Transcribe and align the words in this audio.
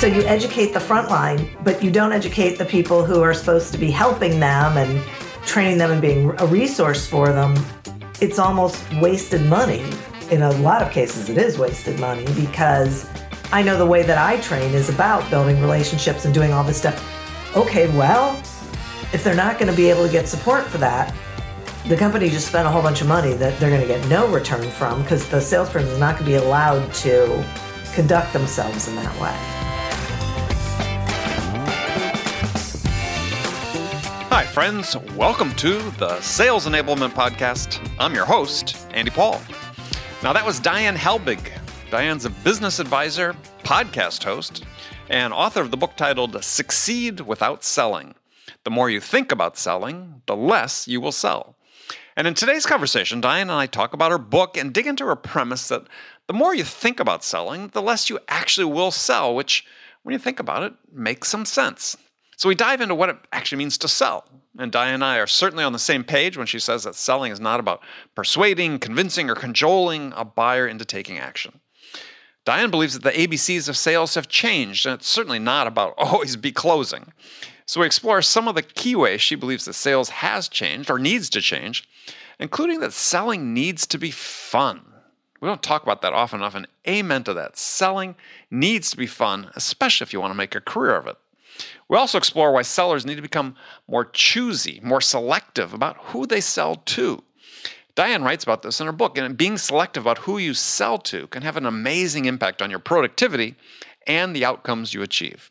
so 0.00 0.06
you 0.06 0.22
educate 0.22 0.72
the 0.72 0.80
front 0.80 1.10
line, 1.10 1.46
but 1.62 1.84
you 1.84 1.90
don't 1.90 2.12
educate 2.12 2.56
the 2.56 2.64
people 2.64 3.04
who 3.04 3.20
are 3.20 3.34
supposed 3.34 3.70
to 3.70 3.76
be 3.76 3.90
helping 3.90 4.40
them 4.40 4.78
and 4.78 5.04
training 5.44 5.76
them 5.76 5.90
and 5.90 6.00
being 6.00 6.30
a 6.38 6.46
resource 6.46 7.06
for 7.06 7.34
them. 7.34 7.54
It's 8.18 8.38
almost 8.38 8.82
wasted 8.94 9.44
money. 9.44 9.84
In 10.30 10.40
a 10.40 10.52
lot 10.52 10.80
of 10.80 10.90
cases, 10.90 11.28
it 11.28 11.36
is 11.36 11.58
wasted 11.58 12.00
money 12.00 12.24
because 12.34 13.06
I 13.52 13.60
know 13.60 13.76
the 13.76 13.84
way 13.84 14.02
that 14.04 14.16
I 14.16 14.40
train 14.40 14.72
is 14.72 14.88
about 14.88 15.28
building 15.28 15.60
relationships 15.60 16.24
and 16.24 16.32
doing 16.32 16.50
all 16.50 16.64
this 16.64 16.78
stuff. 16.78 16.96
Okay, 17.54 17.86
well, 17.94 18.38
if 19.12 19.22
they're 19.22 19.34
not 19.34 19.58
going 19.58 19.70
to 19.70 19.76
be 19.76 19.90
able 19.90 20.06
to 20.06 20.10
get 20.10 20.26
support 20.26 20.64
for 20.64 20.78
that, 20.78 21.14
the 21.88 21.96
company 21.98 22.30
just 22.30 22.48
spent 22.48 22.66
a 22.66 22.70
whole 22.70 22.80
bunch 22.80 23.02
of 23.02 23.06
money 23.06 23.34
that 23.34 23.60
they're 23.60 23.68
going 23.68 23.82
to 23.82 23.86
get 23.86 24.08
no 24.08 24.32
return 24.32 24.66
from 24.70 25.02
because 25.02 25.28
the 25.28 25.42
salesperson 25.42 25.90
is 25.90 25.98
not 25.98 26.14
going 26.14 26.24
to 26.24 26.38
be 26.38 26.42
allowed 26.42 26.90
to 26.94 27.44
conduct 27.92 28.32
themselves 28.32 28.88
in 28.88 28.96
that 28.96 29.20
way. 29.20 29.59
Hi, 34.32 34.46
friends. 34.46 34.96
Welcome 35.16 35.52
to 35.56 35.80
the 35.98 36.20
Sales 36.20 36.64
Enablement 36.64 37.10
Podcast. 37.10 37.84
I'm 37.98 38.14
your 38.14 38.24
host, 38.24 38.76
Andy 38.92 39.10
Paul. 39.10 39.40
Now, 40.22 40.32
that 40.32 40.46
was 40.46 40.60
Diane 40.60 40.94
Helbig. 40.94 41.50
Diane's 41.90 42.24
a 42.24 42.30
business 42.30 42.78
advisor, 42.78 43.34
podcast 43.64 44.22
host, 44.22 44.64
and 45.08 45.32
author 45.32 45.60
of 45.60 45.72
the 45.72 45.76
book 45.76 45.96
titled 45.96 46.44
Succeed 46.44 47.18
Without 47.18 47.64
Selling. 47.64 48.14
The 48.62 48.70
more 48.70 48.88
you 48.88 49.00
think 49.00 49.32
about 49.32 49.58
selling, 49.58 50.22
the 50.26 50.36
less 50.36 50.86
you 50.86 51.00
will 51.00 51.10
sell. 51.10 51.56
And 52.16 52.28
in 52.28 52.34
today's 52.34 52.66
conversation, 52.66 53.20
Diane 53.20 53.50
and 53.50 53.58
I 53.58 53.66
talk 53.66 53.92
about 53.94 54.12
her 54.12 54.18
book 54.18 54.56
and 54.56 54.72
dig 54.72 54.86
into 54.86 55.06
her 55.06 55.16
premise 55.16 55.66
that 55.68 55.88
the 56.28 56.34
more 56.34 56.54
you 56.54 56.62
think 56.62 57.00
about 57.00 57.24
selling, 57.24 57.68
the 57.68 57.82
less 57.82 58.08
you 58.08 58.20
actually 58.28 58.72
will 58.72 58.92
sell, 58.92 59.34
which, 59.34 59.66
when 60.04 60.12
you 60.12 60.20
think 60.20 60.38
about 60.38 60.62
it, 60.62 60.74
makes 60.92 61.28
some 61.28 61.44
sense. 61.44 61.96
So 62.40 62.48
we 62.48 62.54
dive 62.54 62.80
into 62.80 62.94
what 62.94 63.10
it 63.10 63.18
actually 63.34 63.58
means 63.58 63.76
to 63.76 63.86
sell. 63.86 64.24
And 64.58 64.72
Diane 64.72 64.94
and 64.94 65.04
I 65.04 65.18
are 65.18 65.26
certainly 65.26 65.62
on 65.62 65.74
the 65.74 65.78
same 65.78 66.02
page 66.02 66.38
when 66.38 66.46
she 66.46 66.58
says 66.58 66.84
that 66.84 66.94
selling 66.94 67.32
is 67.32 67.38
not 67.38 67.60
about 67.60 67.82
persuading, 68.14 68.78
convincing, 68.78 69.28
or 69.28 69.34
cajoling 69.34 70.14
a 70.16 70.24
buyer 70.24 70.66
into 70.66 70.86
taking 70.86 71.18
action. 71.18 71.60
Diane 72.46 72.70
believes 72.70 72.98
that 72.98 73.02
the 73.02 73.26
ABCs 73.26 73.68
of 73.68 73.76
sales 73.76 74.14
have 74.14 74.26
changed, 74.26 74.86
and 74.86 74.94
it's 74.94 75.06
certainly 75.06 75.38
not 75.38 75.66
about 75.66 75.92
always 75.98 76.36
be 76.36 76.50
closing. 76.50 77.12
So 77.66 77.80
we 77.80 77.86
explore 77.86 78.22
some 78.22 78.48
of 78.48 78.54
the 78.54 78.62
key 78.62 78.96
ways 78.96 79.20
she 79.20 79.34
believes 79.34 79.66
that 79.66 79.74
sales 79.74 80.08
has 80.08 80.48
changed 80.48 80.90
or 80.90 80.98
needs 80.98 81.28
to 81.30 81.42
change, 81.42 81.86
including 82.38 82.80
that 82.80 82.94
selling 82.94 83.52
needs 83.52 83.86
to 83.88 83.98
be 83.98 84.10
fun. 84.10 84.80
We 85.42 85.48
don't 85.48 85.62
talk 85.62 85.82
about 85.82 86.00
that 86.00 86.14
often 86.14 86.40
enough, 86.40 86.54
and 86.54 86.66
amen 86.88 87.24
to 87.24 87.34
that. 87.34 87.58
Selling 87.58 88.14
needs 88.50 88.90
to 88.92 88.96
be 88.96 89.06
fun, 89.06 89.50
especially 89.54 90.06
if 90.06 90.14
you 90.14 90.22
want 90.22 90.30
to 90.30 90.38
make 90.38 90.54
a 90.54 90.62
career 90.62 90.96
of 90.96 91.06
it. 91.06 91.18
We 91.88 91.96
also 91.96 92.18
explore 92.18 92.52
why 92.52 92.62
sellers 92.62 93.04
need 93.04 93.16
to 93.16 93.22
become 93.22 93.56
more 93.88 94.04
choosy, 94.04 94.80
more 94.82 95.00
selective 95.00 95.74
about 95.74 95.96
who 95.96 96.26
they 96.26 96.40
sell 96.40 96.76
to. 96.76 97.22
Diane 97.94 98.22
writes 98.22 98.44
about 98.44 98.62
this 98.62 98.80
in 98.80 98.86
her 98.86 98.92
book, 98.92 99.18
and 99.18 99.36
being 99.36 99.58
selective 99.58 100.04
about 100.04 100.18
who 100.18 100.38
you 100.38 100.54
sell 100.54 100.98
to 100.98 101.26
can 101.26 101.42
have 101.42 101.56
an 101.56 101.66
amazing 101.66 102.24
impact 102.24 102.62
on 102.62 102.70
your 102.70 102.78
productivity 102.78 103.56
and 104.06 104.34
the 104.34 104.44
outcomes 104.44 104.94
you 104.94 105.02
achieve. 105.02 105.50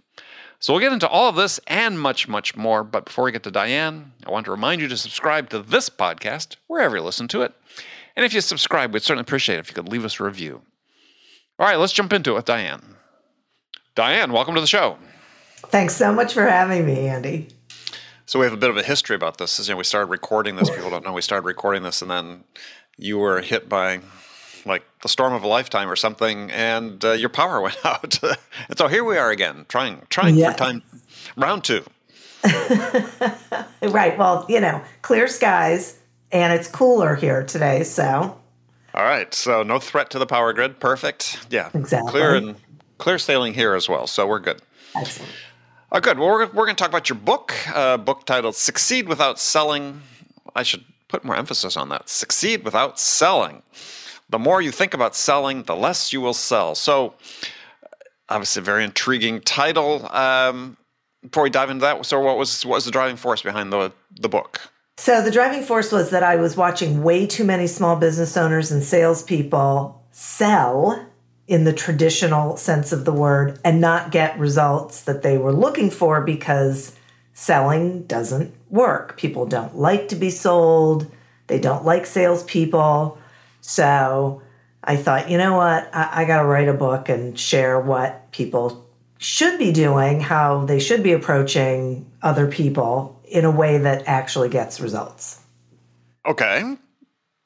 So 0.59 0.73
we'll 0.73 0.81
get 0.81 0.91
into 0.91 1.07
all 1.07 1.29
of 1.29 1.35
this 1.35 1.59
and 1.67 1.99
much, 1.99 2.27
much 2.27 2.55
more. 2.55 2.83
But 2.83 3.05
before 3.05 3.25
we 3.25 3.31
get 3.31 3.43
to 3.43 3.51
Diane, 3.51 4.11
I 4.25 4.31
want 4.31 4.45
to 4.45 4.51
remind 4.51 4.81
you 4.81 4.87
to 4.89 4.97
subscribe 4.97 5.49
to 5.49 5.59
this 5.59 5.89
podcast 5.89 6.55
wherever 6.67 6.97
you 6.97 7.03
listen 7.03 7.27
to 7.29 7.43
it. 7.43 7.53
And 8.15 8.25
if 8.25 8.33
you 8.33 8.41
subscribe, 8.41 8.93
we'd 8.93 9.03
certainly 9.03 9.21
appreciate 9.21 9.55
it 9.55 9.59
if 9.59 9.69
you 9.69 9.75
could 9.75 9.87
leave 9.87 10.03
us 10.03 10.19
a 10.19 10.23
review. 10.23 10.61
All 11.57 11.65
right, 11.65 11.77
let's 11.77 11.93
jump 11.93 12.11
into 12.11 12.31
it 12.31 12.35
with 12.35 12.45
Diane. 12.45 12.95
Diane, 13.95 14.31
welcome 14.31 14.55
to 14.55 14.61
the 14.61 14.67
show. 14.67 14.97
Thanks 15.67 15.95
so 15.95 16.13
much 16.13 16.33
for 16.33 16.45
having 16.45 16.85
me, 16.85 17.07
Andy. 17.07 17.47
So 18.25 18.39
we 18.39 18.45
have 18.45 18.53
a 18.53 18.57
bit 18.57 18.69
of 18.69 18.77
a 18.77 18.83
history 18.83 19.15
about 19.15 19.37
this. 19.37 19.59
You 19.67 19.73
know, 19.73 19.77
we 19.77 19.83
started 19.83 20.07
recording 20.07 20.55
this. 20.55 20.69
People 20.69 20.89
don't 20.89 21.03
know 21.03 21.13
we 21.13 21.21
started 21.21 21.45
recording 21.45 21.83
this, 21.83 22.01
and 22.01 22.11
then 22.11 22.43
you 22.97 23.17
were 23.17 23.41
hit 23.41 23.67
by 23.67 24.01
like 24.65 24.83
the 25.01 25.09
storm 25.09 25.33
of 25.33 25.43
a 25.43 25.47
lifetime 25.47 25.89
or 25.89 25.95
something, 25.95 26.51
and 26.51 27.03
uh, 27.03 27.13
your 27.13 27.29
power 27.29 27.59
went 27.61 27.83
out. 27.83 28.21
and 28.23 28.77
so 28.77 28.87
here 28.87 29.03
we 29.03 29.17
are 29.17 29.31
again, 29.31 29.65
trying 29.67 30.03
trying 30.09 30.35
yeah. 30.35 30.51
for 30.51 30.57
time 30.57 30.83
round 31.35 31.63
two. 31.63 31.83
right. 33.81 34.17
Well, 34.17 34.45
you 34.47 34.59
know, 34.59 34.81
clear 35.01 35.27
skies, 35.27 35.97
and 36.31 36.53
it's 36.53 36.67
cooler 36.67 37.15
here 37.15 37.43
today. 37.43 37.83
So. 37.83 38.37
All 38.93 39.03
right. 39.03 39.33
So 39.33 39.63
no 39.63 39.79
threat 39.79 40.09
to 40.11 40.19
the 40.19 40.25
power 40.25 40.53
grid. 40.53 40.79
Perfect. 40.79 41.47
Yeah. 41.49 41.69
Exactly. 41.73 42.11
Clear 42.11 42.35
and 42.35 42.55
clear 42.97 43.17
sailing 43.17 43.53
here 43.53 43.73
as 43.75 43.89
well. 43.89 44.07
So 44.07 44.25
we're 44.25 44.39
good. 44.39 44.61
Excellent. 44.95 45.31
Oh, 45.91 45.99
good. 45.99 46.19
Well, 46.19 46.29
we're, 46.29 46.45
we're 46.47 46.65
going 46.65 46.75
to 46.75 46.81
talk 46.81 46.89
about 46.89 47.09
your 47.09 47.17
book, 47.17 47.55
uh, 47.75 47.97
book 47.97 48.25
titled 48.25 48.55
"Succeed 48.55 49.07
Without 49.07 49.39
Selling." 49.39 50.01
I 50.55 50.63
should 50.63 50.83
put 51.07 51.23
more 51.23 51.35
emphasis 51.35 51.75
on 51.77 51.89
that. 51.89 52.09
Succeed 52.09 52.63
without 52.63 52.99
selling 52.99 53.63
the 54.29 54.39
more 54.39 54.61
you 54.61 54.71
think 54.71 54.93
about 54.93 55.15
selling, 55.15 55.63
the 55.63 55.75
less 55.75 56.13
you 56.13 56.21
will 56.21 56.33
sell. 56.33 56.75
So, 56.75 57.15
obviously, 58.29 58.61
a 58.61 58.63
very 58.63 58.83
intriguing 58.83 59.41
title. 59.41 60.07
Um, 60.15 60.77
before 61.23 61.43
we 61.43 61.49
dive 61.49 61.69
into 61.69 61.81
that, 61.81 62.05
so 62.05 62.19
what 62.21 62.37
was 62.37 62.65
what 62.65 62.75
was 62.75 62.85
the 62.85 62.91
driving 62.91 63.17
force 63.17 63.41
behind 63.41 63.73
the 63.73 63.91
the 64.19 64.29
book? 64.29 64.61
So 64.97 65.21
the 65.21 65.31
driving 65.31 65.63
force 65.63 65.91
was 65.91 66.09
that 66.11 66.23
I 66.23 66.35
was 66.35 66.57
watching 66.57 67.03
way 67.03 67.25
too 67.25 67.45
many 67.45 67.67
small 67.67 67.95
business 67.95 68.35
owners 68.37 68.71
and 68.71 68.83
salespeople 68.83 70.01
sell 70.11 71.08
in 71.49 71.63
the 71.63 71.73
traditional 71.73 72.55
sense 72.55 72.91
of 72.91 73.05
the 73.05 73.11
word 73.11 73.59
and 73.65 73.81
not 73.81 74.11
get 74.11 74.37
results 74.37 75.01
that 75.01 75.23
they 75.23 75.35
were 75.35 75.51
looking 75.51 75.89
for 75.89 76.21
because 76.21 76.95
selling 77.33 78.03
doesn't 78.03 78.53
work. 78.69 79.17
People 79.17 79.47
don't 79.47 79.75
like 79.75 80.09
to 80.09 80.15
be 80.15 80.29
sold. 80.29 81.11
They 81.47 81.59
don't 81.59 81.83
like 81.83 82.05
salespeople. 82.05 83.17
So 83.61 84.43
I 84.83 84.95
thought, 84.95 85.31
you 85.31 85.39
know 85.39 85.57
what? 85.57 85.89
I, 85.91 86.21
I 86.21 86.25
got 86.25 86.43
to 86.43 86.47
write 86.47 86.67
a 86.67 86.73
book 86.73 87.09
and 87.09 87.37
share 87.37 87.79
what 87.79 88.31
people 88.31 88.87
should 89.17 89.57
be 89.57 89.71
doing, 89.71 90.19
how 90.19 90.65
they 90.65 90.79
should 90.79 91.01
be 91.01 91.13
approaching 91.13 92.05
other 92.21 92.45
people 92.45 93.19
in 93.23 93.43
a 93.43 93.51
way 93.51 93.79
that 93.79 94.03
actually 94.05 94.49
gets 94.49 94.79
results. 94.79 95.41
Okay. 96.27 96.77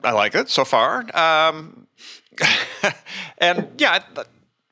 I 0.04 0.12
like 0.12 0.36
it 0.36 0.50
so 0.50 0.66
far. 0.66 1.06
Um, 1.18 1.88
and 3.38 3.70
yeah, 3.78 4.04
the, 4.14 4.26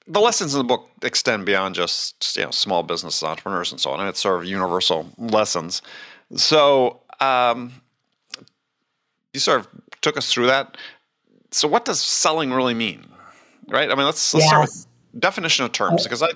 the, 0.07 0.19
lessons 0.19 0.53
in 0.53 0.59
the 0.59 0.63
book 0.63 0.89
extend 1.01 1.45
beyond 1.45 1.75
just 1.75 2.35
you 2.37 2.43
know 2.43 2.51
small 2.51 2.83
business 2.83 3.23
entrepreneurs 3.23 3.71
and 3.71 3.79
so 3.79 3.91
on. 3.91 3.99
And 3.99 4.09
it's 4.09 4.19
sort 4.19 4.39
of 4.39 4.45
universal 4.45 5.09
lessons. 5.17 5.81
So 6.35 7.01
um, 7.19 7.71
you 9.33 9.39
sort 9.39 9.61
of 9.61 9.67
took 10.01 10.17
us 10.17 10.31
through 10.31 10.47
that 10.47 10.77
so 11.51 11.67
what 11.67 11.85
does 11.85 12.01
selling 12.01 12.51
really 12.51 12.73
mean? 12.73 13.05
Right? 13.67 13.91
I 13.91 13.95
mean, 13.95 14.05
let's, 14.05 14.33
let's 14.33 14.45
yes. 14.45 14.49
start 14.49 14.61
with 14.61 14.87
definition 15.19 15.65
of 15.65 15.71
terms 15.71 16.03
because 16.03 16.23
I, 16.23 16.29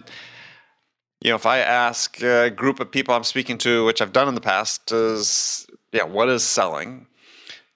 you 1.21 1.29
know, 1.29 1.35
if 1.35 1.45
I 1.45 1.59
ask 1.59 2.21
a 2.21 2.49
group 2.49 2.79
of 2.79 2.91
people 2.91 3.15
I'm 3.15 3.23
speaking 3.23 3.57
to, 3.59 3.85
which 3.85 4.01
I've 4.01 4.13
done 4.13 4.27
in 4.27 4.35
the 4.35 4.41
past, 4.41 4.91
is 4.91 5.65
yeah, 5.91 6.03
what 6.03 6.29
is 6.29 6.43
selling? 6.43 7.07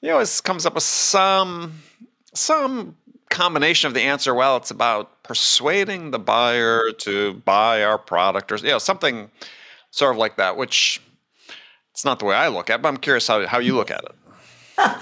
You 0.01 0.09
know, 0.09 0.19
it 0.19 0.41
comes 0.43 0.65
up 0.65 0.75
with 0.75 0.83
some 0.83 1.81
some 2.33 2.95
combination 3.29 3.87
of 3.87 3.93
the 3.93 4.01
answer. 4.01 4.33
Well, 4.33 4.57
it's 4.57 4.71
about 4.71 5.23
persuading 5.23 6.11
the 6.11 6.19
buyer 6.19 6.91
to 6.99 7.33
buy 7.45 7.83
our 7.83 7.97
product, 7.97 8.51
or 8.51 8.57
you 8.57 8.69
know, 8.69 8.79
something 8.79 9.29
sort 9.91 10.11
of 10.11 10.17
like 10.17 10.37
that. 10.37 10.57
Which 10.57 11.01
it's 11.91 12.05
not 12.05 12.19
the 12.19 12.25
way 12.25 12.35
I 12.35 12.47
look 12.47 12.69
at, 12.69 12.79
it, 12.79 12.81
but 12.81 12.89
I'm 12.89 12.97
curious 12.97 13.27
how 13.27 13.45
how 13.47 13.59
you 13.59 13.75
look 13.75 13.91
at 13.91 14.03
it. 14.03 14.91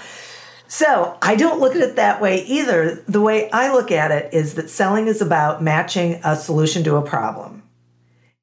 So 0.68 1.16
I 1.22 1.34
don't 1.34 1.60
look 1.60 1.74
at 1.74 1.80
it 1.80 1.96
that 1.96 2.20
way 2.20 2.44
either. 2.44 3.02
The 3.08 3.22
way 3.22 3.50
I 3.50 3.72
look 3.72 3.90
at 3.90 4.10
it 4.10 4.32
is 4.34 4.54
that 4.54 4.68
selling 4.68 5.08
is 5.08 5.22
about 5.22 5.62
matching 5.62 6.20
a 6.22 6.36
solution 6.36 6.84
to 6.84 6.96
a 6.96 7.02
problem. 7.02 7.62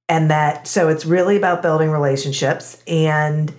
And 0.09 0.29
that, 0.31 0.67
so 0.67 0.89
it's 0.89 1.05
really 1.05 1.37
about 1.37 1.61
building 1.61 1.91
relationships. 1.91 2.81
And 2.87 3.53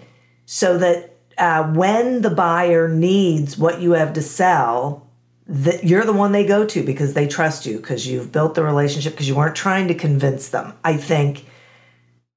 so 0.47 0.79
that 0.79 1.17
uh, 1.39 1.73
when 1.73 2.23
the 2.23 2.31
buyer 2.31 2.89
needs 2.89 3.57
what 3.57 3.81
you 3.81 3.93
have 3.93 4.13
to 4.15 4.23
sell, 4.23 5.06
that 5.49 5.85
you're 5.85 6.05
the 6.05 6.13
one 6.13 6.33
they 6.33 6.45
go 6.45 6.67
to 6.67 6.83
because 6.83 7.15
they 7.15 7.27
trust 7.27 7.67
you, 7.67 7.77
because 7.77 8.07
you've 8.07 8.33
built 8.33 8.55
the 8.55 8.65
relationship, 8.65 9.13
because 9.13 9.29
you 9.29 9.37
weren't 9.37 9.57
trying 9.57 9.89
to 9.89 9.95
convince 9.95 10.49
them. 10.49 10.75
I 10.85 10.97
think 10.97 11.47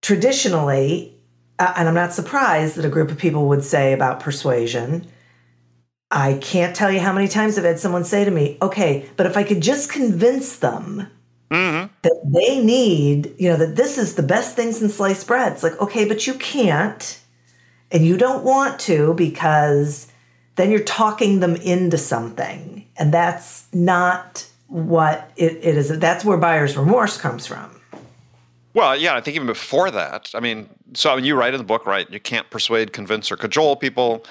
traditionally, 0.01 1.17
uh, 1.57 1.73
and 1.75 1.88
I'm 1.88 1.95
not 1.95 2.13
surprised 2.13 2.75
that 2.75 2.85
a 2.85 2.89
group 2.89 3.09
of 3.09 3.17
people 3.17 3.47
would 3.50 3.63
say 3.63 3.94
about 3.94 4.19
persuasion, 4.19 5.07
I 6.11 6.39
can't 6.41 6.75
tell 6.75 6.91
you 6.91 7.00
how 7.00 7.13
many 7.13 7.27
times 7.27 7.57
I've 7.57 7.63
had 7.63 7.79
someone 7.79 8.03
say 8.03 8.25
to 8.25 8.31
me, 8.31 8.57
okay, 8.61 9.09
but 9.15 9.25
if 9.25 9.38
I 9.38 9.44
could 9.44 9.62
just 9.62 9.91
convince 9.91 10.57
them 10.57 11.07
mm-hmm. 11.51 11.94
that 12.01 12.21
they 12.25 12.63
need, 12.63 13.33
you 13.38 13.50
know, 13.50 13.57
that 13.57 13.75
this 13.75 13.97
is 13.97 14.15
the 14.15 14.23
best 14.23 14.55
thing 14.55 14.71
since 14.71 14.95
sliced 14.95 15.27
bread. 15.27 15.53
It's 15.53 15.63
like, 15.63 15.79
okay, 15.79 16.05
but 16.05 16.25
you 16.25 16.33
can't 16.35 17.19
and 17.91 18.05
you 18.05 18.17
don't 18.17 18.44
want 18.44 18.79
to 18.81 19.13
because 19.15 20.12
then 20.55 20.71
you're 20.71 20.81
talking 20.81 21.39
them 21.39 21.55
into 21.55 21.97
something. 21.97 22.78
And 23.00 23.13
that's 23.13 23.68
not 23.74 24.46
what 24.68 25.31
it, 25.38 25.54
it 25.63 25.78
is. 25.78 25.98
That's 26.00 26.24
where 26.25 26.38
buyer's 26.38 26.78
remorse 26.78 27.18
comes 27.18 27.48
from. 27.48 27.72
Well, 28.74 28.96
yeah, 28.96 29.16
I 29.16 29.22
think 29.22 29.36
even 29.36 29.48
before 29.48 29.90
that, 29.90 30.30
I 30.36 30.40
mean, 30.42 30.69
so 30.94 31.12
I 31.12 31.16
mean, 31.16 31.25
you 31.25 31.36
write 31.36 31.54
in 31.56 31.57
the 31.57 31.63
book, 31.63 31.86
right? 31.88 32.07
You 32.12 32.19
can't 32.19 32.48
persuade, 32.51 32.94
convince, 32.94 33.31
or 33.31 33.36
cajole 33.38 33.78
people, 33.78 34.25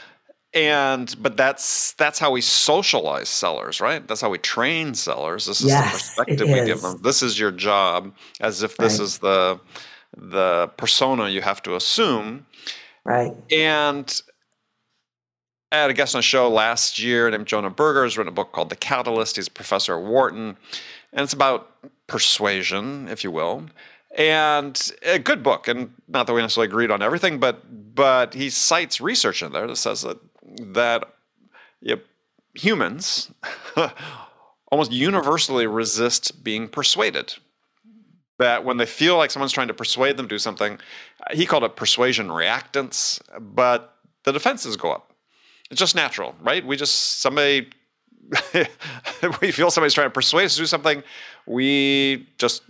and 0.54 1.14
but 1.20 1.36
that's 1.36 1.92
that's 1.94 2.18
how 2.20 2.30
we 2.30 2.40
socialize 2.40 3.28
sellers, 3.28 3.80
right? 3.80 4.06
That's 4.06 4.20
how 4.20 4.30
we 4.30 4.38
train 4.38 4.94
sellers. 4.94 5.46
This 5.46 5.60
is 5.60 5.68
Yes, 5.68 5.84
the 5.86 5.98
perspective 5.98 6.48
we 6.48 6.64
give 6.66 6.80
them. 6.82 7.00
This 7.02 7.22
is 7.22 7.38
your 7.38 7.50
job, 7.50 8.14
as 8.40 8.62
if 8.62 8.76
this 8.76 8.98
Right. 8.98 9.04
is 9.04 9.18
the 9.18 9.58
the 10.16 10.70
persona 10.76 11.28
you 11.28 11.42
have 11.42 11.62
to 11.64 11.74
assume. 11.74 12.46
Right. 13.04 13.32
And 13.50 14.22
I 15.70 15.76
had 15.76 15.90
a 15.90 15.94
guest 15.94 16.14
on 16.14 16.20
a 16.20 16.22
show 16.22 16.48
last 16.48 16.98
year 16.98 17.30
named 17.30 17.46
Jonah 17.46 17.70
Berger 17.70 18.04
has 18.04 18.16
written 18.16 18.32
a 18.32 18.34
book 18.34 18.52
called 18.52 18.70
The 18.70 18.76
Catalyst. 18.76 19.36
He's 19.36 19.48
a 19.48 19.50
professor 19.50 19.98
at 19.98 20.04
Wharton. 20.04 20.56
And 21.12 21.24
it's 21.24 21.34
about 21.34 21.70
persuasion, 22.06 23.08
if 23.08 23.22
you 23.22 23.30
will. 23.30 23.66
And 24.16 24.90
a 25.02 25.18
good 25.18 25.42
book. 25.42 25.68
And 25.68 25.92
not 26.08 26.26
that 26.26 26.32
we 26.32 26.40
necessarily 26.40 26.68
agreed 26.68 26.90
on 26.90 27.02
everything, 27.02 27.38
but 27.38 27.94
but 27.94 28.34
he 28.34 28.48
cites 28.48 29.00
research 29.00 29.42
in 29.42 29.52
there 29.52 29.66
that 29.66 29.76
says 29.76 30.02
that 30.02 30.18
that 30.42 31.12
you 31.80 31.96
know, 31.96 32.02
humans 32.54 33.30
almost 34.72 34.92
universally 34.92 35.66
resist 35.66 36.42
being 36.42 36.68
persuaded 36.68 37.34
that 38.38 38.64
when 38.64 38.76
they 38.76 38.86
feel 38.86 39.16
like 39.16 39.30
someone's 39.30 39.52
trying 39.52 39.68
to 39.68 39.74
persuade 39.74 40.16
them 40.16 40.26
to 40.26 40.34
do 40.34 40.38
something, 40.38 40.78
he 41.32 41.44
called 41.44 41.64
it 41.64 41.76
persuasion 41.76 42.28
reactance, 42.28 43.20
but 43.38 43.96
the 44.24 44.32
defenses 44.32 44.76
go 44.76 44.92
up. 44.92 45.07
It's 45.70 45.78
just 45.78 45.94
natural, 45.94 46.34
right? 46.42 46.64
We 46.64 46.76
just, 46.76 47.20
somebody, 47.20 47.68
we 49.40 49.52
feel 49.52 49.70
somebody's 49.70 49.94
trying 49.94 50.06
to 50.06 50.12
persuade 50.12 50.46
us 50.46 50.54
to 50.54 50.62
do 50.62 50.66
something, 50.66 51.02
we 51.46 52.26
just, 52.38 52.62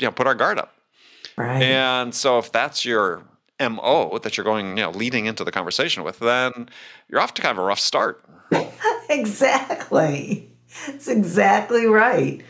you 0.00 0.06
know, 0.06 0.12
put 0.12 0.26
our 0.26 0.34
guard 0.34 0.58
up. 0.58 0.74
Right. 1.36 1.62
And 1.62 2.14
so 2.14 2.38
if 2.38 2.52
that's 2.52 2.84
your 2.84 3.22
MO 3.60 4.18
that 4.18 4.36
you're 4.36 4.44
going, 4.44 4.76
you 4.76 4.82
know, 4.82 4.90
leading 4.90 5.26
into 5.26 5.44
the 5.44 5.52
conversation 5.52 6.02
with, 6.02 6.18
then 6.18 6.68
you're 7.08 7.20
off 7.20 7.34
to 7.34 7.42
kind 7.42 7.56
of 7.56 7.62
a 7.62 7.66
rough 7.66 7.80
start. 7.80 8.24
Exactly. 9.08 10.50
It's 10.86 11.06
exactly 11.06 11.84
right. 11.84 12.42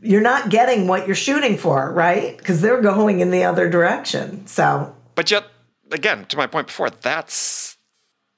You're 0.00 0.22
not 0.22 0.48
getting 0.48 0.88
what 0.88 1.06
you're 1.06 1.16
shooting 1.16 1.58
for, 1.58 1.92
right? 1.92 2.38
Because 2.38 2.62
they're 2.62 2.80
going 2.80 3.20
in 3.20 3.30
the 3.30 3.44
other 3.44 3.68
direction. 3.68 4.46
So 4.46 4.94
But 5.14 5.30
yet, 5.30 5.44
again, 5.90 6.24
to 6.26 6.36
my 6.38 6.46
point 6.46 6.68
before, 6.68 6.88
that's 6.88 7.65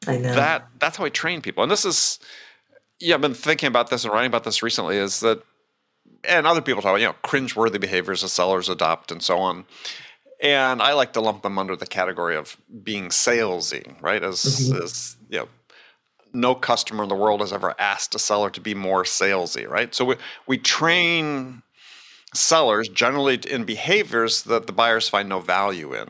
I 0.08 0.19
know. 0.19 0.34
that 0.34 0.69
that's 0.78 0.96
how 0.96 1.05
we 1.05 1.10
train 1.10 1.40
people. 1.40 1.62
And 1.62 1.70
this 1.70 1.84
is 1.84 2.19
yeah 3.00 3.14
i've 3.14 3.20
been 3.20 3.34
thinking 3.34 3.69
about 3.69 3.90
this 3.90 4.05
and 4.05 4.12
writing 4.12 4.26
about 4.26 4.44
this 4.44 4.62
recently 4.62 4.96
is 4.96 5.20
that 5.20 5.40
and 6.25 6.49
other 6.49 6.60
people 6.60 6.82
talk 6.82 6.90
about 6.90 7.00
you 7.00 7.06
know 7.06 7.14
cringeworthy 7.22 7.81
behaviors 7.81 8.22
that 8.22 8.28
sellers 8.28 8.69
adopt 8.69 9.12
and 9.12 9.22
so 9.22 9.38
on. 9.38 9.64
And 10.40 10.81
i 10.82 10.93
like 10.93 11.12
to 11.14 11.20
lump 11.20 11.43
them 11.43 11.58
under 11.58 11.76
the 11.76 11.87
category 11.87 12.37
of 12.37 12.56
being 12.82 13.08
salesy 13.08 14.00
right? 14.00 14.22
As 14.22 14.43
mm-hmm. 14.43 14.82
as 14.82 15.16
you 15.28 15.38
know 15.38 15.49
no 16.34 16.55
customer 16.55 17.02
in 17.05 17.08
the 17.08 17.14
world 17.14 17.40
has 17.40 17.52
ever 17.52 17.75
asked 17.81 18.14
a 18.14 18.19
seller 18.19 18.50
to 18.50 18.60
be 18.60 18.75
more 18.75 19.05
salesy 19.05 19.69
right? 19.69 19.94
So 19.94 20.05
we, 20.05 20.16
we 20.46 20.58
train 20.58 21.62
sellers 22.34 22.88
generally 22.88 23.40
in 23.49 23.64
behaviors 23.64 24.43
that 24.44 24.66
the 24.66 24.72
buyers 24.72 25.08
find 25.08 25.28
no 25.28 25.40
value 25.40 25.94
in. 25.94 26.08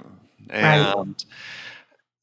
And 0.51 1.25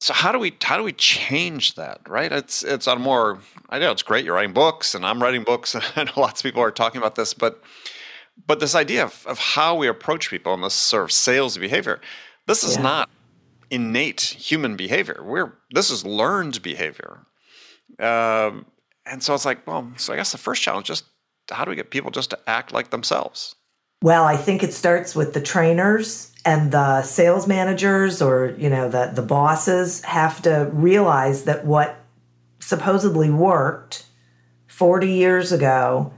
so 0.00 0.12
how 0.12 0.30
do 0.32 0.38
we 0.38 0.54
how 0.62 0.76
do 0.76 0.82
we 0.82 0.92
change 0.92 1.74
that 1.74 2.00
right? 2.08 2.30
It's 2.32 2.62
it's 2.62 2.86
on 2.86 2.98
a 2.98 3.00
more 3.00 3.40
i 3.70 3.78
know 3.78 3.90
it's 3.90 4.02
great 4.02 4.24
you're 4.24 4.34
writing 4.34 4.52
books 4.54 4.94
and 4.94 5.04
i'm 5.06 5.22
writing 5.22 5.42
books. 5.42 5.74
And 5.74 5.84
i 5.96 6.04
know 6.04 6.12
lots 6.16 6.40
of 6.40 6.44
people 6.44 6.62
are 6.62 6.70
talking 6.70 6.98
about 6.98 7.14
this 7.14 7.34
but 7.34 7.62
but 8.46 8.60
this 8.60 8.74
idea 8.74 9.04
of, 9.04 9.24
of 9.26 9.38
how 9.38 9.74
we 9.74 9.88
approach 9.88 10.28
people 10.30 10.52
and 10.54 10.62
this 10.62 10.74
sort 10.74 11.04
of 11.04 11.12
sales 11.12 11.56
behavior 11.58 12.00
this 12.46 12.62
is 12.62 12.76
Yeah. 12.76 12.82
not 12.82 13.10
innate 13.70 14.20
human 14.20 14.76
behavior. 14.76 15.20
We're 15.24 15.54
this 15.72 15.90
is 15.90 16.04
learned 16.04 16.62
behavior. 16.62 17.26
Um, 17.98 18.66
and 19.04 19.22
so 19.22 19.34
it's 19.34 19.44
like 19.44 19.66
well 19.66 19.90
so 19.96 20.12
i 20.12 20.16
guess 20.16 20.30
the 20.32 20.38
first 20.38 20.62
challenge 20.62 20.86
just 20.86 21.04
how 21.50 21.64
do 21.64 21.70
we 21.70 21.76
get 21.76 21.90
people 21.90 22.10
just 22.10 22.30
to 22.30 22.38
act 22.46 22.72
like 22.72 22.90
themselves? 22.90 23.54
Well, 24.02 24.24
I 24.24 24.36
think 24.36 24.62
it 24.62 24.72
starts 24.74 25.14
with 25.16 25.32
the 25.32 25.40
trainers 25.40 26.32
and 26.46 26.70
the 26.70 27.02
sales 27.02 27.46
managers 27.48 28.22
or, 28.22 28.54
you 28.56 28.70
know, 28.70 28.88
the 28.88 29.10
the 29.12 29.22
bosses 29.22 30.02
have 30.02 30.40
to 30.42 30.70
realize 30.72 31.44
that 31.44 31.66
what 31.66 31.96
supposedly 32.60 33.28
worked 33.30 34.06
40 34.68 35.10
years 35.10 35.52
ago 35.52 36.12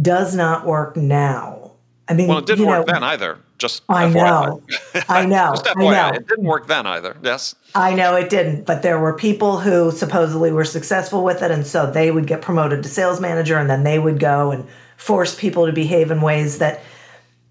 does 0.00 0.34
not 0.34 0.66
work 0.66 0.96
now. 0.96 1.72
I 2.08 2.14
mean, 2.14 2.28
well 2.28 2.38
it 2.38 2.46
didn't 2.46 2.66
work 2.66 2.86
know, 2.86 2.92
then 2.94 3.02
either 3.04 3.38
just 3.58 3.82
I 3.88 4.06
FYI. 4.06 4.14
know. 4.14 4.62
I 5.08 5.26
know. 5.26 5.54
I 5.66 5.76
know. 5.76 6.16
it 6.16 6.26
didn't 6.26 6.44
work 6.44 6.66
then 6.66 6.86
either 6.86 7.16
yes 7.22 7.54
I 7.74 7.94
know 7.94 8.14
it 8.16 8.30
didn't, 8.30 8.64
but 8.64 8.82
there 8.82 8.98
were 8.98 9.12
people 9.12 9.60
who 9.60 9.90
supposedly 9.90 10.50
were 10.50 10.64
successful 10.64 11.22
with 11.22 11.42
it. 11.42 11.50
And 11.50 11.66
so 11.66 11.90
they 11.90 12.10
would 12.10 12.26
get 12.26 12.40
promoted 12.40 12.82
to 12.82 12.88
sales 12.88 13.20
manager 13.20 13.58
and 13.58 13.68
then 13.68 13.84
they 13.84 13.98
would 13.98 14.18
go 14.18 14.50
and 14.50 14.66
force 14.96 15.34
people 15.38 15.66
to 15.66 15.72
behave 15.72 16.10
in 16.10 16.22
ways 16.22 16.56
that 16.58 16.80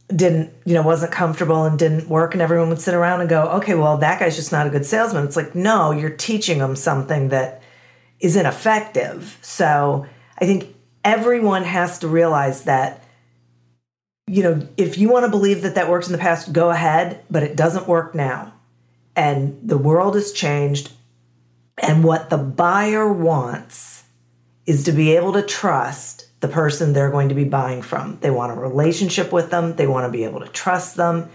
didn't, 0.08 0.54
you 0.66 0.74
know, 0.74 0.82
wasn't 0.82 1.12
comfortable 1.12 1.66
and 1.66 1.80
didn't 1.80 2.08
work. 2.10 2.34
And 2.34 2.42
everyone 2.42 2.70
would 2.70 2.82
sit 2.82 2.94
around 2.94 3.22
and 3.22 3.30
go, 3.30 3.44
okay, 3.44 3.76
well, 3.76 3.98
that 3.98 4.20
guy's 4.20 4.36
just 4.36 4.52
not 4.52 4.68
a 4.68 4.70
good 4.70 4.86
salesman. 4.86 5.26
It's 5.26 5.36
like, 5.36 5.56
no, 5.56 5.92
you're 5.92 6.10
teaching 6.10 6.60
them 6.60 6.76
something 6.76 7.30
that 7.30 7.62
is 8.20 8.36
ineffective. 8.36 9.38
So 9.42 10.06
I 10.38 10.46
think 10.46 10.76
everyone 11.04 11.64
has 11.64 12.00
to 12.00 12.08
realize 12.08 12.64
that 12.64 13.06
you 14.28 14.42
know, 14.42 14.68
if 14.76 14.98
you 14.98 15.10
want 15.10 15.26
to 15.26 15.30
believe 15.30 15.62
that 15.62 15.76
that 15.76 15.90
works 15.90 16.08
in 16.08 16.12
the 16.12 16.18
past, 16.18 16.52
go 16.52 16.72
ahead, 16.72 17.24
but 17.30 17.44
it 17.44 17.56
doesn't 17.56 17.88
work 17.88 18.16
now. 18.16 18.54
And 19.16 19.58
the 19.62 19.78
world 19.78 20.16
has 20.16 20.32
changed. 20.32 20.92
And 21.78 22.04
what 22.04 22.30
the 22.30 22.38
buyer 22.38 23.12
wants 23.12 24.04
is 24.66 24.84
to 24.86 24.92
be 24.92 25.16
able 25.16 25.34
to 25.34 25.44
trust 25.44 26.28
the 26.46 26.54
person 26.54 26.94
they're 26.94 27.10
going 27.10 27.30
to 27.30 27.36
be 27.36 27.44
buying 27.44 27.82
from. 27.82 28.20
They 28.22 28.30
want 28.30 28.52
a 28.52 28.56
relationship 28.56 29.34
with 29.34 29.50
them, 29.50 29.76
they 29.76 29.88
want 29.88 30.06
to 30.06 30.16
be 30.16 30.26
able 30.26 30.42
to 30.42 30.48
trust 30.50 30.96
them. 30.96 31.30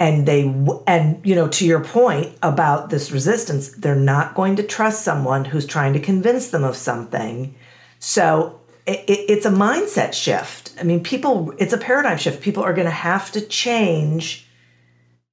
And 0.00 0.26
they, 0.26 0.42
and 0.88 1.24
you 1.24 1.36
know, 1.36 1.46
to 1.46 1.64
your 1.64 1.84
point 1.84 2.36
about 2.42 2.90
this 2.90 3.12
resistance, 3.12 3.68
they're 3.68 3.94
not 3.94 4.34
going 4.34 4.56
to 4.56 4.64
trust 4.64 5.04
someone 5.04 5.44
who's 5.44 5.64
trying 5.64 5.92
to 5.92 6.00
convince 6.00 6.50
them 6.50 6.64
of 6.64 6.74
something. 6.74 7.54
So 8.00 8.60
it, 8.84 9.04
it, 9.08 9.30
it's 9.30 9.46
a 9.46 9.50
mindset 9.50 10.12
shift. 10.12 10.72
I 10.80 10.82
mean, 10.82 11.04
people, 11.04 11.54
it's 11.58 11.72
a 11.72 11.78
paradigm 11.78 12.18
shift. 12.18 12.42
People 12.42 12.64
are 12.64 12.72
going 12.72 12.86
to 12.86 12.90
have 12.90 13.30
to 13.32 13.40
change 13.40 14.48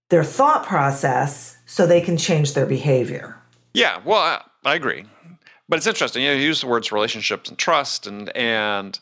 their 0.10 0.24
thought 0.24 0.68
process 0.68 1.58
so 1.66 1.88
they 1.88 2.02
can 2.02 2.18
change 2.18 2.54
their 2.54 2.68
behavior. 2.68 3.38
Yeah, 3.74 4.02
well, 4.06 4.20
I, 4.20 4.44
I 4.66 4.76
agree, 4.76 5.06
but 5.70 5.78
it's 5.78 5.88
interesting. 5.88 6.24
You, 6.24 6.30
know, 6.30 6.36
you 6.36 6.42
use 6.42 6.62
the 6.62 6.68
words 6.68 6.92
relationships 6.92 7.48
and 7.50 7.58
trust, 7.58 8.08
and 8.08 8.36
and 8.36 9.00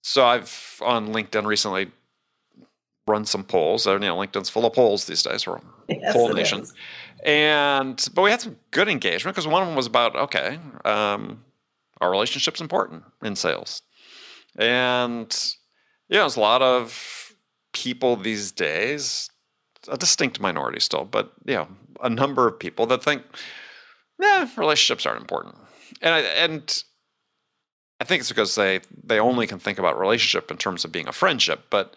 so 0.00 0.24
I've 0.24 0.80
on 0.80 1.08
LinkedIn 1.08 1.44
recently 1.44 1.90
run 3.06 3.26
some 3.26 3.44
polls. 3.44 3.86
You 3.86 3.98
know, 3.98 4.16
LinkedIn's 4.16 4.48
full 4.48 4.64
of 4.64 4.72
polls 4.72 5.04
these 5.04 5.22
days. 5.22 5.46
We're 5.46 5.60
Yes, 5.88 6.12
poll 6.12 6.32
nation, 6.34 6.60
is. 6.60 6.74
and 7.24 8.08
but 8.14 8.22
we 8.22 8.30
had 8.30 8.40
some 8.40 8.58
good 8.70 8.88
engagement 8.88 9.34
because 9.34 9.46
one 9.46 9.62
of 9.62 9.68
them 9.68 9.76
was 9.76 9.86
about 9.86 10.14
okay, 10.14 10.58
um, 10.84 11.42
our 12.00 12.10
relationship's 12.10 12.60
important 12.60 13.04
in 13.22 13.34
sales, 13.34 13.82
and 14.58 15.34
yeah, 16.10 16.20
there's 16.20 16.36
a 16.36 16.40
lot 16.40 16.60
of 16.60 17.32
people 17.72 18.16
these 18.16 18.52
days, 18.52 19.30
a 19.88 19.96
distinct 19.96 20.40
minority 20.40 20.80
still, 20.80 21.04
but 21.04 21.32
you 21.46 21.54
know, 21.54 21.68
a 22.02 22.10
number 22.10 22.46
of 22.46 22.58
people 22.58 22.84
that 22.86 23.02
think, 23.02 23.22
yeah, 24.20 24.48
relationships 24.56 25.06
aren't 25.06 25.20
important, 25.20 25.56
and 26.02 26.14
I, 26.14 26.20
and 26.20 26.82
I 28.00 28.04
think 28.04 28.20
it's 28.20 28.28
because 28.28 28.54
they 28.54 28.80
they 29.04 29.18
only 29.18 29.46
can 29.46 29.58
think 29.58 29.78
about 29.78 29.98
relationship 29.98 30.50
in 30.50 30.56
terms 30.56 30.84
of 30.84 30.92
being 30.92 31.08
a 31.08 31.12
friendship, 31.12 31.64
but 31.70 31.94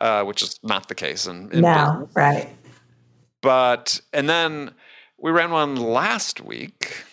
uh, 0.00 0.24
which 0.24 0.42
is 0.42 0.58
not 0.62 0.88
the 0.88 0.94
case 0.94 1.26
in 1.26 1.48
Now, 1.52 1.96
business. 2.00 2.16
right. 2.16 2.48
But 3.42 4.00
and 4.12 4.28
then 4.28 4.72
we 5.18 5.30
ran 5.30 5.50
one 5.50 5.76
last 5.76 6.40
week, 6.40 7.04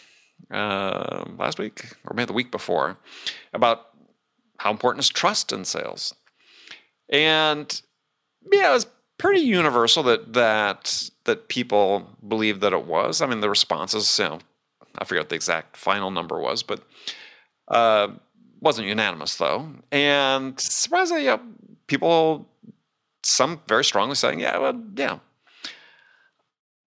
uh, 0.52 1.26
last 1.38 1.60
week 1.60 1.86
or 2.06 2.16
maybe 2.16 2.28
the 2.28 2.34
week 2.34 2.52
before, 2.52 2.98
about 3.54 3.88
how 4.58 4.72
important 4.72 5.04
is 5.04 5.10
trust 5.10 5.52
in 5.52 5.66
sales, 5.66 6.14
and 7.10 7.82
yeah, 8.52 8.70
it 8.70 8.74
was 8.74 8.88
pretty 9.18 9.42
universal 9.42 10.02
that 10.04 10.34
that 10.34 11.10
that 11.26 11.48
people 11.50 12.10
believed 12.28 12.62
that 12.62 12.74
it 12.74 12.86
was. 12.86 13.22
I 13.22 13.28
mean, 13.28 13.42
the 13.42 13.50
responses, 13.50 14.18
you 14.18 14.26
know, 14.26 14.40
I 14.98 15.06
forget 15.06 15.22
what 15.22 15.30
the 15.30 15.36
exact 15.36 15.78
final 15.78 16.12
number 16.12 16.40
was, 16.40 16.64
but 16.64 16.84
uh, 17.68 18.10
wasn't 18.60 18.88
unanimous 18.88 19.36
though. 19.36 19.68
And 19.92 20.60
surprisingly, 20.60 21.26
yeah, 21.26 21.38
people, 21.88 22.48
some 23.24 23.62
very 23.68 23.84
strongly 23.84 24.16
saying, 24.16 24.40
yeah, 24.40 24.58
well, 24.58 24.82
yeah, 24.96 25.20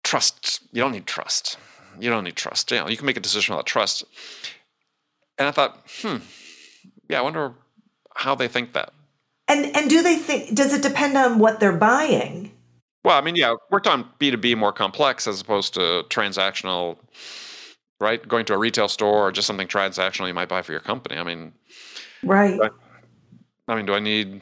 trust. 0.04 0.62
You 0.72 0.82
don't 0.82 0.92
need 0.92 1.06
trust. 1.06 1.58
You 2.00 2.10
don't 2.10 2.24
need 2.24 2.36
trust. 2.36 2.72
You 2.72 2.78
know, 2.78 2.88
you 2.88 2.98
can 2.98 3.06
make 3.06 3.18
a 3.18 3.22
decision 3.22 3.54
without 3.54 3.66
trust. 3.66 4.04
And 5.38 5.48
I 5.48 5.52
thought, 5.52 5.86
hmm, 6.02 6.18
yeah, 7.10 7.20
I 7.20 7.22
wonder 7.22 7.54
how 8.16 8.36
they 8.36 8.48
think 8.48 8.74
that. 8.74 8.94
And 9.48 9.76
and 9.76 9.90
do 9.90 10.02
they 10.02 10.16
think 10.16 10.56
does 10.56 10.74
it 10.74 10.82
depend 10.82 11.18
on 11.18 11.40
what 11.40 11.60
they're 11.60 11.76
buying? 11.76 12.52
Well, 13.04 13.18
I 13.18 13.22
mean, 13.22 13.36
yeah, 13.36 13.56
we're 13.72 13.80
talking 13.80 14.06
B2B 14.20 14.56
more 14.58 14.72
complex 14.72 15.28
as 15.28 15.42
opposed 15.42 15.74
to 15.74 16.04
transactional, 16.10 16.98
right? 18.02 18.28
Going 18.28 18.46
to 18.46 18.54
a 18.54 18.58
retail 18.58 18.90
store 18.90 19.28
or 19.28 19.32
just 19.32 19.48
something 19.48 19.68
transactional 19.68 20.28
you 20.28 20.34
might 20.34 20.50
buy 20.50 20.62
for 20.64 20.72
your 20.72 20.82
company. 20.82 21.18
I 21.18 21.24
mean, 21.24 21.54
right. 22.24 22.60
I, 22.60 22.70
I 23.72 23.76
mean, 23.76 23.86
do 23.86 23.94
I 23.94 24.00
need, 24.00 24.42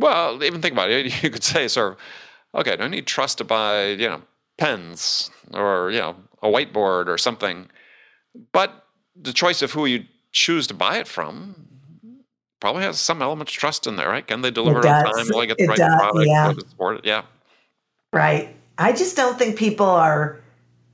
well, 0.00 0.42
even 0.42 0.62
think 0.62 0.72
about 0.72 0.90
it. 0.90 1.12
You 1.22 1.30
could 1.30 1.44
say, 1.44 1.68
sort 1.68 1.92
of, 1.92 2.60
okay, 2.60 2.76
do 2.76 2.84
I 2.84 2.88
need 2.88 3.06
trust 3.06 3.38
to 3.38 3.44
buy, 3.44 3.88
you 3.88 4.08
know, 4.08 4.22
pens 4.58 5.30
or, 5.52 5.90
you 5.90 5.98
know, 5.98 6.16
a 6.42 6.48
whiteboard 6.48 7.06
or 7.06 7.18
something? 7.18 7.68
But 8.52 8.86
the 9.14 9.32
choice 9.32 9.62
of 9.62 9.72
who 9.72 9.86
you 9.86 10.04
choose 10.32 10.66
to 10.68 10.74
buy 10.74 10.96
it 10.96 11.06
from 11.06 11.66
probably 12.60 12.82
has 12.82 12.98
some 12.98 13.20
element 13.22 13.50
of 13.50 13.54
trust 13.54 13.86
in 13.86 13.96
there, 13.96 14.08
right? 14.08 14.26
Can 14.26 14.40
they 14.40 14.50
deliver 14.50 14.80
it, 14.80 14.86
on 14.86 15.04
time? 15.04 15.26
Will 15.28 15.40
I 15.40 15.46
get 15.46 15.58
the 15.58 15.64
it 15.64 15.68
right 15.68 15.78
does, 15.78 16.00
product? 16.00 16.26
Yeah. 16.26 16.96
Yeah. 17.04 17.22
Right. 18.12 18.56
I 18.78 18.92
just 18.92 19.16
don't 19.16 19.38
think 19.38 19.56
people 19.56 19.86
are 19.86 20.40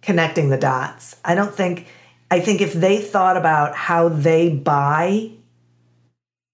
connecting 0.03 0.51
the 0.51 0.59
dots. 0.59 1.17
I 1.25 1.35
don't 1.35 1.55
think, 1.55 1.87
I 2.31 2.41
think 2.41 2.61
if 2.61 2.73
they 2.73 3.01
thought 3.01 3.37
about 3.37 3.75
how 3.75 4.09
they 4.09 4.51
buy, 4.51 5.31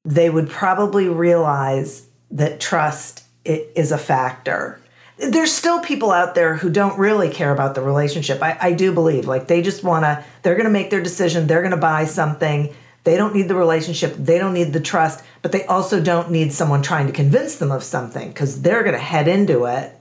they 0.04 0.30
would 0.30 0.48
probably 0.48 1.08
realize 1.08 2.06
that 2.30 2.60
trust 2.60 3.24
is 3.44 3.90
a 3.90 3.98
factor. 3.98 4.80
There's 5.16 5.52
still 5.52 5.80
people 5.80 6.12
out 6.12 6.34
there 6.34 6.54
who 6.54 6.70
don't 6.70 6.98
really 6.98 7.30
care 7.30 7.52
about 7.52 7.74
the 7.74 7.82
relationship. 7.82 8.42
I, 8.42 8.56
I 8.60 8.72
do 8.72 8.92
believe, 8.92 9.26
like, 9.26 9.48
they 9.48 9.62
just 9.62 9.82
want 9.82 10.04
to, 10.04 10.22
they're 10.42 10.54
to 10.66 10.70
make 10.70 10.90
their 10.90 11.02
decision, 11.02 11.46
they're 11.46 11.62
to 11.72 11.76
buy 11.76 12.04
something. 12.04 12.72
They 13.04 13.16
don't 13.16 13.34
need 13.34 13.48
the 13.48 13.54
relationship, 13.54 14.14
they 14.16 14.38
don't 14.38 14.52
need 14.52 14.72
the 14.72 14.80
trust, 14.80 15.24
but 15.40 15.50
they 15.50 15.64
also 15.64 16.02
don't 16.02 16.30
need 16.30 16.52
someone 16.52 16.82
trying 16.82 17.06
to 17.06 17.12
convince 17.12 17.56
them 17.56 17.72
of 17.72 17.82
something 17.82 18.28
because 18.28 18.60
they're 18.60 18.82
to 18.94 18.98
head 18.98 19.28
into 19.28 19.64
it 19.64 19.94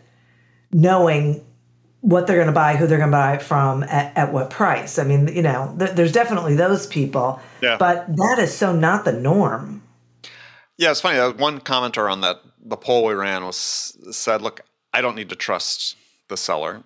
knowing 0.72 1.46
what 2.08 2.26
they're 2.26 2.38
going 2.38 2.48
to 2.48 2.54
buy, 2.54 2.78
who 2.78 2.88
they're 2.88 2.98
going 2.98 3.12
to 3.12 3.18
buy 3.18 3.36
it 3.36 3.42
from, 3.42 3.84
at, 3.84 4.16
at 4.16 4.32
what 4.32 4.50
price. 4.50 4.98
I 4.98 5.04
mean, 5.04 5.28
you 5.28 5.42
know, 5.42 5.76
th- 5.78 5.92
there's 5.92 6.14
definitely 6.14 6.56
those 6.56 6.88
people, 6.88 7.42
yeah. 7.62 7.76
but 7.78 8.08
that 8.08 8.40
is 8.40 8.54
so 8.54 8.74
not 8.74 9.04
the 9.04 9.12
norm. 9.12 9.82
Yeah, 10.78 10.92
it's 10.92 11.02
funny. 11.02 11.20
One 11.38 11.60
commenter 11.60 12.10
on 12.10 12.22
that 12.22 12.38
the 12.64 12.78
poll 12.78 13.04
we 13.04 13.14
ran 13.14 13.44
was 13.44 13.98
said, 14.12 14.42
"Look, 14.42 14.62
I 14.94 15.02
don't 15.02 15.16
need 15.16 15.28
to 15.30 15.36
trust 15.36 15.98
the 16.30 16.38
seller. 16.38 16.84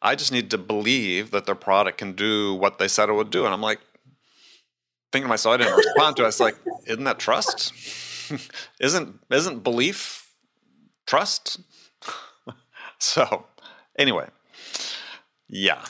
I 0.00 0.14
just 0.14 0.32
need 0.32 0.50
to 0.52 0.58
believe 0.58 1.32
that 1.32 1.44
their 1.44 1.54
product 1.54 1.98
can 1.98 2.12
do 2.12 2.54
what 2.54 2.78
they 2.78 2.88
said 2.88 3.10
it 3.10 3.12
would 3.12 3.30
do." 3.30 3.44
And 3.44 3.52
I'm 3.52 3.60
like, 3.60 3.80
thinking 5.12 5.26
to 5.26 5.28
myself, 5.28 5.54
I 5.54 5.56
didn't 5.58 5.76
respond 5.76 6.16
to 6.16 6.24
it. 6.24 6.28
It's 6.28 6.40
like, 6.40 6.56
isn't 6.86 7.04
that 7.04 7.18
trust? 7.18 7.74
isn't 8.80 9.20
isn't 9.30 9.62
belief 9.62 10.32
trust? 11.06 11.60
So, 12.98 13.44
anyway, 13.98 14.26
yeah. 15.48 15.84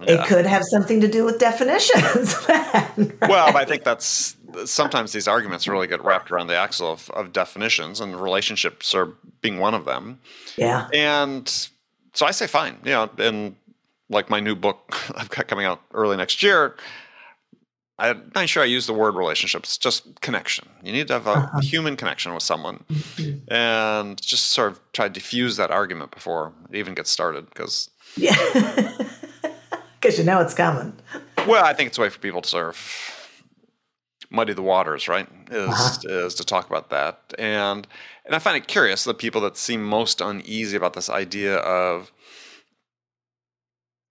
yeah. 0.00 0.22
It 0.22 0.26
could 0.26 0.46
have 0.46 0.62
something 0.70 1.00
to 1.00 1.08
do 1.08 1.24
with 1.24 1.38
definitions. 1.38 2.36
right? 2.48 3.20
Well, 3.22 3.56
I 3.56 3.64
think 3.64 3.84
that's 3.84 4.36
sometimes 4.64 5.12
these 5.12 5.28
arguments 5.28 5.68
really 5.68 5.86
get 5.86 6.04
wrapped 6.04 6.30
around 6.30 6.46
the 6.46 6.56
axle 6.56 6.92
of, 6.92 7.10
of 7.10 7.32
definitions, 7.32 8.00
and 8.00 8.20
relationships 8.20 8.94
are 8.94 9.12
being 9.40 9.58
one 9.58 9.74
of 9.74 9.84
them. 9.84 10.20
Yeah. 10.56 10.88
And 10.92 11.48
so 12.14 12.26
I 12.26 12.30
say, 12.30 12.46
fine. 12.46 12.78
You 12.84 12.92
know, 12.92 13.10
and 13.18 13.56
like 14.08 14.30
my 14.30 14.40
new 14.40 14.54
book 14.54 14.96
I've 15.16 15.30
got 15.30 15.48
coming 15.48 15.66
out 15.66 15.80
early 15.92 16.16
next 16.16 16.42
year, 16.42 16.76
I'm 17.98 18.30
not 18.34 18.48
sure 18.48 18.62
I 18.62 18.66
use 18.66 18.86
the 18.86 18.92
word 18.92 19.14
relationships, 19.14 19.78
just 19.78 20.20
connection. 20.20 20.68
You 20.82 20.92
need 20.92 21.08
to 21.08 21.14
have 21.14 21.26
a 21.26 21.30
uh-huh. 21.30 21.60
human 21.60 21.96
connection 21.96 22.34
with 22.34 22.42
someone 22.42 22.84
mm-hmm. 22.90 23.52
and 23.52 24.20
just 24.20 24.48
sort 24.48 24.72
of 24.72 24.80
try 24.92 25.08
to 25.08 25.12
diffuse 25.12 25.56
that 25.56 25.70
argument 25.70 26.10
before 26.10 26.52
it 26.70 26.76
even 26.76 26.94
gets 26.94 27.10
started 27.10 27.48
because. 27.48 27.90
Yeah. 28.16 28.92
Because 29.98 30.18
you 30.18 30.24
know 30.24 30.40
it's 30.40 30.54
coming. 30.54 30.92
Well, 31.48 31.64
I 31.64 31.72
think 31.72 31.88
it's 31.88 31.98
a 31.98 32.02
way 32.02 32.10
for 32.10 32.18
people 32.18 32.42
to 32.42 32.48
sort 32.48 32.68
of 32.68 33.16
muddy 34.30 34.52
the 34.52 34.62
waters, 34.62 35.08
right? 35.08 35.26
Is, 35.50 35.68
uh-huh. 35.68 36.26
is 36.26 36.34
to 36.34 36.44
talk 36.44 36.68
about 36.68 36.90
that. 36.90 37.34
And, 37.38 37.86
and 38.24 38.34
I 38.34 38.38
find 38.38 38.56
it 38.56 38.68
curious 38.68 39.04
the 39.04 39.14
people 39.14 39.40
that 39.40 39.56
seem 39.56 39.82
most 39.82 40.20
uneasy 40.20 40.76
about 40.76 40.92
this 40.92 41.08
idea 41.08 41.56
of 41.56 42.12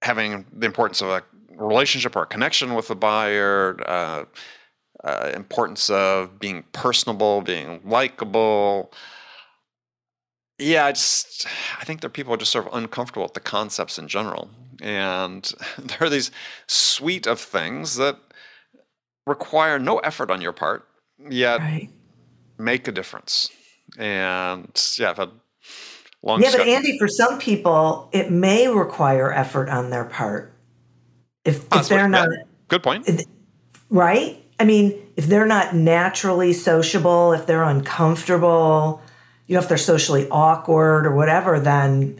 having 0.01 0.45
the 0.51 0.65
importance 0.65 1.01
of 1.01 1.09
a 1.09 1.23
relationship 1.55 2.15
or 2.15 2.23
a 2.23 2.27
connection 2.27 2.73
with 2.73 2.87
the 2.87 2.95
buyer, 2.95 3.77
uh, 3.87 4.25
uh, 5.03 5.31
importance 5.33 5.89
of 5.89 6.39
being 6.39 6.63
personable, 6.73 7.41
being 7.41 7.79
likable. 7.85 8.91
Yeah, 10.57 10.85
I 10.85 10.91
just 10.93 11.45
I 11.79 11.83
think 11.83 12.01
there 12.01 12.07
are 12.07 12.11
people 12.11 12.33
are 12.33 12.37
just 12.37 12.51
sort 12.51 12.67
of 12.67 12.73
uncomfortable 12.73 13.23
with 13.23 13.33
the 13.33 13.39
concepts 13.39 13.97
in 13.97 14.07
general, 14.07 14.49
and 14.81 15.43
there 15.77 15.97
are 16.01 16.09
these 16.09 16.31
suite 16.67 17.27
of 17.27 17.39
things 17.39 17.97
that 17.97 18.17
require 19.27 19.79
no 19.79 19.97
effort 19.99 20.31
on 20.31 20.41
your 20.41 20.53
part, 20.53 20.87
yet 21.29 21.59
right. 21.59 21.89
make 22.57 22.87
a 22.87 22.91
difference. 22.91 23.49
And 23.97 24.69
yeah, 24.97 25.09
I've 25.09 25.17
had 25.17 25.31
long. 26.23 26.41
Yeah, 26.41 26.51
but 26.51 26.67
Andy, 26.67 26.97
for 26.97 27.07
some 27.07 27.37
people, 27.37 28.09
it 28.13 28.31
may 28.31 28.67
require 28.67 29.33
effort 29.33 29.69
on 29.69 29.89
their 29.89 30.05
part 30.05 30.55
if, 31.45 31.65
if 31.73 31.87
they're 31.87 32.09
not 32.09 32.27
yeah. 32.29 32.43
good 32.67 32.83
point 32.83 33.07
right 33.89 34.43
i 34.59 34.65
mean 34.65 34.99
if 35.15 35.27
they're 35.27 35.45
not 35.45 35.75
naturally 35.75 36.51
sociable 36.51 37.31
if 37.31 37.45
they're 37.45 37.63
uncomfortable 37.63 39.01
you 39.47 39.53
know 39.53 39.59
if 39.59 39.67
they're 39.67 39.77
socially 39.77 40.27
awkward 40.29 41.05
or 41.05 41.15
whatever 41.15 41.59
then 41.59 42.19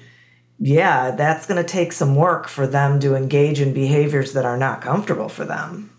yeah 0.60 1.12
that's 1.12 1.46
going 1.46 1.62
to 1.62 1.68
take 1.68 1.92
some 1.92 2.16
work 2.16 2.48
for 2.48 2.66
them 2.66 3.00
to 3.00 3.16
engage 3.16 3.60
in 3.60 3.74
behaviors 3.74 4.34
that 4.34 4.46
are 4.46 4.58
not 4.58 4.82
comfortable 4.82 5.30
for 5.30 5.46
them 5.46 5.90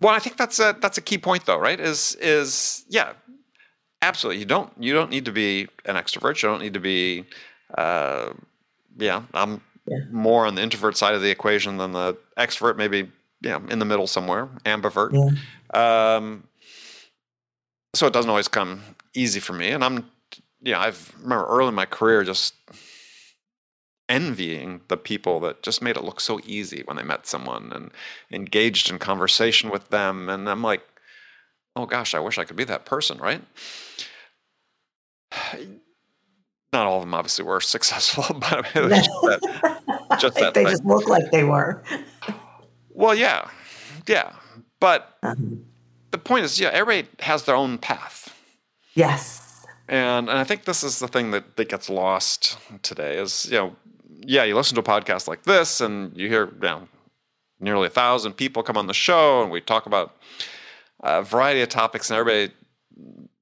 well 0.00 0.14
i 0.14 0.18
think 0.18 0.36
that's 0.36 0.58
a 0.58 0.76
that's 0.80 0.98
a 0.98 1.02
key 1.02 1.18
point 1.18 1.44
though 1.46 1.58
right 1.58 1.80
is 1.80 2.16
is 2.20 2.84
yeah 2.88 3.12
absolutely 4.02 4.38
you 4.38 4.46
don't 4.46 4.72
you 4.78 4.92
don't 4.92 5.10
need 5.10 5.24
to 5.24 5.32
be 5.32 5.68
an 5.84 5.96
extrovert 5.96 6.42
you 6.42 6.48
don't 6.48 6.60
need 6.60 6.74
to 6.74 6.80
be 6.80 7.24
uh, 7.76 8.30
yeah 8.98 9.22
i'm 9.34 9.60
yeah. 9.86 9.98
more 10.10 10.46
on 10.46 10.54
the 10.54 10.62
introvert 10.62 10.96
side 10.96 11.14
of 11.14 11.22
the 11.22 11.30
equation 11.30 11.76
than 11.78 11.92
the 11.92 12.16
extrovert, 12.36 12.76
maybe 12.76 13.10
you 13.40 13.50
know, 13.50 13.62
in 13.68 13.78
the 13.78 13.84
middle 13.84 14.06
somewhere, 14.06 14.48
ambivert. 14.64 15.12
Yeah. 15.12 16.16
Um, 16.16 16.44
so 17.94 18.06
it 18.06 18.12
doesn't 18.12 18.30
always 18.30 18.48
come 18.48 18.82
easy 19.14 19.40
for 19.40 19.52
me. 19.52 19.70
And 19.70 19.84
I'm, 19.84 20.10
you 20.62 20.72
know, 20.72 20.78
I've 20.78 21.14
remember 21.22 21.46
early 21.46 21.68
in 21.68 21.74
my 21.74 21.86
career 21.86 22.24
just 22.24 22.54
envying 24.08 24.80
the 24.88 24.96
people 24.96 25.40
that 25.40 25.62
just 25.62 25.82
made 25.82 25.96
it 25.96 26.04
look 26.04 26.20
so 26.20 26.40
easy 26.44 26.82
when 26.84 26.96
they 26.96 27.02
met 27.02 27.26
someone 27.26 27.72
and 27.74 27.90
engaged 28.30 28.90
in 28.90 28.98
conversation 28.98 29.70
with 29.70 29.88
them. 29.90 30.28
And 30.28 30.48
I'm 30.48 30.62
like, 30.62 30.82
oh 31.74 31.86
gosh, 31.86 32.14
I 32.14 32.20
wish 32.20 32.38
I 32.38 32.44
could 32.44 32.56
be 32.56 32.64
that 32.64 32.84
person, 32.84 33.18
right? 33.18 33.42
not 36.72 36.86
all 36.86 36.96
of 36.98 37.02
them 37.02 37.14
obviously 37.14 37.44
were 37.44 37.60
successful, 37.76 38.24
but 38.38 38.74
was 38.74 38.92
just 38.92 39.10
that, 39.22 40.18
just 40.20 40.36
that 40.36 40.54
they 40.54 40.64
just 40.64 40.84
look 40.84 41.08
like 41.08 41.30
they 41.30 41.44
were. 41.44 41.82
Well, 42.90 43.14
yeah, 43.14 43.50
yeah, 44.06 44.32
but 44.80 45.18
um, 45.22 45.64
the 46.10 46.18
point 46.18 46.44
is, 46.44 46.58
yeah, 46.58 46.70
everybody 46.72 47.08
has 47.20 47.44
their 47.44 47.56
own 47.56 47.78
path. 47.78 48.34
Yes, 48.94 49.45
and 49.88 50.28
and 50.28 50.38
I 50.38 50.44
think 50.44 50.64
this 50.64 50.82
is 50.82 50.98
the 50.98 51.08
thing 51.08 51.30
that 51.30 51.56
that 51.56 51.68
gets 51.68 51.88
lost 51.88 52.58
today 52.82 53.18
is 53.18 53.46
you 53.46 53.58
know, 53.58 53.76
yeah, 54.20 54.44
you 54.44 54.54
listen 54.54 54.74
to 54.74 54.80
a 54.80 54.84
podcast 54.84 55.28
like 55.28 55.44
this 55.44 55.80
and 55.80 56.16
you 56.16 56.28
hear 56.28 56.46
you 56.46 56.60
know, 56.60 56.88
nearly 57.60 57.86
a 57.86 57.90
thousand 57.90 58.34
people 58.34 58.62
come 58.62 58.76
on 58.76 58.86
the 58.86 58.94
show 58.94 59.42
and 59.42 59.50
we 59.50 59.60
talk 59.60 59.86
about 59.86 60.16
a 61.00 61.22
variety 61.22 61.60
of 61.60 61.68
topics 61.68 62.10
and 62.10 62.18
everybody 62.18 62.52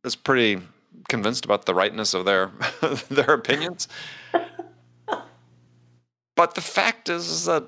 is 0.04 0.16
pretty 0.16 0.60
convinced 1.08 1.44
about 1.44 1.66
the 1.66 1.74
rightness 1.74 2.14
of 2.14 2.24
their 2.24 2.50
their 3.08 3.34
opinions. 3.34 3.88
but 6.36 6.54
the 6.54 6.60
fact 6.60 7.08
is, 7.08 7.28
is 7.28 7.44
that 7.46 7.64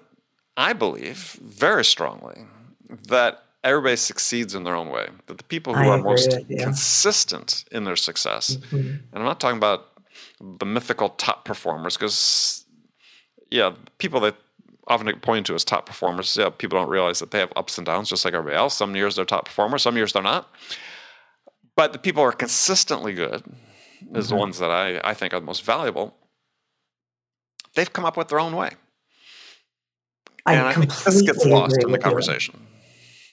I 0.57 0.73
believe 0.73 1.39
very 1.43 1.85
strongly 1.85 2.47
that 3.09 3.46
everybody 3.67 3.97
succeeds 3.97 4.55
in 4.55 4.65
their 4.65 4.75
own 4.75 4.89
way. 4.89 5.09
That 5.27 5.39
the 5.39 5.45
people 5.45 5.75
who 5.75 5.85
I 5.85 5.99
are 5.99 6.03
most 6.03 6.31
consistent 6.49 7.65
in 7.71 7.85
their 7.85 7.97
success, 7.97 8.57
mm-hmm. 8.57 8.77
and 8.77 9.13
I'm 9.13 9.25
not 9.25 9.41
talking 9.41 9.59
about 9.59 9.89
the 10.41 10.67
mythical 10.67 11.11
top 11.11 11.45
performers, 11.45 11.97
because 11.97 12.65
yeah, 13.51 13.75
people 13.99 14.21
that 14.21 14.37
often 14.89 15.07
get 15.07 15.21
pointed 15.21 15.45
to 15.47 15.55
as 15.55 15.65
top 15.65 15.85
performers, 15.87 16.37
yeah, 16.37 16.49
people 16.49 16.79
don't 16.79 16.89
realize 16.89 17.19
that 17.19 17.33
they 17.33 17.41
have 17.41 17.53
ups 17.57 17.77
and 17.77 17.87
downs 17.87 18.09
just 18.09 18.25
like 18.25 18.35
everybody 18.35 18.57
else. 18.57 18.77
Some 18.77 18.95
years 18.95 19.17
they're 19.17 19.25
top 19.25 19.47
performers, 19.47 19.83
some 19.83 19.97
years 19.97 20.13
they're 20.13 20.23
not. 20.23 20.49
But 21.75 21.93
the 21.93 21.99
people 21.99 22.23
who 22.23 22.29
are 22.29 22.33
consistently 22.33 23.13
good 23.13 23.43
is 24.15 24.27
mm-hmm. 24.27 24.35
the 24.35 24.37
ones 24.37 24.59
that 24.61 24.71
I, 24.71 25.01
I 25.05 25.15
think 25.15 25.35
are 25.35 25.41
the 25.41 25.47
most 25.47 25.65
valuable. 25.65 26.15
They've 27.75 27.93
come 27.93 28.05
up 28.05 28.17
with 28.17 28.29
their 28.29 28.41
own 28.41 28.57
way. 28.57 28.71
I 30.47 30.55
and 30.55 30.67
I 30.67 30.73
think 30.73 30.95
this 31.05 31.23
gets 31.23 31.45
lost 31.45 31.77
in 31.83 31.91
the 31.91 31.99
conversation. 31.99 32.55
You. 32.59 32.76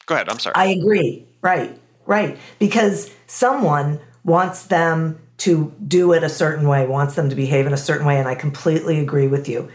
Go 0.06 0.16
ahead. 0.16 0.30
I'm 0.30 0.40
sorry. 0.40 0.56
I 0.56 0.68
agree. 0.68 1.26
Right. 1.42 1.78
Right. 2.06 2.38
Because 2.60 3.12
someone 3.28 4.00
wants 4.24 4.66
them 4.66 5.20
to 5.38 5.74
do 5.88 6.14
it 6.14 6.24
a 6.24 6.30
certain 6.30 6.68
way, 6.68 6.86
wants 6.86 7.16
them 7.16 7.30
to 7.30 7.36
behave 7.36 7.68
in 7.68 7.74
a 7.74 7.78
certain 7.78 8.06
way, 8.06 8.18
and 8.18 8.28
I 8.28 8.36
completely 8.36 9.00
agree 9.00 9.28
with 9.28 9.50
you. 9.50 9.70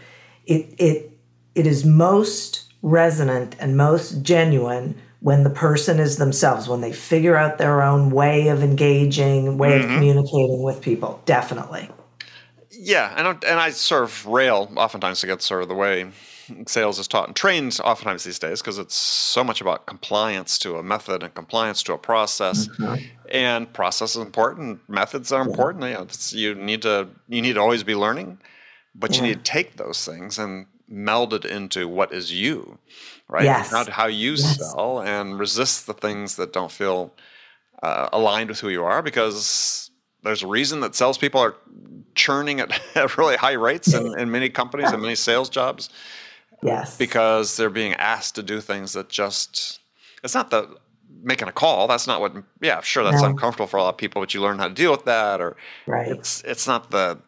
It 0.45 0.73
it 0.77 1.11
it 1.55 1.67
is 1.67 1.85
most 1.85 2.71
resonant 2.81 3.55
and 3.59 3.75
most 3.75 4.21
genuine 4.21 4.99
when 5.19 5.43
the 5.43 5.49
person 5.49 5.99
is 5.99 6.17
themselves, 6.17 6.67
when 6.69 6.81
they 6.81 6.93
figure 6.93 7.35
out 7.35 7.57
their 7.57 7.81
own 7.81 8.09
way 8.09 8.47
of 8.47 8.63
engaging, 8.63 9.57
way 9.57 9.71
mm-hmm. 9.71 9.89
of 9.89 9.95
communicating 9.95 10.63
with 10.63 10.81
people. 10.81 11.21
Definitely. 11.25 11.89
Yeah, 12.71 13.13
and 13.17 13.27
I, 13.27 13.31
and 13.31 13.59
I 13.59 13.71
sort 13.71 14.03
of 14.03 14.25
rail 14.25 14.71
oftentimes 14.77 15.23
against 15.23 15.45
sort 15.45 15.61
of 15.61 15.67
the 15.67 15.75
way 15.75 16.09
sales 16.67 16.99
is 16.99 17.07
taught 17.07 17.27
and 17.27 17.35
trained 17.35 17.79
oftentimes 17.83 18.23
these 18.23 18.39
days 18.39 18.61
because 18.61 18.77
it's 18.77 18.95
so 18.95 19.43
much 19.43 19.61
about 19.61 19.85
compliance 19.85 20.57
to 20.59 20.77
a 20.77 20.83
method 20.83 21.23
and 21.23 21.33
compliance 21.33 21.83
to 21.83 21.93
a 21.93 21.97
process. 21.97 22.67
Mm-hmm. 22.67 23.05
And 23.31 23.71
process 23.73 24.15
is 24.15 24.21
important, 24.21 24.87
methods 24.89 25.31
are 25.31 25.41
important. 25.41 25.83
You, 25.83 25.93
know, 25.93 26.07
you 26.31 26.55
need 26.55 26.81
to 26.83 27.09
you 27.27 27.41
need 27.41 27.53
to 27.53 27.61
always 27.61 27.83
be 27.83 27.95
learning, 27.95 28.39
but 28.95 29.11
yeah. 29.11 29.17
you 29.17 29.27
need 29.27 29.45
to 29.45 29.51
take 29.51 29.77
those 29.77 30.05
things 30.05 30.39
and 30.39 30.65
meld 30.87 31.33
it 31.33 31.45
into 31.45 31.87
what 31.87 32.11
is 32.11 32.33
you, 32.33 32.79
right? 33.27 33.43
Yes. 33.43 33.71
How, 33.71 33.89
how 33.89 34.07
you 34.07 34.31
yes. 34.31 34.71
sell 34.71 35.01
and 35.01 35.37
resist 35.39 35.85
the 35.85 35.93
things 35.93 36.35
that 36.37 36.51
don't 36.51 36.71
feel 36.71 37.13
uh, 37.83 38.09
aligned 38.11 38.49
with 38.49 38.59
who 38.59 38.69
you 38.69 38.83
are 38.83 39.01
because 39.01 39.91
there's 40.23 40.43
a 40.43 40.47
reason 40.47 40.81
that 40.81 40.95
salespeople 40.95 41.39
are 41.39 41.55
churning 42.15 42.59
at, 42.59 42.79
at 42.95 43.17
really 43.17 43.37
high 43.37 43.53
rates 43.53 43.93
in, 43.93 44.17
in 44.19 44.31
many 44.31 44.49
companies 44.49 44.91
and 44.91 45.01
many 45.01 45.15
sales 45.15 45.49
jobs 45.49 45.89
Yes. 46.61 46.97
Because 46.97 47.57
they're 47.57 47.69
being 47.69 47.93
asked 47.93 48.35
to 48.35 48.43
do 48.43 48.61
things 48.61 48.93
that 48.93 49.09
just, 49.09 49.79
it's 50.23 50.35
not 50.35 50.49
the 50.49 50.75
making 51.21 51.47
a 51.47 51.51
call. 51.51 51.87
That's 51.87 52.07
not 52.07 52.21
what, 52.21 52.33
yeah, 52.61 52.81
sure, 52.81 53.03
that's 53.03 53.21
no. 53.21 53.29
uncomfortable 53.29 53.67
for 53.67 53.77
a 53.77 53.83
lot 53.83 53.89
of 53.89 53.97
people, 53.97 54.21
but 54.21 54.33
you 54.33 54.41
learn 54.41 54.59
how 54.59 54.67
to 54.67 54.73
deal 54.73 54.91
with 54.91 55.05
that. 55.05 55.41
Or 55.41 55.55
right. 55.87 56.07
it's, 56.07 56.41
it's 56.43 56.67
not 56.67 56.91
the, 56.91 57.19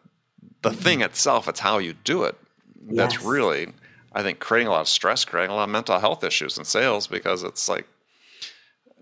the 0.62 0.70
thing 0.72 0.98
mm-hmm. 0.98 1.06
itself, 1.06 1.48
it's 1.48 1.60
how 1.60 1.78
you 1.78 1.94
do 2.04 2.24
it. 2.24 2.36
That's 2.82 3.14
yes. 3.14 3.24
really, 3.24 3.72
I 4.12 4.22
think, 4.22 4.38
creating 4.38 4.68
a 4.68 4.70
lot 4.70 4.80
of 4.82 4.88
stress, 4.88 5.24
creating 5.24 5.50
a 5.50 5.54
lot 5.54 5.64
of 5.64 5.70
mental 5.70 5.98
health 5.98 6.24
issues 6.24 6.58
in 6.58 6.64
sales 6.64 7.06
because 7.06 7.42
it's 7.42 7.68
like, 7.68 7.86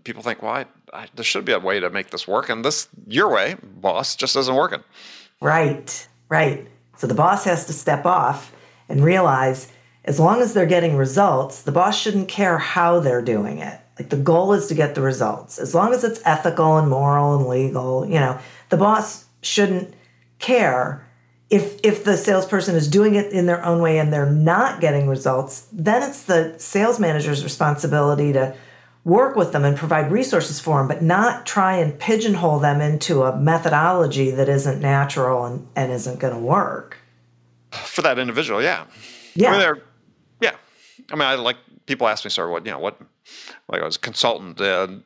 people 0.04 0.22
think, 0.22 0.42
well, 0.42 0.52
I, 0.52 0.66
I, 0.92 1.06
there 1.14 1.24
should 1.24 1.44
be 1.44 1.52
a 1.52 1.58
way 1.58 1.78
to 1.78 1.90
make 1.90 2.10
this 2.10 2.26
work. 2.26 2.48
And 2.48 2.64
this, 2.64 2.88
your 3.06 3.30
way, 3.30 3.56
boss, 3.62 4.16
just 4.16 4.34
isn't 4.36 4.54
working. 4.54 4.82
Right, 5.40 6.08
right. 6.28 6.66
So 6.96 7.06
the 7.06 7.14
boss 7.14 7.44
has 7.44 7.66
to 7.66 7.72
step 7.72 8.06
off 8.06 8.54
and 8.88 9.04
realize 9.04 9.70
as 10.04 10.18
long 10.18 10.40
as 10.40 10.54
they're 10.54 10.66
getting 10.66 10.96
results, 10.96 11.62
the 11.62 11.72
boss 11.72 11.98
shouldn't 11.98 12.28
care 12.28 12.58
how 12.58 13.00
they're 13.00 13.22
doing 13.22 13.58
it. 13.58 13.78
Like 13.98 14.08
the 14.08 14.16
goal 14.16 14.54
is 14.54 14.66
to 14.68 14.74
get 14.74 14.94
the 14.94 15.02
results. 15.02 15.58
As 15.58 15.74
long 15.74 15.92
as 15.92 16.04
it's 16.04 16.22
ethical 16.24 16.78
and 16.78 16.88
moral 16.88 17.36
and 17.36 17.46
legal, 17.46 18.06
you 18.06 18.14
know, 18.14 18.38
the 18.70 18.78
boss 18.78 19.26
shouldn't 19.42 19.92
care 20.38 21.06
if 21.50 21.80
if 21.82 22.04
the 22.04 22.16
salesperson 22.16 22.76
is 22.76 22.88
doing 22.88 23.16
it 23.16 23.32
in 23.32 23.46
their 23.46 23.64
own 23.64 23.82
way 23.82 23.98
and 23.98 24.12
they're 24.12 24.30
not 24.30 24.80
getting 24.80 25.08
results, 25.08 25.66
then 25.72 26.08
it's 26.08 26.22
the 26.22 26.54
sales 26.58 26.98
manager's 26.98 27.42
responsibility 27.44 28.32
to 28.32 28.54
work 29.04 29.34
with 29.34 29.52
them 29.52 29.64
and 29.64 29.76
provide 29.76 30.12
resources 30.12 30.60
for 30.60 30.78
them, 30.78 30.86
but 30.86 31.02
not 31.02 31.46
try 31.46 31.76
and 31.76 31.98
pigeonhole 31.98 32.60
them 32.60 32.80
into 32.80 33.22
a 33.22 33.36
methodology 33.36 34.30
that 34.30 34.48
isn't 34.48 34.80
natural 34.80 35.44
and, 35.44 35.66
and 35.74 35.90
isn't 35.90 36.20
going 36.20 36.34
to 36.34 36.38
work. 36.38 36.98
For 37.72 38.02
that 38.02 38.18
individual, 38.18 38.62
yeah. 38.62 38.84
Yeah. 39.34 39.52
I 39.52 39.72
mean, 39.72 39.82
I 41.10 41.14
mean, 41.14 41.22
I 41.22 41.34
like 41.34 41.56
people 41.86 42.08
ask 42.08 42.24
me 42.24 42.30
sort 42.30 42.48
of 42.48 42.52
what 42.52 42.64
you 42.66 42.72
know 42.72 42.78
what 42.78 43.00
like 43.68 43.82
I 43.82 43.84
was 43.84 43.96
a 43.96 44.00
consultant 44.00 44.60
and 44.60 45.02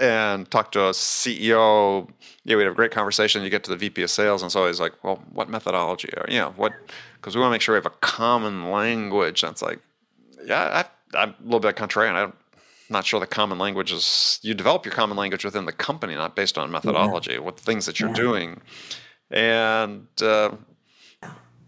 and 0.00 0.50
talk 0.50 0.72
to 0.72 0.86
a 0.86 0.90
CEO. 0.90 2.08
Yeah, 2.44 2.56
we 2.56 2.62
have 2.62 2.72
a 2.72 2.74
great 2.74 2.90
conversation. 2.90 3.42
You 3.42 3.50
get 3.50 3.64
to 3.64 3.70
the 3.70 3.76
VP 3.76 4.02
of 4.02 4.10
sales, 4.10 4.42
and 4.42 4.48
it's 4.48 4.56
always 4.56 4.80
like, 4.80 4.92
well, 5.02 5.22
what 5.32 5.48
methodology? 5.48 6.10
Or 6.16 6.26
you 6.28 6.38
know, 6.38 6.50
what? 6.56 6.72
Because 7.16 7.34
we 7.34 7.40
want 7.40 7.50
to 7.50 7.54
make 7.54 7.62
sure 7.62 7.74
we 7.74 7.78
have 7.78 7.86
a 7.86 7.96
common 8.00 8.70
language. 8.70 9.42
And 9.42 9.52
it's 9.52 9.62
like, 9.62 9.80
yeah, 10.44 10.84
I, 11.14 11.18
I'm 11.18 11.30
a 11.30 11.44
little 11.44 11.60
bit 11.60 11.76
contrarian. 11.76 12.14
I'm 12.14 12.32
not 12.90 13.06
sure 13.06 13.20
the 13.20 13.26
common 13.26 13.58
language 13.58 13.92
is. 13.92 14.38
You 14.42 14.54
develop 14.54 14.84
your 14.84 14.94
common 14.94 15.16
language 15.16 15.44
within 15.44 15.64
the 15.64 15.72
company, 15.72 16.14
not 16.14 16.36
based 16.36 16.58
on 16.58 16.70
methodology. 16.70 17.32
Yeah. 17.32 17.38
What 17.38 17.58
things 17.58 17.86
that 17.86 18.00
you're 18.00 18.10
yeah. 18.10 18.14
doing, 18.14 18.60
and 19.30 20.06
uh, 20.20 20.52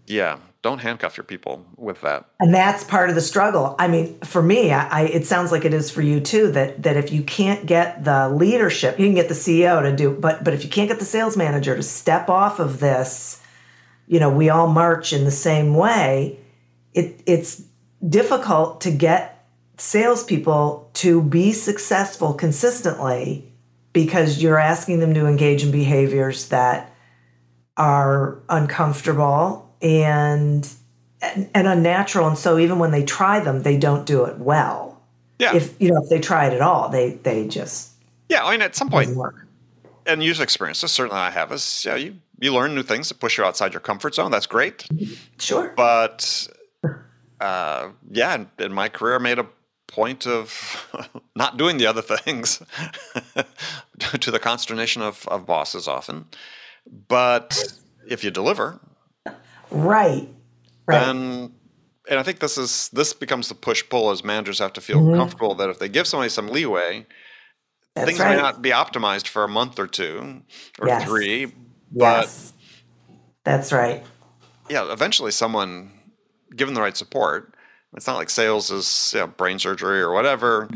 yeah, 0.07 0.39
don't 0.63 0.79
handcuff 0.79 1.17
your 1.17 1.25
people 1.25 1.65
with 1.77 2.03
that. 2.03 2.27
And 2.39 2.53
that's 2.53 2.85
part 2.85 3.09
of 3.09 3.15
the 3.15 3.21
struggle. 3.23 3.75
I 3.79 3.89
mean, 3.89 4.19
for 4.21 4.43
me, 4.43 4.73
I, 4.73 5.05
it 5.05 5.27
sounds 5.27 5.53
like 5.53 5.65
it 5.65 5.73
is 5.73 5.91
for 5.91 6.03
you 6.03 6.21
too. 6.21 6.53
That 6.53 6.83
that 6.83 6.97
if 6.97 7.13
you 7.13 7.23
can't 7.23 7.65
get 7.67 8.05
the 8.05 8.29
leadership, 8.29 8.99
you 8.99 9.07
can 9.07 9.15
get 9.15 9.29
the 9.29 9.35
CEO 9.35 9.83
to 9.83 9.95
do, 9.95 10.11
but 10.11 10.45
but 10.45 10.53
if 10.53 10.63
you 10.63 10.71
can't 10.71 10.89
get 10.89 10.99
the 10.99 11.05
sales 11.05 11.37
manager 11.37 11.77
to 11.77 11.83
step 11.83 12.29
off 12.29 12.59
of 12.59 12.81
this, 12.81 13.43
you 14.07 14.21
know, 14.21 14.31
we 14.31 14.51
all 14.51 14.69
march 14.69 15.13
in 15.13 15.25
the 15.25 15.31
same 15.31 15.75
way. 15.75 16.39
It 16.93 17.23
it's 17.25 17.63
difficult 18.07 18.83
to 18.83 18.91
get 18.91 19.47
salespeople 19.79 20.91
to 20.93 21.23
be 21.23 21.53
successful 21.53 22.35
consistently 22.35 23.51
because 23.95 24.43
you're 24.43 24.59
asking 24.59 25.01
them 25.01 25.15
to 25.15 25.27
engage 25.27 25.65
in 25.65 25.71
behaviors 25.71 26.49
that 26.49 26.95
are 27.79 28.43
uncomfortable 28.51 29.70
and 29.83 30.69
and 31.23 31.67
unnatural. 31.67 32.29
And 32.29 32.39
so 32.39 32.59
even 32.59 32.79
when 32.79 32.91
they 32.91 33.05
try 33.05 33.41
them 33.41 33.63
they 33.63 33.79
don't 33.79 34.07
do 34.07 34.25
it 34.25 34.39
well. 34.39 35.01
Yeah. 35.39 35.55
If 35.55 35.81
you 35.81 35.91
know 35.93 36.03
if 36.03 36.09
they 36.09 36.21
try 36.21 36.47
it 36.47 36.53
at 36.53 36.61
all 36.61 36.89
they 36.89 37.13
they 37.13 37.49
just 37.49 37.93
yeah 38.29 38.45
i 38.45 38.51
mean 38.53 38.63
at 38.63 38.77
some 38.77 38.91
point 38.91 39.17
work. 39.17 39.47
and 40.07 40.23
user 40.23 40.43
experiences 40.43 40.91
certainly 40.93 41.19
i 41.19 41.31
have 41.31 41.51
is 41.51 41.85
yeah 41.87 41.97
you 41.97 42.17
you 42.39 42.53
learn 42.53 42.75
new 42.75 42.83
things 42.83 43.09
that 43.09 43.21
push 43.21 43.39
you 43.39 43.45
outside 43.45 43.73
your 43.73 43.81
comfort 43.81 44.15
zone. 44.15 44.31
That's 44.31 44.47
great. 44.47 44.87
Sure. 45.39 45.73
But 45.77 46.49
uh, 47.41 47.91
yeah 48.11 48.35
in, 48.35 48.51
in 48.59 48.73
my 48.73 48.89
career 48.89 49.17
I 49.17 49.19
made 49.19 49.39
a 49.39 49.47
point 49.87 50.27
of 50.27 50.87
not 51.37 51.57
doing 51.57 51.79
the 51.79 51.87
other 51.87 52.03
things 52.03 52.63
to 54.21 54.31
the 54.31 54.39
consternation 54.39 55.03
of, 55.03 55.27
of 55.29 55.47
bosses 55.47 55.89
often. 55.89 56.27
But 57.09 57.75
if 58.09 58.25
you 58.25 58.31
deliver 58.31 58.81
Right. 59.71 60.29
Right. 60.87 61.09
And 61.09 61.53
and 62.09 62.19
I 62.19 62.23
think 62.23 62.41
this 62.41 62.59
is 62.59 62.89
this 62.93 63.13
becomes 63.13 63.49
the 63.49 63.55
push 63.55 63.85
pull 63.89 64.11
as 64.11 64.25
managers 64.25 64.59
have 64.59 64.73
to 64.75 64.81
feel 64.81 64.99
mm-hmm. 64.99 65.17
comfortable 65.17 65.55
that 65.57 65.71
if 65.71 65.79
they 65.79 65.89
give 65.89 66.07
somebody 66.07 66.29
some 66.29 66.49
leeway, 66.49 67.07
That's 67.95 68.07
things 68.07 68.19
right. 68.19 68.37
may 68.37 68.43
not 68.43 68.61
be 68.61 68.71
optimized 68.71 69.29
for 69.29 69.45
a 69.45 69.49
month 69.49 69.79
or 69.79 69.87
two 69.87 70.43
or 70.81 70.89
yes. 70.89 71.05
three. 71.05 71.47
But 71.93 72.23
yes. 72.23 72.53
That's 73.45 73.73
right. 73.73 74.05
Yeah, 74.69 74.93
eventually 74.93 75.31
someone 75.31 75.93
given 76.55 76.75
the 76.75 76.81
right 76.81 76.97
support, 76.97 77.55
it's 77.95 78.07
not 78.07 78.17
like 78.17 78.31
sales 78.31 78.71
is 78.71 79.13
you 79.15 79.21
know, 79.21 79.27
brain 79.27 79.59
surgery 79.59 80.01
or 80.01 80.13
whatever, 80.13 80.69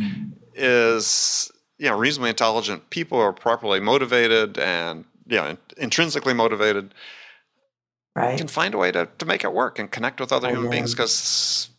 is 0.55 1.51
you 1.79 1.89
know, 1.89 1.97
reasonably 1.97 2.31
intelligent 2.31 2.91
people 2.91 3.19
are 3.19 3.33
properly 3.33 3.81
motivated 3.81 4.59
and 4.59 5.05
you 5.27 5.37
know, 5.37 5.57
intrinsically 5.77 6.35
motivated 6.35 6.95
right. 8.15 8.39
can 8.39 8.49
find 8.49 8.75
a 8.75 8.79
way 8.79 8.93
to, 8.93 9.09
to 9.19 9.27
make 9.27 9.45
it 9.45 9.53
work 9.53 9.79
and 9.79 9.91
connect 9.91 10.21
with 10.21 10.33
other 10.33 10.49
oh, 10.49 10.51
human 10.51 10.65
yeah. 10.65 10.71
beings 10.71 10.95
because 10.95 11.71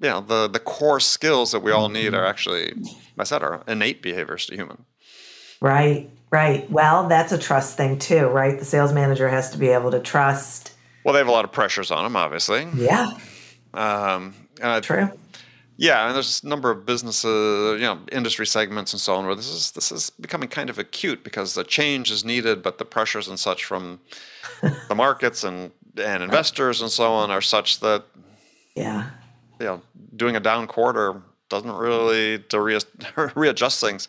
you 0.00 0.08
know 0.08 0.20
the 0.20 0.48
the 0.48 0.58
core 0.58 1.00
skills 1.00 1.52
that 1.52 1.60
we 1.60 1.70
all 1.70 1.88
need 1.88 2.14
are 2.14 2.18
mm-hmm. 2.18 2.26
actually 2.26 2.72
I 3.18 3.24
said 3.24 3.42
are 3.42 3.62
innate 3.68 4.02
behaviors 4.02 4.46
to 4.46 4.56
human. 4.56 4.84
Right, 5.60 6.10
right. 6.30 6.68
Well, 6.70 7.08
that's 7.08 7.30
a 7.30 7.38
trust 7.38 7.76
thing 7.76 7.98
too, 7.98 8.26
right? 8.26 8.58
The 8.58 8.64
sales 8.64 8.92
manager 8.92 9.28
has 9.28 9.50
to 9.50 9.58
be 9.58 9.68
able 9.68 9.92
to 9.92 10.00
trust. 10.00 10.72
Well, 11.04 11.12
they 11.12 11.18
have 11.18 11.28
a 11.28 11.32
lot 11.32 11.44
of 11.44 11.52
pressures 11.52 11.90
on 11.92 12.02
them, 12.02 12.16
obviously. 12.16 12.66
Yeah. 12.74 13.16
Um, 13.72 14.34
True. 14.82 15.10
Yeah, 15.76 16.06
and 16.06 16.14
there's 16.14 16.42
a 16.44 16.48
number 16.48 16.70
of 16.70 16.84
businesses, 16.84 17.80
you 17.80 17.86
know, 17.86 17.98
industry 18.12 18.46
segments 18.46 18.92
and 18.92 19.00
so 19.00 19.14
on 19.14 19.26
where 19.26 19.34
this 19.34 19.48
is 19.48 19.72
this 19.72 19.90
is 19.90 20.10
becoming 20.10 20.48
kind 20.48 20.70
of 20.70 20.78
acute 20.78 21.24
because 21.24 21.54
the 21.54 21.64
change 21.64 22.10
is 22.10 22.24
needed, 22.24 22.62
but 22.62 22.78
the 22.78 22.84
pressures 22.84 23.26
and 23.28 23.38
such 23.38 23.64
from 23.64 24.00
the 24.88 24.94
markets 24.94 25.44
and 25.44 25.72
and 25.96 26.22
investors 26.22 26.80
and 26.80 26.90
so 26.90 27.12
on 27.12 27.30
are 27.30 27.40
such 27.40 27.80
that 27.80 28.04
yeah, 28.74 29.10
you 29.58 29.66
know, 29.66 29.82
doing 30.14 30.36
a 30.36 30.40
down 30.40 30.66
quarter 30.66 31.22
doesn't 31.48 31.72
really 31.72 32.38
to 32.38 32.60
re- 32.60 32.78
readjust 33.34 33.80
things 33.80 34.08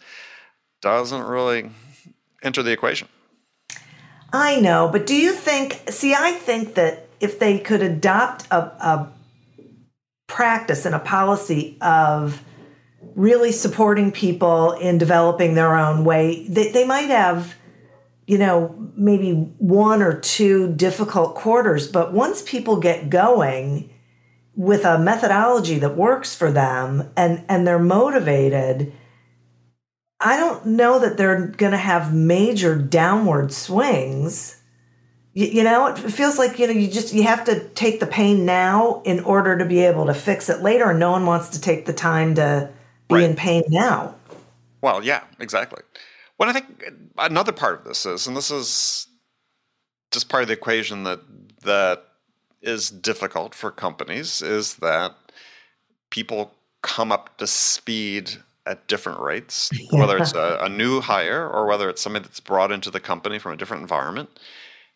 doesn't 0.82 1.23
really 1.23 1.69
enter 2.43 2.62
the 2.62 2.71
equation. 2.71 3.08
I 4.34 4.60
know, 4.60 4.89
but 4.91 5.06
do 5.06 5.15
you 5.15 5.32
think? 5.32 5.82
See, 5.89 6.13
I 6.13 6.34
think 6.34 6.76
that 6.76 7.08
if 7.19 7.39
they 7.39 7.58
could 7.60 7.82
adopt 7.82 8.47
a, 8.52 8.58
a 8.58 9.10
practice 10.34 10.84
and 10.88 10.96
a 10.96 11.00
policy 11.00 11.78
of 11.80 12.43
really 13.13 13.52
supporting 13.52 14.12
people 14.12 14.72
in 14.72 14.98
developing 14.98 15.54
their 15.54 15.78
own 15.78 16.04
way, 16.04 16.48
they, 16.48 16.72
they 16.72 16.88
might 16.88 17.10
have, 17.10 17.54
you 18.26 18.39
know, 18.39 18.76
maybe 18.96 19.34
one 19.60 20.02
or 20.02 20.19
two 20.19 20.74
difficult 20.74 21.36
quarters, 21.36 21.88
but 21.88 22.13
once 22.13 22.41
people 22.41 22.80
get 22.80 23.12
going 23.12 23.91
with 24.56 24.86
a 24.86 24.98
methodology 24.98 25.78
that 25.78 25.96
works 25.96 26.34
for 26.34 26.52
them 26.52 27.12
and, 27.15 27.43
and 27.48 27.67
they're 27.67 27.78
motivated, 27.78 28.91
I 30.19 30.38
don't 30.38 30.65
know 30.65 30.98
that 30.98 31.15
they're 31.15 31.46
going 31.46 31.74
to 31.74 31.78
have 31.78 32.12
major 32.12 32.76
downward 32.76 33.54
swings 33.54 34.62
you, 35.34 35.48
you 35.48 35.63
know, 35.63 35.88
it 35.88 35.98
feels 35.98 36.38
like 36.38 36.60
you 36.60 36.67
know 36.67 36.74
you 36.74 36.88
just 36.88 37.13
you 37.13 37.24
have 37.24 37.43
to 37.46 37.67
take 37.69 38.00
the 38.00 38.08
pain 38.08 38.46
now 38.46 39.02
in 39.04 39.19
order 39.22 39.58
to 39.58 39.65
be 39.65 39.80
able 39.80 40.06
to 40.06 40.13
fix 40.13 40.50
it 40.50 40.62
later, 40.62 40.91
and 40.91 41.00
no 41.00 41.12
one 41.12 41.26
wants 41.26 41.50
to 41.50 41.62
take 41.62 41.86
the 41.86 41.93
time 41.93 42.36
to 42.36 42.69
be 43.10 43.15
Right. 43.15 43.24
in 43.24 43.36
pain 43.36 43.63
now. 43.67 44.15
Well, 44.82 45.04
yeah, 45.04 45.24
exactly. 45.39 45.82
Well, 46.38 46.50
I 46.50 46.54
think 46.54 46.84
another 47.17 47.52
part 47.52 47.80
of 47.80 47.86
this 47.86 48.06
is, 48.06 48.28
and 48.28 48.36
this 48.36 48.52
is 48.52 49.08
just 50.12 50.30
part 50.30 50.43
of 50.43 50.48
the 50.48 50.54
equation 50.54 51.04
that 51.04 51.22
that 51.63 52.06
is 52.62 52.89
difficult 52.89 53.56
for 53.56 53.72
companies, 53.72 54.41
is 54.41 54.76
that 54.76 55.15
people 56.10 56.54
come 56.82 57.12
up 57.12 57.38
to 57.38 57.48
speed 57.48 58.32
at 58.65 58.88
different 58.88 59.19
rates, 59.19 59.69
whether 59.91 60.17
it's 60.17 60.34
a, 60.34 60.60
a 60.62 60.69
new 60.69 61.02
hire 61.02 61.48
or 61.48 61.65
whether 61.65 61.89
it's 61.89 62.02
somebody 62.02 62.24
that's 62.24 62.39
brought 62.39 62.72
into 62.72 62.91
the 62.91 63.00
company 63.00 63.39
from 63.39 63.54
a 63.54 63.58
different 63.58 63.82
environment. 63.82 64.30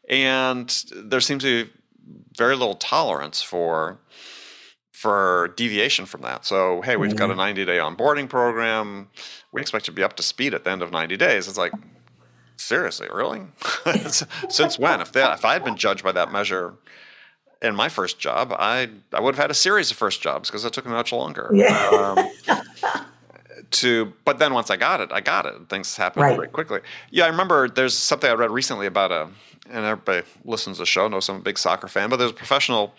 And 0.07 0.69
there 0.95 1.21
seems 1.21 1.43
to 1.43 1.65
be 1.65 1.71
very 2.37 2.55
little 2.55 2.75
tolerance 2.75 3.41
for 3.41 3.99
for 4.91 5.53
deviation 5.55 6.07
from 6.07 6.21
that. 6.21 6.43
So, 6.43 6.81
hey, 6.81 6.95
we've 6.95 7.15
got 7.15 7.29
a 7.29 7.35
90 7.35 7.65
day 7.65 7.77
onboarding 7.77 8.27
program. 8.27 9.09
We 9.51 9.61
expect 9.61 9.87
you 9.87 9.91
to 9.91 9.95
be 9.95 10.03
up 10.03 10.15
to 10.15 10.23
speed 10.23 10.55
at 10.55 10.63
the 10.63 10.71
end 10.71 10.81
of 10.81 10.91
90 10.91 11.15
days. 11.17 11.47
It's 11.47 11.57
like, 11.57 11.71
seriously, 12.55 13.07
really? 13.13 13.43
Since 14.49 14.79
when? 14.79 14.99
If 14.99 15.11
that, 15.11 15.37
if 15.37 15.45
I 15.45 15.53
had 15.53 15.63
been 15.63 15.77
judged 15.77 16.03
by 16.03 16.13
that 16.13 16.31
measure 16.31 16.73
in 17.61 17.75
my 17.75 17.89
first 17.89 18.19
job, 18.19 18.53
I 18.57 18.89
I 19.13 19.19
would 19.19 19.35
have 19.35 19.41
had 19.41 19.51
a 19.51 19.55
series 19.55 19.91
of 19.91 19.97
first 19.97 20.21
jobs 20.21 20.49
because 20.49 20.65
it 20.65 20.73
took 20.73 20.85
me 20.85 20.91
much 20.91 21.11
longer. 21.11 21.49
Yeah. 21.53 22.15
Um, 22.47 22.57
to 23.71 24.13
but 24.25 24.39
then 24.39 24.53
once 24.53 24.69
I 24.69 24.77
got 24.77 25.01
it, 25.01 25.11
I 25.11 25.21
got 25.21 25.45
it. 25.45 25.53
Things 25.69 25.95
happened 25.97 26.23
Right. 26.23 26.35
very 26.35 26.47
quickly. 26.47 26.79
Yeah, 27.11 27.25
I 27.25 27.27
remember 27.27 27.67
there's 27.69 27.93
something 27.97 28.29
I 28.29 28.33
read 28.33 28.51
recently 28.51 28.87
about 28.87 29.11
a 29.11 29.29
and 29.69 29.85
everybody 29.85 30.25
listens 30.45 30.77
to 30.77 30.83
the 30.83 30.85
show 30.85 31.07
knows 31.09 31.27
I'm 31.27 31.37
a 31.37 31.39
big 31.41 31.57
soccer 31.57 31.87
fan, 31.89 32.09
but 32.09 32.15
there's 32.17 32.31
a 32.31 32.33
professional 32.35 32.93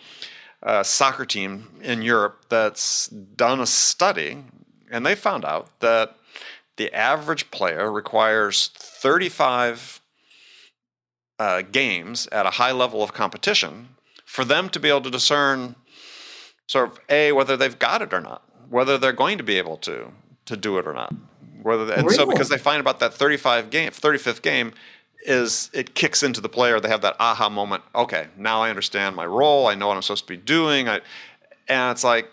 uh, 0.61 0.83
soccer 0.83 1.25
team 1.25 1.67
in 1.81 2.01
Europe 2.03 2.45
that's 2.49 3.07
done 3.07 3.59
a 3.59 3.65
study, 3.65 4.43
and 4.91 5.03
they 5.05 5.15
found 5.15 5.45
out 5.45 5.79
that 5.79 6.15
the 6.77 6.93
average 6.93 7.49
player 7.49 7.91
requires 7.91 8.67
35 8.75 9.99
uh, 11.39 11.61
games 11.71 12.27
at 12.31 12.45
a 12.45 12.51
high 12.51 12.71
level 12.71 13.01
of 13.01 13.13
competition 13.13 13.89
for 14.25 14.45
them 14.45 14.69
to 14.69 14.79
be 14.79 14.89
able 14.89 15.01
to 15.01 15.09
discern 15.09 15.75
sort 16.67 16.91
of 16.91 16.99
a 17.09 17.31
whether 17.31 17.57
they've 17.57 17.79
got 17.79 18.01
it 18.01 18.13
or 18.13 18.21
not, 18.21 18.43
whether 18.69 18.97
they're 18.97 19.11
going 19.13 19.37
to 19.37 19.43
be 19.43 19.57
able 19.57 19.77
to 19.77 20.11
to 20.49 20.57
do 20.57 20.77
it 20.77 20.85
or 20.85 20.93
not. 20.93 21.13
Whether 21.63 21.91
and 21.93 22.09
so 22.11 22.25
because 22.25 22.49
they 22.49 22.57
find 22.57 22.79
about 22.79 22.99
that 22.99 23.13
35 23.13 23.69
game 23.69 23.89
35th 23.91 24.41
game 24.41 24.73
is 25.25 25.69
it 25.73 25.93
kicks 25.95 26.23
into 26.23 26.39
the 26.41 26.47
player. 26.49 26.79
They 26.79 26.87
have 26.89 27.01
that 27.01 27.15
aha 27.19 27.49
moment. 27.49 27.83
Okay 27.93 28.27
now 28.37 28.61
i 28.61 28.69
understand 28.69 29.15
my 29.15 29.25
role. 29.25 29.67
I 29.67 29.75
know 29.75 29.87
what 29.87 29.95
i'm 29.97 30.01
supposed 30.01 30.25
to 30.27 30.33
be 30.33 30.37
doing. 30.37 30.87
I, 30.87 31.01
and 31.67 31.91
it's 31.91 32.03
like 32.03 32.29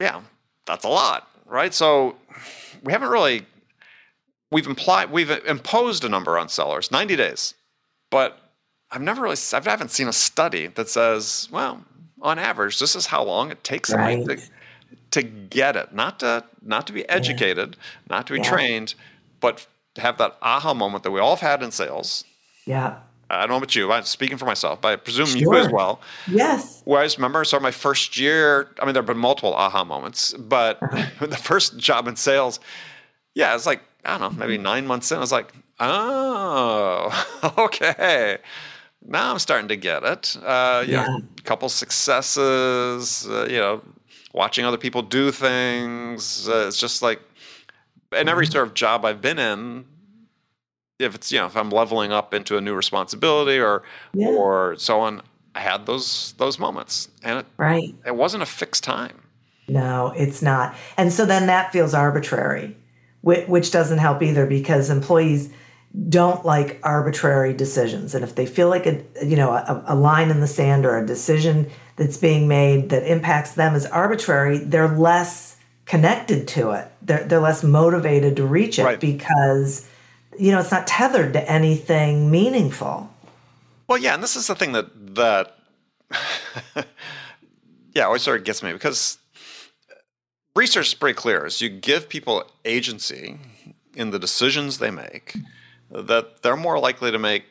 yeah 0.00 0.22
that's 0.66 0.84
a 0.84 0.88
lot 0.88 1.26
right? 1.46 1.74
So 1.74 2.14
we 2.84 2.92
haven't 2.92 3.08
really 3.10 3.46
we've 4.52 4.66
implied 4.66 5.10
we've 5.10 5.30
imposed 5.30 6.04
a 6.04 6.08
number 6.08 6.38
on 6.38 6.48
sellers 6.48 6.90
90 6.90 7.16
days. 7.16 7.54
But 8.10 8.38
i've 8.90 9.02
never 9.02 9.22
really 9.22 9.36
i 9.52 9.60
haven't 9.62 9.92
seen 9.92 10.08
a 10.08 10.12
study 10.12 10.66
that 10.66 10.88
says 10.88 11.48
well 11.52 11.84
on 12.20 12.38
average 12.40 12.80
this 12.80 12.96
is 12.96 13.06
how 13.06 13.22
long 13.22 13.50
it 13.52 13.62
takes 13.62 13.92
Right. 13.94 14.24
to, 14.26 14.36
to 15.10 15.22
get 15.22 15.76
it 15.76 15.92
not 15.92 16.20
to 16.20 16.44
not 16.62 16.86
to 16.86 16.92
be 16.92 17.08
educated 17.08 17.76
not 18.08 18.26
to 18.26 18.32
be 18.34 18.38
Yeah. 18.38 18.44
trained 18.50 18.94
but 19.40 19.66
to 19.94 20.00
have 20.00 20.18
that 20.18 20.36
aha 20.42 20.72
moment 20.74 21.02
that 21.04 21.10
we 21.10 21.20
all 21.20 21.36
have 21.36 21.40
had 21.50 21.62
in 21.62 21.70
sales 21.70 22.24
Yeah. 22.66 22.96
i 23.28 23.40
don't 23.40 23.50
know 23.50 23.56
about 23.56 23.74
you 23.74 23.90
i'm 23.92 24.04
speaking 24.04 24.38
for 24.38 24.46
myself 24.46 24.80
but 24.80 24.88
i 24.92 24.96
presume 24.96 25.36
you 25.36 25.54
as 25.56 25.68
well 25.72 26.00
Yes. 26.28 26.82
where 26.84 27.00
I 27.00 27.04
just 27.04 27.18
remember, 27.18 27.44
so 27.44 27.60
my 27.60 27.70
first 27.70 28.16
year, 28.18 28.68
I 28.80 28.84
mean, 28.84 28.94
there 28.94 29.02
have 29.02 29.06
been 29.06 29.18
multiple 29.18 29.54
aha 29.54 29.84
moments, 29.84 30.32
but 30.32 30.80
the 31.20 31.36
first 31.36 31.76
job 31.76 32.08
in 32.08 32.16
sales, 32.16 32.58
yeah, 33.34 33.54
it's 33.54 33.66
like, 33.66 33.82
I 34.04 34.16
don't 34.18 34.32
know, 34.32 34.38
maybe 34.38 34.56
nine 34.58 34.86
months 34.86 35.10
in, 35.12 35.18
I 35.18 35.20
was 35.20 35.30
like, 35.32 35.52
oh, 35.78 37.52
okay. 37.58 38.38
Now 39.06 39.30
I'm 39.30 39.38
starting 39.38 39.68
to 39.68 39.76
get 39.76 40.02
it. 40.04 40.36
Uh, 40.42 40.82
you 40.86 40.92
Yeah. 40.94 41.06
a 41.38 41.42
couple 41.42 41.68
successes, 41.68 43.26
uh, 43.28 43.46
you 43.48 43.58
know, 43.58 43.82
watching 44.32 44.64
other 44.64 44.76
people 44.78 45.02
do 45.02 45.30
things. 45.30 46.48
Uh, 46.48 46.66
it's 46.68 46.78
just 46.78 47.02
like, 47.02 47.20
in 48.16 48.28
every 48.28 48.46
sort 48.46 48.66
of 48.66 48.74
job 48.74 49.04
I've 49.04 49.20
been 49.20 49.38
in, 49.38 49.84
if 50.98 51.14
it's, 51.14 51.32
you 51.32 51.38
know, 51.38 51.46
if 51.46 51.56
I'm 51.56 51.70
leveling 51.70 52.12
up 52.12 52.34
into 52.34 52.56
a 52.56 52.60
new 52.60 52.74
responsibility 52.74 53.58
or, 53.58 53.82
Yeah. 54.12 54.28
or 54.28 54.74
so 54.76 55.00
on, 55.00 55.22
I 55.54 55.60
had 55.60 55.86
those 55.86 56.34
those 56.38 56.58
moments, 56.58 57.08
and 57.24 57.40
it, 57.40 57.46
Right. 57.56 57.94
it 58.06 58.14
wasn't 58.14 58.42
a 58.42 58.46
fixed 58.46 58.84
time. 58.84 59.22
No, 59.68 60.12
it's 60.16 60.42
not. 60.42 60.74
And 60.96 61.12
so 61.12 61.24
then 61.24 61.46
that 61.46 61.72
feels 61.72 61.94
arbitrary, 61.94 62.76
which, 63.22 63.46
which 63.48 63.70
doesn't 63.70 63.98
help 63.98 64.22
either 64.22 64.46
because 64.46 64.90
employees 64.90 65.50
don't 66.08 66.44
like 66.44 66.78
arbitrary 66.82 67.52
decisions. 67.52 68.14
And 68.14 68.22
if 68.24 68.34
they 68.34 68.46
feel 68.46 68.68
like 68.68 68.86
a 68.86 69.02
you 69.24 69.36
know 69.36 69.50
a, 69.50 69.82
a 69.88 69.94
line 69.94 70.30
in 70.30 70.40
the 70.40 70.46
sand 70.46 70.86
or 70.86 70.98
a 70.98 71.06
decision 71.06 71.68
that's 71.96 72.16
being 72.16 72.46
made 72.48 72.90
that 72.90 73.02
impacts 73.10 73.52
them 73.54 73.74
is 73.74 73.86
arbitrary, 73.86 74.58
they're 74.58 74.88
less 74.96 75.56
connected 75.86 76.46
to 76.48 76.70
it. 76.70 76.86
They're 77.02 77.24
they're 77.24 77.40
less 77.40 77.64
motivated 77.64 78.36
to 78.36 78.46
reach 78.46 78.78
it 78.78 78.84
Right. 78.84 79.00
because 79.00 79.88
you 80.38 80.52
know 80.52 80.60
it's 80.60 80.70
not 80.70 80.86
tethered 80.86 81.32
to 81.32 81.50
anything 81.50 82.30
meaningful. 82.30 83.10
Well, 83.88 83.98
yeah, 83.98 84.14
and 84.14 84.22
this 84.22 84.36
is 84.36 84.46
the 84.46 84.54
thing 84.54 84.72
that 84.72 85.14
that 85.16 85.56
yeah 87.94 88.04
always 88.04 88.22
sort 88.22 88.38
of 88.38 88.44
gets 88.44 88.62
me 88.62 88.72
because 88.72 89.18
research 90.54 90.88
is 90.88 90.94
pretty 90.94 91.16
clear: 91.16 91.46
is 91.46 91.60
you 91.60 91.68
give 91.68 92.08
people 92.08 92.44
agency 92.64 93.38
in 93.94 94.10
the 94.10 94.18
decisions 94.18 94.78
they 94.78 94.90
make, 94.92 95.34
that 95.90 96.42
they're 96.42 96.56
more 96.56 96.78
likely 96.78 97.10
to 97.10 97.18
make 97.18 97.44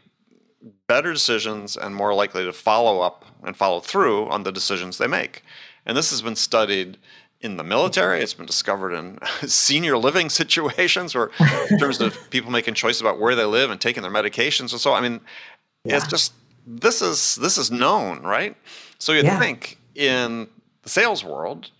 better 0.88 1.14
decisions 1.14 1.78
and 1.78 1.96
more 1.96 2.14
likely 2.14 2.44
to 2.44 2.54
follow 2.54 3.02
up 3.02 3.26
and 3.44 3.56
follow 3.56 3.80
through 3.80 4.28
on 4.30 4.44
the 4.44 4.52
decisions 4.52 4.98
they 4.98 5.08
make. 5.08 5.44
And 5.86 5.96
this 5.98 6.10
has 6.12 6.22
been 6.22 6.36
studied 6.36 6.98
in 7.42 7.56
the 7.58 7.64
military. 7.64 8.20
It's 8.22 8.34
been 8.34 8.46
discovered 8.46 8.94
in 8.94 9.18
senior 9.48 9.98
living 9.98 10.30
situations, 10.42 11.16
or 11.16 11.32
in 11.70 11.80
terms 11.80 12.02
of 12.02 12.18
people 12.30 12.52
making 12.52 12.74
choices 12.74 13.02
about 13.02 13.20
where 13.20 13.36
they 13.36 13.46
live 13.46 13.72
and 13.72 13.80
taking 13.80 14.04
their 14.04 14.12
medications 14.12 14.72
and 14.72 14.82
so. 14.82 14.92
on. 14.92 15.04
I 15.04 15.08
mean, 15.10 15.22
it's 15.86 16.08
just 16.08 16.34
this 16.68 17.02
is 17.02 17.36
this 17.36 17.58
is 17.58 17.72
known, 17.72 18.22
right? 18.24 18.56
So 19.00 19.14
you 19.14 19.24
Yeah. 19.24 19.40
think 19.40 19.78
in 19.96 20.48
the 20.84 20.90
sales 20.90 21.24
world, 21.24 21.72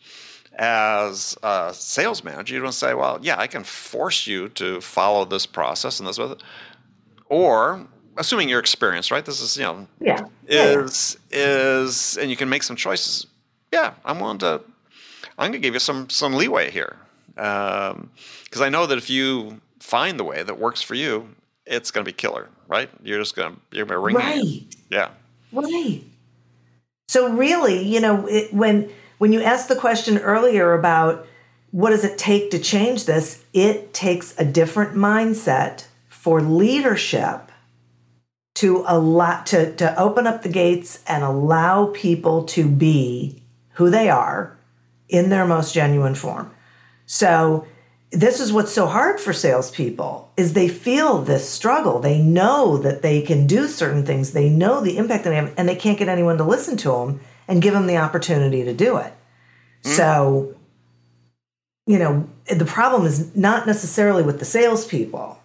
as 0.60 1.38
a 1.42 1.72
sales 1.74 2.24
manager, 2.24 2.54
you 2.54 2.62
don't 2.62 2.74
say, 2.74 2.94
"Well, 2.94 3.18
yeah, 3.22 3.40
I 3.40 3.48
can 3.48 3.64
force 3.64 4.28
you 4.28 4.50
to 4.50 4.82
follow 4.82 5.24
this 5.26 5.46
process 5.46 6.00
and 6.00 6.08
this," 6.08 6.18
with 6.18 6.34
it," 6.34 6.44
or 7.26 7.88
assuming 8.18 8.50
you're 8.50 8.60
experienced, 8.60 9.10
right? 9.10 9.26
This 9.26 9.42
is 9.42 9.58
you 9.58 9.64
know 9.64 9.88
Yeah. 10.00 10.22
Is 10.48 11.18
is 11.32 12.18
and 12.18 12.30
you 12.30 12.36
can 12.36 12.50
make 12.50 12.64
some 12.64 12.76
choices. 12.76 13.26
Yeah, 13.72 13.94
I'm 14.04 14.20
willing 14.20 14.40
to. 14.40 14.62
I'm 15.38 15.52
going 15.52 15.54
to 15.54 15.60
give 15.60 15.74
you 15.74 15.80
some 15.80 16.10
some 16.10 16.34
leeway 16.34 16.70
here 16.70 16.98
um, 17.38 18.12
because 18.44 18.62
I 18.62 18.68
know 18.68 18.86
that 18.86 18.98
if 18.98 19.10
you 19.10 19.62
find 19.80 20.20
the 20.20 20.26
way 20.26 20.44
that 20.44 20.60
works 20.60 20.82
for 20.82 20.96
you, 20.96 21.30
it's 21.66 21.92
going 21.92 22.04
to 22.04 22.10
be 22.10 22.14
killer, 22.14 22.50
right? 22.68 22.90
You're 23.02 23.20
just 23.20 23.36
going 23.36 23.56
to 23.56 23.62
you're 23.72 23.86
going 23.86 23.96
to 23.96 24.06
ring. 24.06 24.16
Right. 24.16 24.76
Yeah. 24.90 25.12
Right. 25.54 26.04
So 27.08 27.32
really, 27.32 27.82
you 27.82 28.02
know, 28.02 28.28
it, 28.28 28.54
when 28.54 28.92
when 29.20 29.32
you 29.34 29.44
asked 29.44 29.68
the 29.68 29.76
question 29.76 30.18
earlier 30.18 30.74
about 30.74 31.28
what 31.72 31.92
does 31.92 32.04
it 32.04 32.18
take 32.18 32.50
to 32.50 32.58
change 32.58 33.06
this, 33.06 33.44
it 33.54 33.94
takes 33.94 34.34
a 34.40 34.46
different 34.46 34.96
mindset 34.96 35.86
for 36.08 36.42
leadership 36.42 37.52
to 38.56 38.84
allow 38.88 39.44
to 39.44 39.76
to 39.76 40.00
open 40.00 40.26
up 40.26 40.42
the 40.42 40.50
gates 40.50 41.04
and 41.06 41.24
allow 41.24 41.92
people 41.94 42.46
to 42.46 42.68
be 42.68 43.44
who 43.74 43.90
they 43.90 44.10
are 44.10 44.58
in 45.08 45.30
their 45.30 45.46
most 45.46 45.74
genuine 45.74 46.16
form. 46.16 46.52
So 47.06 47.68
this 48.12 48.40
is 48.40 48.52
what's 48.52 48.72
so 48.72 48.88
hard 48.88 49.20
for 49.20 49.34
salespeople 49.34 50.32
is 50.36 50.54
they 50.54 50.68
feel 50.68 51.20
this 51.20 51.48
struggle. 51.48 52.00
They 52.00 52.20
know 52.20 52.78
that 52.78 53.02
they 53.02 53.22
can 53.22 53.48
do 53.48 53.68
certain 53.68 54.06
things. 54.06 54.32
They 54.32 54.50
know 54.50 54.82
the 54.82 54.98
impact 54.98 55.26
they 55.26 55.36
have, 55.36 55.54
and 55.58 55.70
they 55.70 55.76
can't 55.76 56.00
get 56.00 56.10
anyone 56.10 56.38
to 56.38 56.44
listen 56.44 56.78
to 56.78 56.92
them 56.92 57.20
and 57.50 57.62
give 57.62 57.74
them 57.74 57.88
the 57.88 57.98
opportunity 57.98 58.64
to 58.64 58.74
do 58.74 58.96
it. 58.98 59.14
Hmm. 59.84 59.90
So, 59.90 60.56
you 61.86 62.00
know, 62.00 62.30
the 62.50 62.66
problem 62.66 63.06
is 63.06 63.36
not 63.36 63.68
necessarily 63.68 64.24
with 64.24 64.40
the 64.40 64.46
salespeople. 64.46 65.38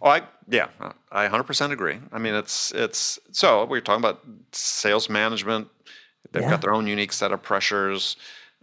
Oh, 0.00 0.08
I 0.08 0.22
yeah, 0.48 0.68
I 1.12 1.28
100% 1.28 1.70
agree. 1.70 1.98
I 2.12 2.18
mean, 2.18 2.34
it's 2.34 2.72
it's 2.74 3.18
so 3.32 3.64
we're 3.66 3.80
talking 3.80 4.00
about 4.02 4.20
sales 4.52 5.10
management. 5.10 5.68
They've 6.32 6.42
Yeah. 6.42 6.50
got 6.50 6.62
their 6.62 6.72
own 6.72 6.86
unique 6.86 7.12
set 7.12 7.32
of 7.32 7.42
pressures. 7.42 8.16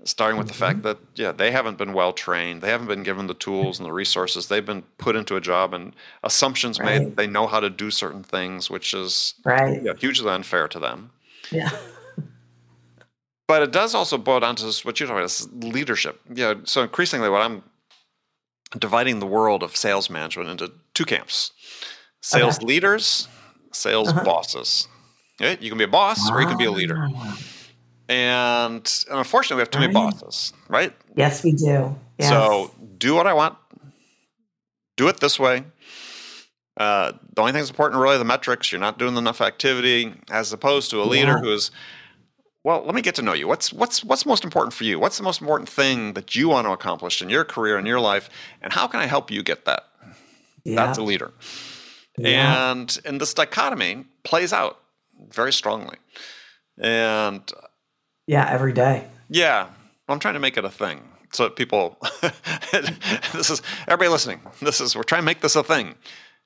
starting 0.04 0.38
with 0.38 0.48
the 0.48 0.54
fact 0.54 0.78
mm-hmm. 0.78 0.90
that 0.90 0.98
yeah 1.16 1.32
they 1.32 1.50
haven't 1.50 1.76
been 1.80 1.92
well 1.92 2.14
trained 2.14 2.62
they 2.62 2.70
haven't 2.70 2.86
been 2.86 3.02
given 3.02 3.26
the 3.26 3.34
tools 3.34 3.80
and 3.80 3.86
the 3.88 3.92
resources 3.92 4.48
they've 4.48 4.64
been 4.68 4.84
put 5.00 5.16
into 5.16 5.36
a 5.36 5.42
job 5.42 5.74
and 5.74 5.92
assumptions 6.24 6.80
Right. 6.80 7.02
made 7.02 7.18
they 7.18 7.26
know 7.26 7.48
how 7.48 7.60
to 7.60 7.68
do 7.72 7.90
certain 7.90 8.22
things 8.22 8.70
which 8.70 8.94
is 8.94 9.34
Right. 9.44 9.82
yeah, 9.82 9.94
hugely 9.98 10.30
unfair 10.30 10.68
to 10.68 10.78
them 10.78 11.10
Yeah. 11.50 11.72
But 13.48 13.62
it 13.64 13.72
does 13.72 13.96
also 13.96 14.18
boil 14.18 14.40
down 14.42 14.56
to 14.58 14.66
this, 14.66 14.84
what 14.84 15.00
you're 15.00 15.08
talking 15.08 15.20
about 15.20 15.26
is 15.26 15.48
leadership 15.74 16.20
yeah 16.34 16.54
so 16.66 16.82
increasingly 16.82 17.30
what 17.30 17.42
i'm 17.42 17.64
dividing 18.78 19.20
the 19.20 19.26
world 19.26 19.64
of 19.64 19.76
sales 19.76 20.10
management 20.10 20.50
into 20.50 20.72
two 20.94 21.06
camps 21.06 21.52
sales 22.22 22.58
Okay. 22.58 22.66
leaders 22.68 23.28
sales 23.72 24.10
Uh-huh. 24.10 24.24
bosses 24.24 24.88
Okay? 25.42 25.58
you 25.64 25.70
can 25.70 25.78
be 25.78 25.84
a 25.86 25.88
boss 25.88 26.30
or 26.32 26.42
you 26.42 26.48
can 26.48 26.58
be 26.58 26.66
a 26.66 26.72
leader 26.72 27.08
Ah. 27.16 27.38
and 28.10 29.04
unfortunately 29.12 29.58
we 29.58 29.62
have 29.62 29.72
too 29.72 29.80
many 29.80 29.94
bosses 29.94 30.54
right 30.68 30.94
Yes, 31.16 31.44
we 31.44 31.52
do. 31.52 31.96
Yes. 32.20 32.30
So 32.30 32.70
do 33.00 33.16
what 33.16 33.26
I 33.26 33.34
want. 33.34 33.58
Do 34.98 35.08
it 35.08 35.20
this 35.20 35.40
way. 35.40 35.64
Uh, 36.80 37.14
the 37.34 37.42
only 37.42 37.54
thing 37.54 37.60
that's 37.62 37.72
important 37.72 38.00
are 38.00 38.04
really 38.04 38.20
the 38.20 38.24
metrics. 38.24 38.72
You're 38.72 38.80
not 38.80 39.00
doing 39.00 39.18
enough 39.18 39.42
activity, 39.42 40.14
as 40.30 40.54
opposed 40.54 40.92
to 40.92 41.02
a 41.02 41.06
leader 41.06 41.32
Yeah. 41.32 41.40
who 41.40 41.52
is. 41.54 41.72
Well, 42.68 42.84
let 42.84 42.94
me 42.94 43.02
get 43.02 43.16
to 43.16 43.22
know 43.22 43.32
you. 43.32 43.48
What's 43.48 43.72
what's 43.72 44.04
what's 44.04 44.26
most 44.26 44.44
important 44.44 44.74
for 44.74 44.84
you? 44.84 45.00
What's 45.00 45.16
the 45.16 45.24
most 45.24 45.40
important 45.40 45.70
thing 45.70 46.16
that 46.16 46.36
you 46.36 46.50
want 46.50 46.68
to 46.68 46.72
accomplish 46.72 47.22
in 47.22 47.30
your 47.30 47.46
career 47.46 47.80
in 47.80 47.86
your 47.86 48.02
life, 48.02 48.30
and 48.62 48.74
how 48.74 48.88
can 48.88 49.00
I 49.00 49.06
help 49.06 49.32
you 49.32 49.42
get 49.42 49.64
that? 49.64 49.86
yeah. 50.66 50.76
That's 50.76 50.98
a 50.98 51.02
leader. 51.02 51.32
yeah. 52.18 52.72
And 52.72 53.00
and 53.06 53.22
this 53.22 53.34
dichotomy 53.34 54.04
plays 54.26 54.52
out 54.52 54.80
very 55.30 55.54
strongly. 55.54 55.96
And 56.78 57.50
yeah, 58.26 58.50
every 58.50 58.74
day. 58.74 59.08
yeah, 59.30 59.68
I'm 60.10 60.20
trying 60.20 60.34
to 60.34 60.42
make 60.42 60.58
it 60.58 60.66
a 60.66 60.70
thing 60.70 61.08
so 61.32 61.44
that 61.44 61.56
people. 61.56 61.98
this 63.32 63.50
is 63.50 63.62
everybody 63.88 64.10
listening. 64.10 64.42
This 64.62 64.82
is 64.82 64.94
we're 64.94 65.04
trying 65.04 65.22
to 65.22 65.26
make 65.26 65.40
this 65.40 65.56
a 65.56 65.64
thing. 65.64 65.96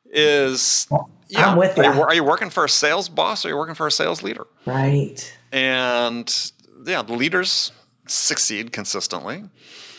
Is 0.05 0.87
yeah, 1.29 1.49
I'm 1.49 1.57
with 1.57 1.79
are, 1.79 1.95
you, 1.95 2.01
are 2.03 2.13
you 2.13 2.23
working 2.23 2.51
for 2.51 2.63
a 2.63 2.69
sales 2.69 3.09
boss 3.09 3.43
or 3.43 3.47
are 3.47 3.51
you 3.53 3.57
working 3.57 3.73
for 3.73 3.87
a 3.87 3.91
sales 3.91 4.21
leader? 4.21 4.45
Right. 4.67 5.35
And 5.51 6.51
yeah, 6.85 7.01
the 7.01 7.13
leaders 7.13 7.71
succeed 8.07 8.71
consistently 8.71 9.43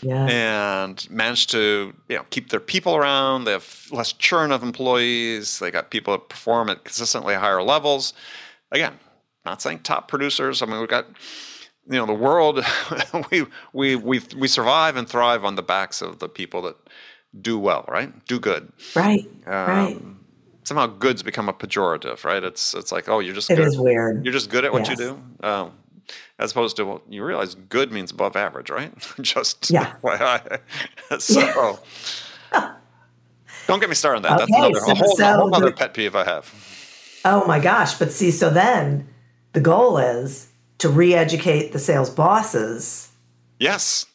Yes. 0.02 0.30
and 0.32 1.10
manage 1.10 1.46
to 1.48 1.94
you 2.08 2.16
know 2.16 2.24
keep 2.30 2.50
their 2.50 2.58
people 2.60 2.96
around. 2.96 3.44
They 3.44 3.52
have 3.52 3.86
less 3.92 4.12
churn 4.12 4.50
of 4.50 4.62
employees. 4.64 5.60
They 5.60 5.70
got 5.70 5.90
people 5.90 6.12
that 6.14 6.28
perform 6.28 6.68
at 6.70 6.84
consistently 6.84 7.34
higher 7.34 7.62
levels. 7.62 8.12
Again, 8.72 8.98
not 9.44 9.62
saying 9.62 9.80
top 9.80 10.08
producers. 10.08 10.60
I 10.60 10.66
mean, 10.66 10.80
we've 10.80 10.88
got 10.88 11.06
you 11.88 11.96
know 11.98 12.06
the 12.06 12.14
world. 12.14 12.64
we 13.30 13.46
we 13.72 13.94
we 13.96 14.20
we 14.36 14.48
survive 14.48 14.96
and 14.96 15.08
thrive 15.08 15.44
on 15.44 15.54
the 15.54 15.62
backs 15.62 16.02
of 16.02 16.18
the 16.18 16.28
people 16.28 16.62
that 16.62 16.76
do 17.40 17.56
well, 17.58 17.84
right? 17.88 18.12
Do 18.26 18.40
good. 18.40 18.72
right. 18.96 19.24
Um, 19.46 19.52
right. 19.52 20.02
Somehow, 20.64 20.86
good's 20.86 21.22
become 21.22 21.48
a 21.48 21.52
pejorative, 21.52 22.24
right? 22.24 22.42
It's 22.42 22.72
it's 22.74 22.92
like 22.92 23.08
oh, 23.08 23.18
you're 23.18 23.34
just 23.34 23.50
It 23.50 23.56
good. 23.56 23.66
is 23.66 23.78
weird. 23.78 24.24
You're 24.24 24.32
just 24.32 24.48
good 24.50 24.64
at 24.64 24.72
what 24.72 24.88
you 24.88 24.96
do. 24.96 25.22
Um, 25.42 25.72
as 26.38 26.50
opposed 26.50 26.76
to, 26.76 26.84
well, 26.84 27.02
you 27.08 27.24
realize 27.24 27.54
good 27.54 27.92
means 27.92 28.10
above 28.10 28.36
average, 28.36 28.70
right? 28.70 28.92
just 29.20 29.70
Yeah. 29.70 29.94
FYI. 30.02 30.60
so, 31.20 31.78
don't 33.66 33.80
get 33.80 33.88
me 33.88 33.94
started 33.94 34.18
on 34.18 34.22
that. 34.22 34.38
That's 34.38 34.50
another, 34.50 34.80
so- 34.80 34.94
whole, 34.94 35.16
so 35.16 35.24
whole 35.36 35.54
other 35.54 35.72
pet 35.72 35.94
peeve 35.94 36.14
I 36.16 36.24
have. 36.24 36.52
Oh 37.24 37.46
my 37.46 37.60
gosh. 37.60 37.94
But 37.98 38.10
see, 38.12 38.30
so 38.32 38.50
then 38.50 39.08
the 39.52 39.60
goal 39.60 39.98
is 39.98 40.48
to 40.78 40.88
re 40.88 41.14
educate 41.14 41.72
the 41.72 41.78
sales 41.78 42.10
bosses, 42.10 43.10
Yes. 43.60 44.06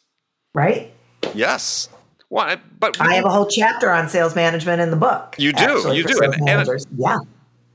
right? 0.54 0.92
Yes. 1.34 1.88
Well, 2.30 2.46
I- 2.46 2.56
but 2.56 3.00
I 3.00 3.14
have 3.14 3.24
a 3.24 3.30
whole 3.30 3.46
chapter 3.46 3.90
on 3.90 4.08
sales 4.08 4.34
management 4.34 4.80
in 4.82 4.90
the 4.90 4.96
book. 4.96 5.34
You 5.38 5.52
do, 5.52 5.64
actually, 5.64 5.96
you 5.98 6.04
do, 6.04 6.20
and- 6.22 6.48
and 6.48 6.68
it- 6.68 6.86
yeah. 6.96 7.18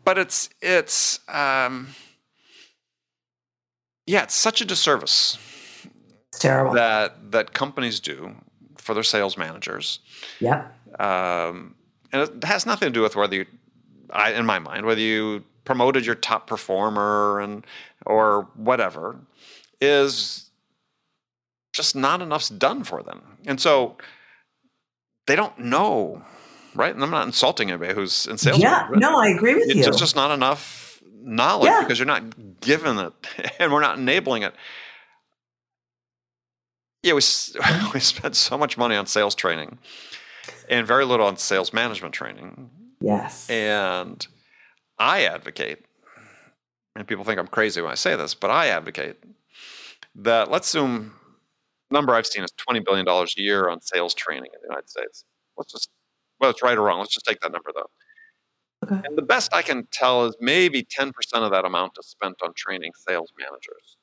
but 0.04 0.18
it's 0.18 0.50
it's 0.62 1.20
um, 1.28 1.90
yeah, 4.06 4.24
it's 4.24 4.36
such 4.36 4.62
a 4.62 4.66
disservice 4.66 5.38
It's 6.30 6.40
terrible. 6.40 6.74
that 6.74 7.32
that 7.32 7.54
companies 7.54 8.00
do 8.00 8.36
for 8.78 8.94
their 8.94 9.04
sales 9.04 9.38
managers. 9.38 10.00
Yeah. 10.40 10.68
um, 11.00 11.76
and 12.12 12.22
it 12.22 12.44
has 12.44 12.66
nothing 12.68 12.88
to 12.90 12.94
do 12.94 13.02
with 13.02 13.16
whether 13.16 13.36
you, 13.36 13.46
I, 14.12 14.34
in 14.34 14.46
my 14.46 14.60
mind, 14.60 14.86
whether 14.86 15.02
you 15.02 15.44
promoted 15.66 16.06
your 16.06 16.14
top 16.14 16.46
performer 16.46 17.40
and 17.40 17.66
or 18.06 18.48
whatever, 18.56 19.16
is 19.82 20.52
just 21.72 21.96
not 21.96 22.22
enough's 22.22 22.50
done 22.50 22.84
for 22.84 23.02
them, 23.02 23.38
and 23.48 23.60
so 23.60 23.98
they 25.28 25.36
don't 25.36 25.58
know, 25.60 26.22
right? 26.76 26.94
And 26.94 27.04
I'm 27.04 27.12
not 27.12 27.26
insulting 27.26 27.70
anybody 27.70 27.94
who's 27.94 28.28
in 28.28 28.38
sales. 28.38 28.60
Yeah. 28.60 28.88
No, 28.94 29.18
I 29.20 29.28
agree 29.30 29.56
with 29.56 29.66
it's 29.66 29.76
you. 29.76 29.84
just, 29.84 30.00
just 30.00 30.16
not 30.16 30.32
enough 30.32 31.02
knowledge 31.22 31.68
Yeah. 31.68 31.82
because 31.82 31.98
you're 32.00 32.06
not 32.06 32.60
given 32.60 32.98
it, 33.00 33.14
and 33.60 33.72
we're 33.72 33.82
not 33.82 33.98
enabling 33.98 34.44
it. 34.44 34.54
Yeah, 37.02 37.14
we 37.14 37.18
we 37.94 38.00
spend 38.00 38.36
so 38.36 38.58
much 38.58 38.78
money 38.78 38.96
on 38.96 39.06
sales 39.08 39.36
training, 39.36 39.78
and 40.70 40.88
very 40.88 41.06
little 41.06 41.26
on 41.26 41.38
sales 41.38 41.74
management 41.74 42.14
training. 42.14 42.70
yes. 43.02 43.50
And 43.50 44.26
I 45.00 45.24
advocate, 45.26 45.86
and 46.96 47.08
people 47.08 47.24
think 47.26 47.40
I'm 47.40 47.48
crazy 47.48 47.82
when 47.82 47.92
I 47.92 47.96
say 47.96 48.16
this, 48.16 48.34
but 48.34 48.52
I 48.52 48.68
advocate 48.68 49.18
that 50.16 50.50
let's 50.52 50.68
assume 50.68 51.14
number 51.94 52.14
I've 52.14 52.28
seen 52.28 52.44
is 52.44 52.52
twenty 52.58 52.82
billion 52.82 53.06
dollars 53.06 53.36
a 53.38 53.42
year 53.42 53.70
on 53.70 53.82
sales 53.82 54.14
training 54.14 54.52
in 54.54 54.60
the 54.62 54.68
United 54.68 54.90
States. 54.90 55.24
Let's 55.58 55.72
just 55.72 55.90
whether 56.40 56.52
it's 56.52 56.64
right 56.64 56.78
or 56.78 56.82
wrong, 56.82 57.00
let's 57.00 57.14
just 57.14 57.26
take 57.26 57.40
that 57.42 57.52
number 57.54 57.72
though. 57.74 57.90
Okay. 58.84 59.02
And 59.08 59.18
the 59.18 59.22
best 59.22 59.54
I 59.54 59.62
can 59.62 59.88
tell 59.92 60.26
is 60.26 60.36
maybe 60.42 60.84
ten 60.84 61.14
percent 61.14 61.46
of 61.46 61.52
that 61.52 61.64
amount 61.64 61.94
is 62.00 62.08
spent 62.08 62.36
on 62.44 62.54
training 62.56 62.92
sales 63.08 63.32
managers. 63.40 63.98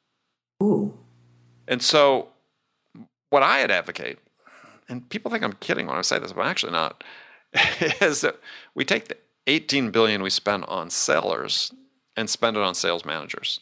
Ooh. 0.62 0.96
And 1.68 1.82
so, 1.82 2.28
what 3.28 3.42
I'd 3.42 3.70
advocate, 3.70 4.18
and 4.88 5.08
people 5.08 5.30
think 5.30 5.44
I'm 5.44 5.52
kidding 5.54 5.86
when 5.86 5.96
I 5.96 6.02
say 6.02 6.18
this, 6.18 6.32
but 6.32 6.40
I'm 6.40 6.48
actually 6.48 6.72
not, 6.72 7.04
is 8.00 8.22
that 8.22 8.40
we 8.74 8.84
take 8.84 9.08
the 9.08 9.16
18 9.46 9.90
billion 9.90 10.22
we 10.22 10.30
spend 10.30 10.64
on 10.64 10.90
sellers 10.90 11.72
and 12.16 12.28
spend 12.28 12.56
it 12.56 12.62
on 12.62 12.74
sales 12.74 13.04
managers, 13.04 13.60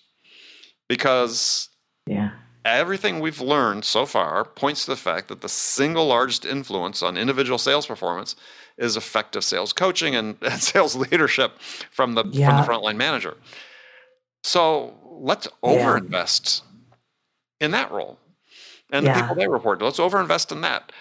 because 0.89 1.69
Yeah. 2.07 2.31
Everything 2.65 3.21
we've 3.21 3.41
learned 3.41 3.85
so 3.85 4.07
far 4.07 4.45
points 4.45 4.85
to 4.85 4.91
the 4.91 4.97
fact 4.97 5.29
that 5.29 5.41
the 5.41 5.49
single 5.49 6.07
largest 6.07 6.45
influence 6.45 7.03
on 7.03 7.17
individual 7.17 7.59
sales 7.59 7.87
performance 7.87 8.37
is 8.77 8.97
effective 8.97 9.45
sales 9.45 9.73
coaching 9.73 10.15
and, 10.15 10.37
and 10.43 10.61
sales 10.61 10.95
leadership 10.97 11.59
from 11.91 12.15
the 12.15 12.25
from 12.25 12.33
the 12.33 12.63
frontline 12.63 12.97
manager. 12.97 13.37
So 14.43 14.95
let's 15.05 15.49
Yeah. 15.63 15.71
overinvest 15.71 16.63
in 17.61 17.71
that 17.73 17.91
role. 17.91 18.19
And 18.91 19.05
the 19.07 19.21
people 19.21 19.35
they 19.37 19.49
report 19.49 19.81
to, 19.81 19.85
let's 19.85 19.99
overinvest 19.99 20.53
in 20.53 20.63
that. 20.63 20.93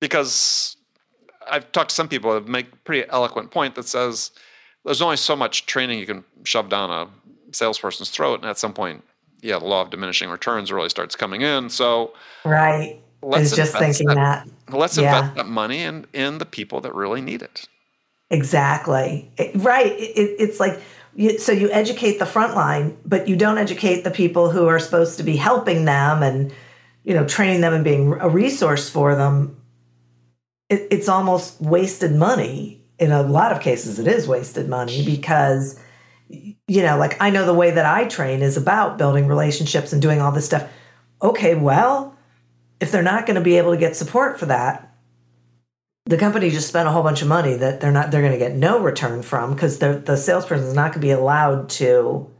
Because 0.00 0.76
I've 1.50 1.72
talked 1.72 1.90
to 1.90 1.94
some 1.94 2.08
people 2.08 2.34
that 2.34 2.46
make 2.46 2.72
a 2.72 2.76
pretty 2.76 3.08
eloquent 3.10 3.50
point 3.50 3.74
that 3.74 3.88
says 3.88 4.30
there's 4.84 5.02
only 5.02 5.16
so 5.16 5.34
much 5.34 5.66
training 5.66 5.98
you 5.98 6.06
can 6.06 6.24
shove 6.44 6.68
down 6.68 6.90
a 6.90 7.08
salesperson's 7.52 8.10
throat, 8.10 8.40
and 8.40 8.48
at 8.48 8.58
some 8.58 8.72
point, 8.72 9.02
yeah, 9.44 9.58
the 9.58 9.66
law 9.66 9.82
of 9.82 9.90
diminishing 9.90 10.30
returns 10.30 10.72
really 10.72 10.88
starts 10.88 11.14
coming 11.14 11.42
in. 11.42 11.68
So 11.68 12.14
Right. 12.44 13.00
Let's 13.22 13.50
was 13.50 13.56
just 13.56 13.76
thinking 13.76 14.08
that, 14.08 14.46
that. 14.68 14.76
let's 14.76 14.96
Yeah. 14.98 15.16
invest 15.18 15.36
that 15.36 15.46
money 15.46 15.80
in 15.82 16.06
in 16.12 16.38
the 16.38 16.46
people 16.46 16.80
that 16.80 16.94
really 16.94 17.20
need 17.20 17.42
it. 17.42 17.68
Exactly. 18.30 19.30
It- 19.36 19.52
right. 19.54 19.92
It, 19.92 20.12
it- 20.16 20.36
it's 20.38 20.58
like, 20.60 20.80
you, 21.14 21.38
so 21.38 21.52
you 21.52 21.70
educate 21.70 22.18
the 22.18 22.26
front 22.26 22.54
line, 22.56 22.96
but 23.06 23.28
you 23.28 23.36
don't 23.36 23.58
educate 23.58 24.02
the 24.02 24.10
people 24.10 24.50
who 24.50 24.66
are 24.66 24.78
supposed 24.80 25.16
to 25.18 25.22
be 25.22 25.36
helping 25.36 25.84
them 25.84 26.22
and, 26.22 26.52
you 27.04 27.14
know, 27.14 27.24
training 27.26 27.60
them 27.60 27.72
and 27.72 27.84
being 27.84 28.14
a 28.20 28.28
resource 28.28 28.90
for 28.90 29.14
them. 29.14 29.56
It, 30.70 30.88
it's 30.90 31.08
almost 31.08 31.60
wasted 31.60 32.12
money. 32.14 32.80
In 32.98 33.12
a 33.12 33.22
lot 33.22 33.52
of 33.52 33.60
cases, 33.60 33.98
it 33.98 34.06
is 34.06 34.26
wasted 34.26 34.68
money 34.68 35.04
because, 35.04 35.78
you 36.28 36.82
know, 36.82 36.96
like 36.96 37.20
I 37.20 37.30
know 37.30 37.46
the 37.46 37.54
way 37.54 37.70
that 37.70 37.86
I 37.86 38.06
train 38.06 38.42
is 38.42 38.56
about 38.56 38.98
building 38.98 39.26
relationships 39.26 39.92
and 39.92 40.00
doing 40.00 40.20
all 40.20 40.32
this 40.32 40.46
stuff. 40.46 40.68
Okay, 41.22 41.54
well, 41.54 42.16
if 42.80 42.90
they're 42.90 43.02
not 43.02 43.26
going 43.26 43.36
to 43.36 43.40
be 43.40 43.56
able 43.56 43.72
to 43.72 43.78
get 43.78 43.96
support 43.96 44.38
for 44.38 44.46
that, 44.46 44.94
the 46.06 46.18
company 46.18 46.50
just 46.50 46.68
spent 46.68 46.88
a 46.88 46.90
whole 46.90 47.02
bunch 47.02 47.22
of 47.22 47.28
money 47.28 47.54
that 47.56 47.80
they're 47.80 47.92
not 47.92 48.10
they're 48.10 48.20
going 48.20 48.32
to 48.32 48.38
get 48.38 48.54
no 48.54 48.78
return 48.80 49.22
from 49.22 49.54
because 49.54 49.78
the 49.78 50.02
the 50.04 50.16
salesperson 50.16 50.66
is 50.66 50.74
not 50.74 50.92
going 50.92 51.00
to 51.00 51.06
be 51.06 51.10
allowed 51.10 51.68
to 51.70 52.30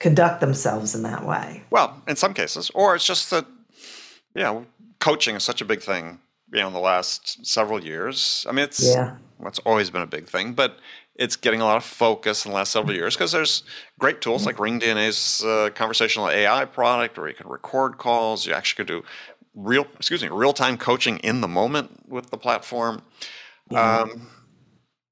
conduct 0.00 0.40
themselves 0.40 0.94
in 0.94 1.02
that 1.02 1.24
way. 1.24 1.62
Well, 1.70 2.02
in 2.06 2.16
some 2.16 2.34
cases, 2.34 2.70
or 2.74 2.94
it's 2.94 3.06
just 3.06 3.30
that, 3.30 3.46
you 4.34 4.42
know, 4.42 4.66
coaching 4.98 5.34
is 5.36 5.42
such 5.44 5.60
a 5.60 5.64
big 5.64 5.80
thing. 5.82 6.20
you 6.52 6.60
know 6.60 6.66
in 6.68 6.72
the 6.72 6.80
last 6.80 7.44
several 7.46 7.82
years. 7.82 8.44
I 8.48 8.52
mean, 8.52 8.64
it's 8.64 8.84
Yeah. 8.84 9.16
well, 9.38 9.48
it's 9.48 9.60
always 9.60 9.88
been 9.90 10.02
a 10.02 10.06
big 10.06 10.28
thing, 10.28 10.52
but 10.52 10.78
it's 11.16 11.36
getting 11.36 11.60
a 11.60 11.64
lot 11.64 11.76
of 11.76 11.84
focus 11.84 12.44
in 12.44 12.50
the 12.50 12.56
last 12.56 12.72
several 12.72 12.94
years 12.94 13.14
because 13.14 13.30
there's 13.32 13.62
great 13.98 14.20
tools 14.20 14.46
like 14.46 14.56
RingDNA's 14.56 15.44
uh, 15.44 15.70
conversational 15.74 16.28
AI 16.28 16.64
product, 16.64 17.18
where 17.18 17.28
you 17.28 17.34
can 17.34 17.48
record 17.48 17.98
calls. 17.98 18.46
You 18.46 18.52
actually 18.52 18.84
can 18.84 18.96
do 18.96 19.04
real, 19.54 19.86
excuse 19.96 20.22
me, 20.22 20.28
real 20.28 20.52
time 20.52 20.76
coaching 20.76 21.18
in 21.18 21.40
the 21.40 21.48
moment 21.48 22.08
with 22.08 22.30
the 22.30 22.36
platform. 22.36 23.02
Um, 23.74 24.28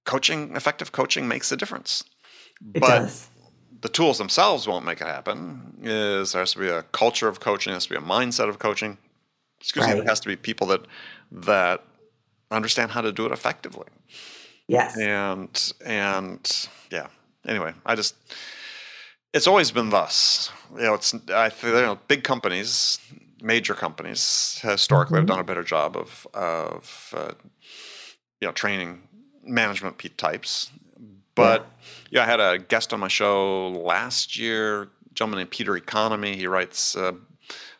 coaching, 0.04 0.54
effective 0.56 0.92
coaching 0.92 1.28
makes 1.28 1.52
a 1.52 1.56
difference. 1.56 2.04
It 2.74 2.80
but 2.80 2.88
does. 3.00 3.28
the 3.80 3.88
tools 3.88 4.18
themselves 4.18 4.66
won't 4.66 4.84
make 4.84 5.00
it 5.00 5.06
happen. 5.06 5.78
Is 5.82 6.32
there 6.32 6.42
has 6.42 6.52
to 6.52 6.58
be 6.58 6.68
a 6.68 6.82
culture 6.82 7.28
of 7.28 7.40
coaching, 7.40 7.70
there 7.70 7.76
has 7.76 7.86
to 7.86 7.90
be 7.90 7.96
a 7.96 8.00
mindset 8.00 8.48
of 8.48 8.58
coaching. 8.58 8.98
Excuse 9.60 9.86
me, 9.86 9.94
there 9.94 10.04
has 10.04 10.18
to 10.20 10.28
be 10.28 10.34
people 10.34 10.66
that 10.68 10.86
that 11.30 11.84
understand 12.50 12.90
how 12.90 13.00
to 13.00 13.12
do 13.12 13.24
it 13.24 13.32
effectively 13.32 13.86
Yes. 14.68 14.96
and 14.96 15.72
and 15.84 16.68
yeah. 16.90 17.08
Anyway 17.46 17.74
i 17.84 17.94
just 17.94 18.14
it's 19.32 19.46
always 19.46 19.70
been 19.70 19.90
thus. 19.90 20.50
You 20.74 20.82
know 20.82 20.94
it's 20.94 21.14
i 21.30 21.50
you 21.62 21.70
know 21.72 21.98
big 22.08 22.22
companies 22.24 22.98
major 23.42 23.74
companies 23.74 24.60
historically 24.62 25.18
have 25.18 25.26
done 25.26 25.40
a 25.40 25.44
better 25.44 25.64
job 25.64 25.96
of 25.96 26.26
of 26.32 27.14
uh, 27.16 27.32
you 28.40 28.48
know 28.48 28.52
training 28.52 29.02
management 29.44 29.98
types. 30.16 30.70
But 31.34 31.66
yeah. 32.10 32.22
i 32.22 32.26
had 32.26 32.40
a 32.40 32.58
guest 32.58 32.92
on 32.92 33.00
my 33.00 33.08
show 33.08 33.68
last 33.68 34.38
year 34.38 34.82
a 34.82 34.88
gentleman 35.14 35.38
named 35.38 35.50
peter 35.50 35.76
economy. 35.76 36.36
He 36.36 36.46
writes 36.46 36.96
uh, 36.96 37.12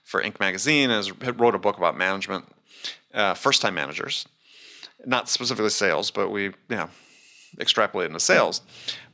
for 0.03 0.23
inc. 0.23 0.41
magazine 0.41 0.91
and 0.91 0.93
has 0.93 1.13
wrote 1.13 1.55
a 1.55 1.59
book 1.59 1.77
about 1.79 1.97
management 1.97 2.47
uh, 3.15 3.35
first 3.35 3.63
time 3.63 3.75
managers 3.75 4.27
not 5.07 5.29
specifically 5.29 5.71
sales, 5.71 6.11
but 6.11 6.31
we 6.31 6.53
know 6.69 6.89
extrapolate 7.61 8.07
into 8.07 8.21
sales. 8.21 8.63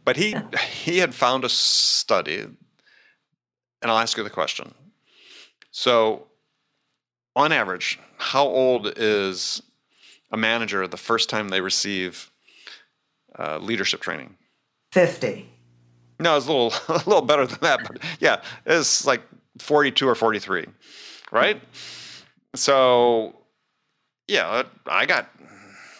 But 0.04 0.16
he 0.16 0.36
he 0.70 0.98
had 0.98 1.14
found 1.14 1.44
a 1.44 1.48
study, 1.48 2.40
and 2.40 2.56
I'll 3.82 3.98
ask 3.98 4.16
you 4.16 4.24
the 4.24 4.30
question. 4.30 4.74
So, 5.70 6.28
on 7.36 7.52
average, 7.52 7.98
how 8.16 8.46
old 8.46 8.92
is 8.96 9.62
a 10.30 10.36
manager 10.36 10.86
the 10.88 10.96
first 10.96 11.28
time 11.28 11.50
they 11.50 11.60
receive 11.60 12.30
uh, 13.38 13.58
leadership 13.58 14.00
training? 14.00 14.36
50. 14.92 15.48
No, 16.20 16.36
it's 16.36 16.46
a 16.46 16.52
little 16.52 16.72
a 16.88 17.04
little 17.06 17.22
better 17.22 17.46
than 17.46 17.58
that, 17.60 17.80
but 17.86 18.02
yeah, 18.18 18.40
it's 18.66 19.06
like 19.06 19.22
forty 19.58 19.90
two 19.90 20.08
or 20.08 20.14
forty 20.14 20.38
three, 20.38 20.66
right? 21.30 21.60
So, 22.54 23.36
yeah, 24.26 24.62
I 24.86 25.06
got 25.06 25.28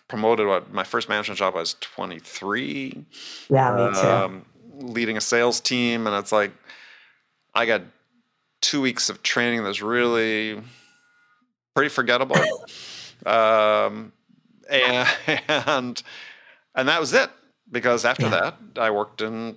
promoted. 0.09 0.47
What 0.47 0.73
my 0.73 0.85
first 0.85 1.09
management 1.09 1.39
job 1.39 1.55
I 1.55 1.61
was 1.61 1.75
twenty 1.81 2.19
three, 2.19 3.05
Yeah, 3.49 3.75
me 3.75 3.93
too. 3.93 4.07
um, 4.07 4.45
leading 4.79 5.17
a 5.17 5.21
sales 5.21 5.61
team, 5.61 6.07
and 6.07 6.17
it's 6.17 6.33
like 6.33 6.53
I 7.55 7.67
got 7.67 7.83
two 8.61 8.81
weeks 8.81 9.09
of 9.11 9.23
training 9.23 9.63
that's 9.65 9.83
really 9.83 10.61
pretty 11.75 11.91
forgettable, 11.91 12.37
um, 13.27 14.13
and 14.71 15.09
and 15.49 16.03
and 16.75 16.89
that 16.89 17.01
was 17.01 17.13
it 17.13 17.31
because 17.71 18.05
after 18.05 18.25
Yeah. 18.25 18.53
that 18.75 18.81
I 18.81 18.91
worked 18.91 19.21
in 19.21 19.57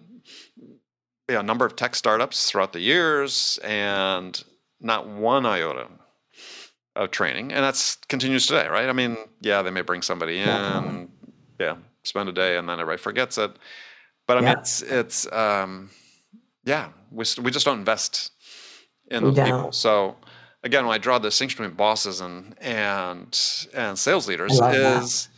you 1.30 1.36
know, 1.36 1.40
a 1.40 1.44
number 1.44 1.66
of 1.66 1.76
tech 1.76 1.96
startups 1.96 2.50
throughout 2.52 2.74
the 2.74 2.82
years, 2.82 3.58
and 3.64 4.44
not 4.82 5.08
one 5.08 5.46
iota 5.46 5.88
of 6.96 7.12
training, 7.12 7.52
and 7.54 7.64
that's 7.64 7.96
continues 8.08 8.48
today, 8.48 8.68
right? 8.68 8.90
I 8.90 8.94
mean, 8.94 9.18
yeah, 9.42 9.62
they 9.62 9.72
may 9.72 9.82
bring 9.82 10.02
somebody 10.02 10.40
in, 10.40 10.46
Definitely. 10.46 11.08
yeah, 11.60 11.76
spend 12.04 12.30
a 12.30 12.32
day, 12.32 12.58
and 12.58 12.68
then 12.68 12.80
everybody 12.80 13.02
forgets 13.02 13.38
it. 13.38 13.52
But 14.28 14.38
I 14.38 14.42
mean, 14.42 14.48
Yeah. 14.50 14.60
it's 14.60 14.82
it's 14.82 15.32
um, 15.32 15.90
yeah, 16.66 16.90
we 17.12 17.26
we 17.42 17.52
just 17.52 17.66
don't 17.66 17.80
invest 17.80 18.32
in 19.10 19.24
We 19.24 19.32
those 19.32 19.46
people. 19.46 19.72
So 19.72 20.18
again, 20.64 20.86
when 20.86 20.94
I 20.94 20.98
draw 20.98 21.18
the 21.18 21.30
distinction 21.30 21.64
between 21.64 21.76
bosses 21.78 22.22
and 22.22 22.56
and 22.62 23.40
and 23.74 23.98
sales 23.98 24.28
leaders, 24.28 24.52
is 24.54 24.60
that. 24.60 24.74
is 24.76 25.30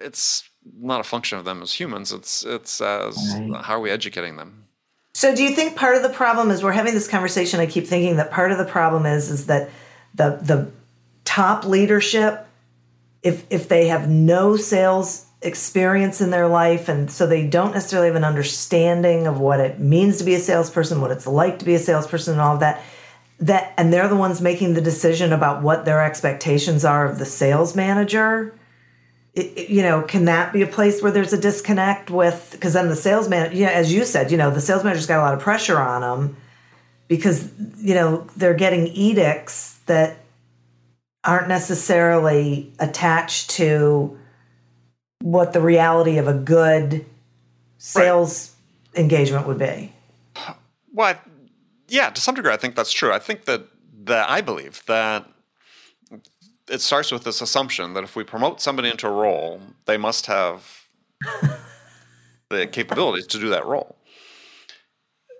it's 0.00 0.48
not 0.78 1.00
a 1.00 1.04
function 1.04 1.38
of 1.38 1.44
them 1.44 1.62
as 1.62 1.72
humans. 1.74 2.12
It's 2.12 2.44
it's 2.44 2.80
as 2.80 3.16
Right. 3.34 3.62
how 3.64 3.74
are 3.76 3.80
we 3.80 3.90
educating 3.90 4.36
them? 4.36 4.64
So 5.14 5.34
do 5.34 5.42
you 5.42 5.50
think 5.50 5.76
part 5.76 5.96
of 5.96 6.02
the 6.02 6.08
problem 6.08 6.50
is 6.50 6.62
we're 6.62 6.72
having 6.72 6.94
this 6.94 7.08
conversation 7.08 7.60
I 7.60 7.66
keep 7.66 7.86
thinking 7.86 8.16
that 8.16 8.30
part 8.30 8.52
of 8.52 8.58
the 8.58 8.64
problem 8.64 9.04
is 9.06 9.30
is 9.30 9.46
that 9.46 9.68
the 10.14 10.38
the 10.42 10.70
top 11.24 11.64
leadership 11.64 12.46
if 13.22 13.44
if 13.50 13.68
they 13.68 13.88
have 13.88 14.08
no 14.08 14.56
sales 14.56 15.26
experience 15.42 16.20
in 16.20 16.30
their 16.30 16.48
life 16.48 16.88
and 16.88 17.10
so 17.10 17.26
they 17.26 17.46
don't 17.46 17.72
necessarily 17.72 18.08
have 18.08 18.16
an 18.16 18.24
understanding 18.24 19.26
of 19.26 19.40
what 19.40 19.58
it 19.58 19.78
means 19.80 20.18
to 20.18 20.24
be 20.24 20.34
a 20.34 20.38
salesperson, 20.38 21.00
what 21.00 21.10
it's 21.10 21.26
like 21.26 21.58
to 21.58 21.64
be 21.64 21.74
a 21.74 21.78
salesperson 21.78 22.34
and 22.34 22.42
all 22.42 22.54
of 22.54 22.60
that 22.60 22.82
that 23.38 23.72
and 23.78 23.90
they're 23.92 24.08
the 24.08 24.16
ones 24.16 24.40
making 24.42 24.74
the 24.74 24.82
decision 24.82 25.32
about 25.32 25.62
what 25.62 25.84
their 25.86 26.04
expectations 26.04 26.84
are 26.84 27.06
of 27.06 27.18
the 27.18 27.24
sales 27.24 27.74
manager 27.74 28.54
it- 29.34 29.52
it- 29.56 29.70
you 29.70 29.82
know, 29.82 30.02
can 30.02 30.24
that 30.24 30.52
be 30.52 30.60
a 30.60 30.66
place 30.66 31.00
where 31.00 31.12
there's 31.12 31.32
a 31.32 31.38
disconnect 31.38 32.10
with? 32.10 32.48
Because 32.50 32.72
then 32.72 32.88
the 32.88 32.96
salesman, 32.96 33.56
you 33.56 33.64
know, 33.64 33.70
as 33.70 33.92
you 33.92 34.04
said, 34.04 34.32
you 34.32 34.36
know, 34.36 34.50
the 34.50 34.60
sales 34.60 34.82
manager's 34.82 35.06
got 35.06 35.20
a 35.20 35.22
lot 35.22 35.34
of 35.34 35.40
pressure 35.40 35.78
on 35.78 36.00
them 36.00 36.36
because 37.10 37.48
you 37.78 37.94
know 37.94 38.24
they're 38.36 38.54
getting 38.54 38.86
edicts 38.86 39.76
that 39.90 40.18
aren't 41.24 41.48
necessarily 41.48 42.72
attached 42.78 43.50
to 43.50 44.16
what 45.20 45.52
the 45.52 45.60
reality 45.60 46.16
of 46.16 46.28
a 46.28 46.32
good 46.32 47.04
sales 47.78 48.54
engagement 48.94 49.48
would 49.48 49.58
be. 49.58 49.92
Well, 50.94 51.14
I- 51.14 51.30
yeah, 51.88 52.08
to 52.10 52.20
some 52.20 52.36
degree, 52.36 52.52
I 52.52 52.56
think 52.56 52.76
that's 52.76 52.92
true. 52.92 53.12
I 53.12 53.18
think 53.18 53.44
that 53.46 53.66
that 54.04 54.30
I 54.30 54.40
believe 54.40 54.82
that 54.86 55.26
it 56.68 56.80
starts 56.80 57.10
with 57.10 57.24
this 57.24 57.40
assumption 57.40 57.94
that 57.94 58.04
if 58.04 58.14
we 58.14 58.22
promote 58.22 58.60
somebody 58.60 58.88
into 58.88 59.08
a 59.08 59.10
role, 59.10 59.60
they 59.86 59.98
must 59.98 60.26
have 60.26 60.86
the 62.48 62.66
capabilities 62.68 63.26
to 63.26 63.38
do 63.38 63.48
that 63.50 63.66
role. 63.66 63.96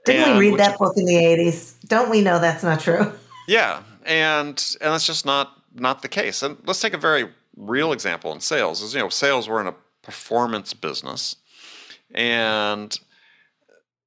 Didn't 0.05 0.29
And 0.29 0.39
we 0.39 0.51
read 0.51 0.59
that 0.59 0.79
book 0.79 0.97
in 0.97 1.05
the 1.05 1.15
'80s? 1.15 1.75
Don't 1.87 2.11
we 2.11 2.21
know 2.21 2.39
that's 2.41 2.65
not 2.65 2.81
true? 2.81 3.13
Yeah, 3.49 3.83
and 4.05 4.77
and 4.81 4.93
that's 4.93 5.07
just 5.07 5.25
not 5.27 5.63
not 5.75 6.03
the 6.03 6.09
case. 6.09 6.43
And 6.43 6.57
let's 6.67 6.81
take 6.81 6.95
a 6.95 6.99
very 6.99 7.29
real 7.57 7.93
example 7.93 8.33
in 8.33 8.41
sales. 8.41 8.83
Is 8.83 8.95
you 8.95 9.01
know, 9.01 9.09
sales 9.09 9.49
we're 9.49 9.61
in 9.61 9.67
a 9.67 9.75
performance 10.03 10.73
business, 10.75 11.37
and 12.15 12.99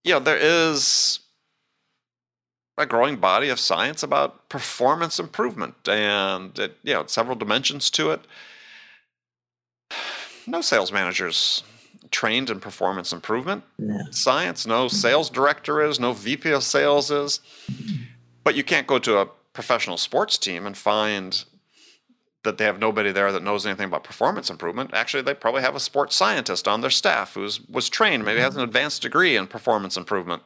you 0.03 0.13
know 0.13 0.19
there 0.19 0.37
is 0.37 1.19
a 2.77 2.85
growing 2.87 3.17
body 3.17 3.49
of 3.49 3.59
science 3.59 4.01
about 4.03 4.49
performance 4.49 5.19
improvement, 5.19 5.75
and 5.87 6.57
it, 6.57 6.77
you 6.83 6.93
know 6.93 7.05
several 7.05 7.35
dimensions 7.35 7.89
to 7.91 8.11
it. 8.11 8.21
No 10.45 10.61
sales 10.61 10.91
managers 10.91 11.63
trained 12.11 12.49
in 12.49 12.59
performance 12.59 13.11
improvement 13.13 13.63
No. 13.79 13.99
science. 14.11 14.67
No 14.67 14.87
sales 14.87 15.29
director 15.29 15.81
is, 15.81 15.99
no 15.99 16.13
VP 16.13 16.51
of 16.51 16.63
sales 16.63 17.09
is. 17.09 17.39
But 18.43 18.55
you 18.55 18.63
can't 18.63 18.85
go 18.85 18.99
to 18.99 19.19
a 19.19 19.27
professional 19.53 19.97
sports 19.97 20.37
team 20.37 20.65
and 20.65 20.75
find 20.77 21.45
that 22.43 22.57
they 22.57 22.65
have 22.65 22.79
nobody 22.79 23.11
there 23.11 23.31
that 23.31 23.41
knows 23.41 23.65
anything 23.65 23.85
about 23.87 24.03
performance 24.03 24.49
improvement. 24.49 24.89
Actually, 24.93 25.23
they 25.23 25.33
probably 25.33 25.61
have 25.61 25.75
a 25.75 25.79
sports 25.79 26.15
scientist 26.15 26.67
on 26.67 26.81
their 26.81 26.89
staff 26.89 27.35
who's 27.35 27.61
was 27.69 27.87
trained, 27.89 28.25
maybe 28.25 28.41
has 28.41 28.55
an 28.55 28.61
advanced 28.63 29.01
degree 29.01 29.37
in 29.37 29.47
performance 29.47 29.95
improvement. 29.95 30.43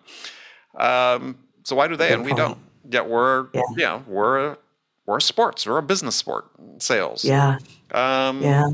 Um, 0.76 1.40
so 1.64 1.76
why 1.76 1.88
do 1.88 1.96
they 1.96 2.14
and 2.14 2.24
we 2.24 2.34
don't? 2.34 2.60
Yet 2.90 3.10
we're 3.10 3.48
Yeah. 3.54 3.62
yeah, 3.76 4.02
we're 4.08 4.58
we're 5.06 5.18
a 5.18 5.22
sports, 5.22 5.66
we're 5.66 5.78
a 5.78 5.84
business 5.84 6.16
sport, 6.16 6.46
sales. 6.80 7.24
Yeah, 7.26 7.58
Um, 7.92 8.42
yeah. 8.44 8.70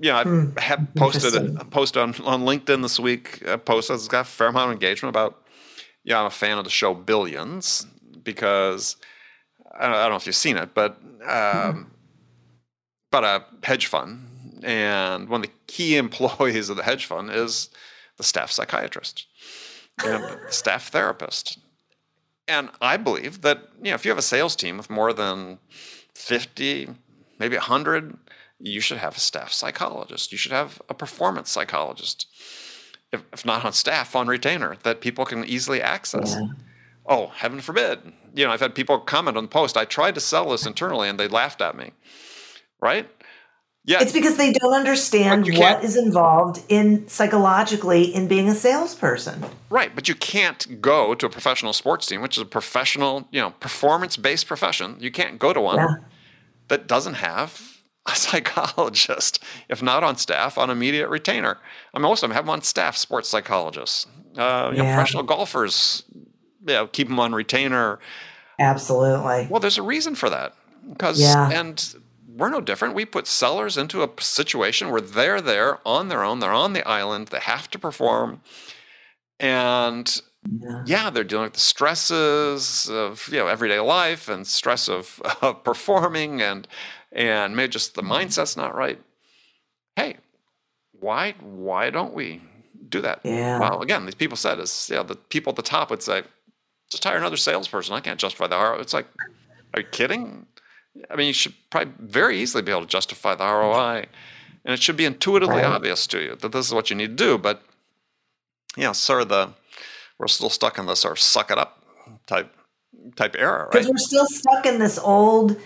yeah, 0.00 0.16
I 0.18 0.22
Hmm, 0.24 0.56
had 0.56 0.94
posted 0.96 1.34
a, 1.34 1.60
a 1.60 1.64
post 1.64 1.96
on, 1.96 2.14
on 2.24 2.42
LinkedIn 2.42 2.82
this 2.82 2.98
week. 2.98 3.42
A 3.46 3.58
post 3.58 3.88
that's 3.88 4.08
got 4.08 4.22
a 4.22 4.24
fair 4.24 4.48
amount 4.48 4.70
of 4.70 4.72
engagement 4.72 5.10
about. 5.14 5.46
Yeah, 6.02 6.20
I'm 6.20 6.26
a 6.26 6.30
fan 6.30 6.58
of 6.58 6.64
the 6.64 6.70
show 6.70 6.92
Billions 6.94 7.86
because 8.22 8.96
I 9.76 9.88
don't, 9.88 10.10
know 10.10 10.16
if 10.16 10.26
you've 10.26 10.36
seen 10.36 10.56
it, 10.56 10.74
but 10.74 10.98
um, 11.26 11.90
about 13.10 13.24
a 13.24 13.66
hedge 13.66 13.86
fund, 13.86 14.60
and 14.62 15.28
one 15.28 15.40
of 15.40 15.46
the 15.46 15.52
key 15.66 15.96
employees 16.04 16.68
of 16.68 16.76
the 16.76 16.82
hedge 16.82 17.06
fund 17.06 17.30
is 17.30 17.70
the 18.16 18.24
staff 18.24 18.50
psychiatrist 18.50 19.26
and 20.04 20.24
staff 20.48 20.88
therapist. 20.88 21.58
And 22.46 22.70
I 22.80 22.96
believe 22.96 23.40
that 23.40 23.68
you 23.82 23.90
know 23.90 23.94
if 23.94 24.04
you 24.04 24.10
have 24.10 24.18
a 24.18 24.22
sales 24.22 24.54
team 24.54 24.76
with 24.76 24.90
more 24.90 25.12
than 25.12 25.58
fifty, 26.14 26.88
maybe 27.38 27.56
hundred, 27.56 28.16
you 28.58 28.80
should 28.80 28.98
have 28.98 29.16
a 29.16 29.20
staff 29.20 29.52
psychologist. 29.52 30.30
You 30.30 30.38
should 30.38 30.52
have 30.52 30.80
a 30.88 30.94
performance 30.94 31.50
psychologist, 31.50 32.26
if, 33.12 33.22
if 33.32 33.44
not 33.44 33.64
on 33.64 33.72
staff, 33.72 34.14
on 34.14 34.26
retainer 34.26 34.76
that 34.82 35.00
people 35.00 35.24
can 35.24 35.44
easily 35.44 35.80
access. 35.80 36.36
Yeah. 36.38 36.48
Oh, 37.06 37.28
heaven 37.34 37.60
forbid! 37.60 38.00
You 38.34 38.46
know, 38.46 38.50
I've 38.52 38.60
had 38.60 38.74
people 38.74 38.98
comment 38.98 39.36
on 39.36 39.44
the 39.44 39.48
post. 39.48 39.76
I 39.76 39.84
tried 39.84 40.14
to 40.14 40.20
sell 40.20 40.50
this 40.50 40.66
internally, 40.66 41.08
and 41.08 41.18
they 41.20 41.28
laughed 41.28 41.60
at 41.60 41.76
me. 41.76 41.92
Right? 42.80 43.08
Yeah. 43.86 44.00
It's 44.00 44.12
because 44.12 44.38
they 44.38 44.50
don't 44.50 44.72
understand 44.72 45.46
what 45.58 45.84
is 45.84 45.94
involved 45.96 46.62
in 46.70 47.06
psychologically 47.06 48.04
in 48.14 48.28
being 48.28 48.48
a 48.48 48.54
salesperson. 48.54 49.44
Right, 49.68 49.94
but 49.94 50.08
you 50.08 50.14
can't 50.14 50.80
go 50.80 51.14
to 51.14 51.26
a 51.26 51.28
professional 51.28 51.74
sports 51.74 52.06
team, 52.06 52.22
which 52.22 52.38
is 52.38 52.42
a 52.42 52.46
professional, 52.46 53.28
you 53.30 53.40
know, 53.42 53.50
performance-based 53.50 54.46
profession. 54.46 54.96
You 55.00 55.10
can't 55.10 55.38
go 55.38 55.52
to 55.52 55.60
one 55.60 55.76
Yeah. 55.76 55.96
that 56.68 56.86
doesn't 56.86 57.14
have 57.14 57.60
a 58.06 58.10
psychologist, 58.16 59.42
if 59.68 59.82
not 59.82 60.02
on 60.02 60.16
staff, 60.16 60.56
on 60.56 60.70
immediate 60.70 61.10
retainer. 61.10 61.58
I 61.92 61.98
mean, 61.98 62.04
most 62.08 62.22
of 62.22 62.30
them 62.30 62.34
have 62.36 62.46
them 62.46 62.50
on 62.50 62.62
staff, 62.62 62.96
sports 62.96 63.28
psychologists. 63.28 64.06
Uh, 64.38 64.70
you 64.72 64.78
know, 64.78 64.84
Yeah. 64.84 64.94
professional 64.94 65.24
golfers, 65.24 66.04
you 66.66 66.74
know, 66.74 66.86
keep 66.86 67.08
them 67.08 67.20
on 67.20 67.32
retainer. 67.32 67.98
Absolutely. 68.58 69.48
Well, 69.50 69.60
there's 69.60 69.78
a 69.78 69.82
reason 69.82 70.14
for 70.14 70.30
that. 70.30 70.54
Because 70.88 71.20
Yeah. 71.20 71.50
and 71.50 71.96
we're 72.36 72.50
no 72.50 72.60
different. 72.60 72.94
We 72.94 73.04
put 73.04 73.26
sellers 73.26 73.76
into 73.76 74.02
a 74.02 74.10
situation 74.20 74.90
where 74.90 75.00
they're 75.00 75.40
there 75.40 75.78
on 75.86 76.08
their 76.08 76.22
own. 76.22 76.40
They're 76.40 76.52
on 76.52 76.72
the 76.72 76.86
island. 76.86 77.28
They 77.28 77.38
have 77.40 77.70
to 77.70 77.78
perform, 77.78 78.40
and 79.38 80.20
Yeah. 80.60 80.82
yeah, 80.86 81.10
they're 81.10 81.24
dealing 81.24 81.44
with 81.44 81.54
the 81.54 81.60
stresses 81.60 82.88
of 82.90 83.28
you 83.30 83.38
know 83.38 83.46
everyday 83.46 83.80
life 83.80 84.28
and 84.28 84.46
stress 84.46 84.88
of, 84.88 85.20
of 85.42 85.64
performing 85.64 86.42
and 86.42 86.68
and 87.12 87.56
maybe 87.56 87.70
just 87.70 87.94
the 87.94 88.02
mm-hmm. 88.02 88.12
mindset's 88.12 88.56
not 88.56 88.74
right. 88.74 89.00
Hey, 89.96 90.18
why 90.92 91.34
why 91.40 91.90
don't 91.90 92.14
we 92.14 92.42
do 92.88 93.00
that? 93.00 93.20
Yeah. 93.22 93.58
Well, 93.58 93.80
again, 93.80 94.04
these 94.04 94.14
people 94.14 94.36
said 94.36 94.58
is 94.58 94.88
you 94.90 94.96
know, 94.96 95.02
the 95.04 95.16
people 95.16 95.50
at 95.50 95.56
the 95.56 95.62
top 95.62 95.90
would 95.90 96.02
say, 96.02 96.24
just 96.90 97.04
hire 97.04 97.16
another 97.16 97.36
salesperson. 97.36 97.94
I 97.94 98.00
can't 98.00 98.18
justify 98.20 98.46
the 98.46 98.56
ROI. 98.56 98.80
It's 98.80 98.92
like, 98.94 99.06
are 99.74 99.80
you 99.80 99.86
kidding? 99.86 100.46
I 101.10 101.16
mean, 101.16 101.26
you 101.26 101.32
should 101.32 101.54
probably 101.70 101.92
very 101.98 102.38
easily 102.38 102.62
be 102.62 102.70
able 102.70 102.82
to 102.82 102.86
justify 102.86 103.34
the 103.34 103.44
ROI, 103.44 104.06
and 104.64 104.72
it 104.74 104.82
should 104.82 104.96
be 104.96 105.04
intuitively 105.04 105.56
Right. 105.56 105.64
obvious 105.64 106.06
to 106.08 106.20
you 106.22 106.36
that 106.36 106.52
this 106.52 106.66
is 106.66 106.72
what 106.74 106.90
you 106.90 106.96
need 106.96 107.16
to 107.18 107.24
do. 107.24 107.36
But 107.38 107.62
you 108.76 108.84
know, 108.84 108.92
sort 108.92 109.22
of 109.22 109.28
the 109.28 109.50
we're 110.18 110.28
still 110.28 110.50
stuck 110.50 110.78
in 110.78 110.86
this 110.86 111.00
sort 111.00 111.18
of 111.18 111.22
suck 111.22 111.50
it 111.50 111.58
up 111.58 111.82
type 112.26 112.54
type 113.16 113.34
era, 113.38 113.64
right? 113.64 113.72
Because 113.72 113.88
we're 113.88 113.96
still 113.96 114.26
stuck 114.26 114.66
in 114.66 114.78
this 114.78 114.98
old 114.98 115.56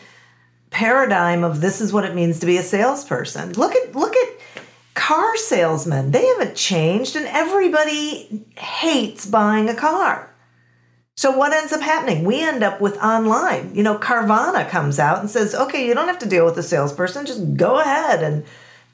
paradigm 0.71 1.45
of 1.45 1.61
this 1.61 1.81
is 1.81 1.93
what 1.93 2.05
it 2.05 2.15
means 2.15 2.41
to 2.41 2.47
be 2.47 2.57
a 2.57 2.63
salesperson. 2.63 3.53
Look 3.53 3.75
at 3.75 3.95
look 3.95 4.17
at 4.17 4.29
car 4.95 5.37
salesmen. 5.37 6.11
They 6.11 6.25
haven't 6.27 6.57
changed 6.57 7.17
and 7.17 7.27
everybody 7.27 8.45
hates 8.57 9.27
buying 9.27 9.69
a 9.69 9.75
car. 9.75 10.35
So 11.19 11.33
what 11.33 11.53
ends 11.53 11.73
up 11.73 11.81
happening? 11.81 12.23
We 12.23 12.41
end 12.41 12.63
up 12.63 12.81
with 12.81 12.97
online. 12.99 13.75
You 13.75 13.83
know, 13.83 13.99
Carvana 13.99 14.69
comes 14.69 15.01
out 15.01 15.19
and 15.19 15.29
says, 15.29 15.53
"Okay, 15.53 15.85
you 15.85 15.93
don't 15.93 16.07
have 16.07 16.21
to 16.21 16.29
deal 16.29 16.45
with 16.45 16.57
a 16.59 16.63
salesperson. 16.63 17.27
Just 17.27 17.57
go 17.57 17.81
ahead 17.81 18.23
and 18.23 18.45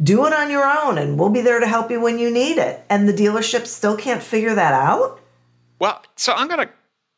do 0.03 0.25
it 0.27 0.33
on 0.33 0.51
your 0.51 0.65
own 0.65 0.97
and 0.97 1.19
we'll 1.19 1.29
be 1.29 1.43
there 1.43 1.61
to 1.61 1.67
help 1.67 1.91
you 1.91 2.01
when 2.01 2.19
you 2.19 2.31
need 2.31 2.57
it." 2.57 2.83
And 2.89 3.07
the 3.07 3.13
dealership 3.13 3.67
still 3.67 3.95
can't 3.95 4.23
figure 4.23 4.55
that 4.55 4.73
out? 4.73 5.21
Well, 5.79 6.01
so 6.17 6.33
I'm 6.33 6.49
going 6.49 6.67
to 6.67 6.73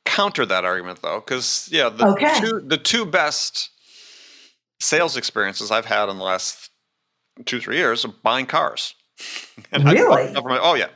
counter 0.04 0.44
that 0.44 0.64
argument 0.64 1.02
though, 1.02 1.20
because 1.20 1.68
yeah, 1.70 1.88
the 1.88 2.08
Okay. 2.08 2.40
two 2.40 2.60
the 2.66 2.76
two 2.76 3.06
best 3.06 3.70
sales 4.80 5.16
experiences 5.16 5.70
I've 5.70 5.86
had 5.86 6.08
in 6.08 6.18
the 6.18 6.24
last 6.24 6.68
two 7.44 7.60
three 7.60 7.76
years 7.76 8.04
are 8.04 8.12
buying 8.24 8.46
cars. 8.46 8.96
I 9.72 9.78
bought 9.78 9.94
Really? 9.94 10.32
my- 10.32 10.58
oh 10.60 10.74
yeah. 10.74 10.88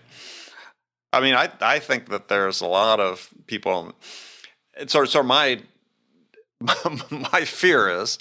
I 1.13 1.21
mean, 1.21 1.35
I 1.35 1.51
I 1.61 1.79
think 1.79 2.09
that 2.11 2.29
there's 2.29 2.61
a 2.61 2.67
lot 2.67 3.01
of 3.01 3.29
people. 3.47 3.93
Sort 4.87 5.15
of 5.15 5.27
my 5.27 5.61
my 7.11 7.45
fear 7.45 7.89
is 7.89 8.19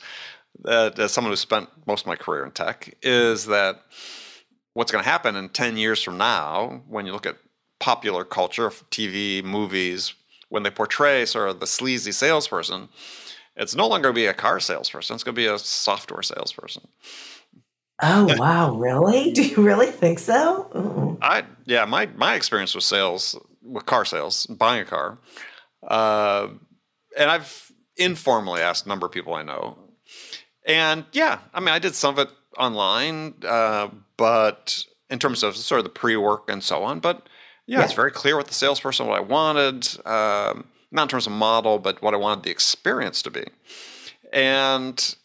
that 0.63 0.97
as 0.99 1.11
someone 1.11 1.31
who 1.31 1.37
spent 1.37 1.69
most 1.85 2.01
of 2.01 2.07
my 2.07 2.15
career 2.15 2.45
in 2.45 2.51
tech 2.51 2.95
is 3.01 3.45
that 3.47 3.83
what's 4.73 4.91
going 4.91 5.03
to 5.03 5.09
happen 5.09 5.35
in 5.35 5.49
10 5.49 5.77
years 5.77 6.01
from 6.01 6.17
now 6.17 6.81
when 6.87 7.05
you 7.05 7.11
look 7.11 7.25
at 7.25 7.37
popular 7.79 8.23
culture 8.23 8.69
tv 8.91 9.43
movies 9.43 10.13
when 10.49 10.63
they 10.63 10.69
portray 10.69 11.25
sort 11.25 11.49
of 11.49 11.59
the 11.59 11.67
sleazy 11.67 12.11
salesperson 12.11 12.89
it's 13.55 13.75
no 13.75 13.87
longer 13.87 14.03
going 14.03 14.15
to 14.15 14.21
be 14.21 14.25
a 14.25 14.33
car 14.33 14.59
salesperson 14.59 15.15
it's 15.15 15.23
going 15.23 15.35
to 15.35 15.39
be 15.39 15.47
a 15.47 15.57
software 15.57 16.23
salesperson 16.23 16.87
Oh, 18.01 18.35
wow, 18.37 18.75
really? 18.75 19.31
Do 19.33 19.43
you 19.43 19.61
really 19.61 19.91
think 19.91 20.19
so? 20.19 20.69
Ooh. 20.75 21.17
I 21.21 21.43
yeah, 21.65 21.85
my 21.85 22.07
my 22.15 22.35
experience 22.35 22.73
with 22.73 22.83
sales 22.83 23.37
with 23.61 23.85
car 23.85 24.05
sales, 24.05 24.45
buying 24.45 24.81
a 24.81 24.85
car, 24.85 25.17
uh, 25.87 26.47
and 27.17 27.29
I've 27.29 27.71
informally 27.97 28.61
asked 28.61 28.85
a 28.85 28.89
number 28.89 29.05
of 29.05 29.11
people 29.11 29.33
I 29.33 29.43
know, 29.43 29.77
and 30.65 31.05
yeah, 31.11 31.39
I 31.53 31.59
mean 31.59 31.69
I 31.69 31.79
did 31.79 31.95
some 31.95 32.17
of 32.17 32.27
it 32.27 32.33
online, 32.57 33.35
uh, 33.45 33.89
but 34.17 34.83
in 35.09 35.19
terms 35.19 35.43
of 35.43 35.57
sort 35.57 35.79
of 35.79 35.85
the 35.85 35.91
pre 35.91 36.15
work 36.15 36.49
and 36.49 36.63
so 36.63 36.83
on, 36.83 36.99
but 36.99 37.27
yeah, 37.65 37.83
it's 37.83 37.93
very 37.93 38.11
clear 38.11 38.37
with 38.37 38.47
the 38.47 38.53
salesperson 38.53 39.07
what 39.07 39.17
I 39.17 39.21
wanted, 39.21 39.87
um, 40.05 40.65
not 40.91 41.03
in 41.03 41.07
terms 41.09 41.27
of 41.27 41.33
model, 41.33 41.77
but 41.79 42.01
what 42.01 42.13
I 42.13 42.17
wanted 42.17 42.43
the 42.43 42.49
experience 42.49 43.21
to 43.23 43.29
be, 43.29 43.43
and 44.31 45.15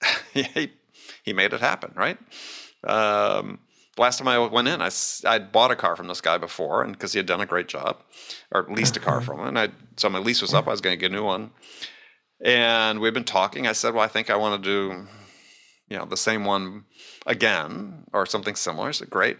he 1.22 1.32
made 1.32 1.52
it 1.52 1.60
happen, 1.60 1.92
right? 1.94 2.18
Um, 2.84 3.60
last 3.96 4.18
time 4.18 4.28
I 4.28 4.38
went 4.38 4.68
in, 4.68 4.82
I 4.82 4.90
I'd 5.26 5.52
bought 5.52 5.70
a 5.70 5.76
car 5.76 5.96
from 5.96 6.08
this 6.08 6.20
guy 6.20 6.38
before, 6.38 6.82
and 6.82 6.92
because 6.92 7.12
he 7.12 7.18
had 7.18 7.26
done 7.26 7.40
a 7.40 7.46
great 7.46 7.68
job, 7.68 8.02
or 8.50 8.66
leased 8.68 8.96
a 8.96 9.00
car 9.00 9.20
from 9.20 9.40
him, 9.40 9.46
and 9.48 9.58
I 9.58 9.68
so 9.96 10.08
my 10.08 10.18
lease 10.18 10.42
was 10.42 10.54
up, 10.54 10.66
I 10.66 10.70
was 10.70 10.80
going 10.80 10.96
to 10.96 11.00
get 11.00 11.12
a 11.12 11.14
new 11.14 11.24
one, 11.24 11.50
and 12.44 13.00
we've 13.00 13.14
been 13.14 13.24
talking. 13.24 13.66
I 13.66 13.72
said, 13.72 13.94
well, 13.94 14.04
I 14.04 14.08
think 14.08 14.30
I 14.30 14.36
want 14.36 14.62
to 14.62 14.68
do, 14.68 15.06
you 15.88 15.98
know, 15.98 16.04
the 16.04 16.16
same 16.16 16.44
one 16.44 16.84
again 17.26 18.04
or 18.12 18.26
something 18.26 18.54
similar. 18.54 18.88
He 18.88 18.94
said, 18.94 19.10
great. 19.10 19.38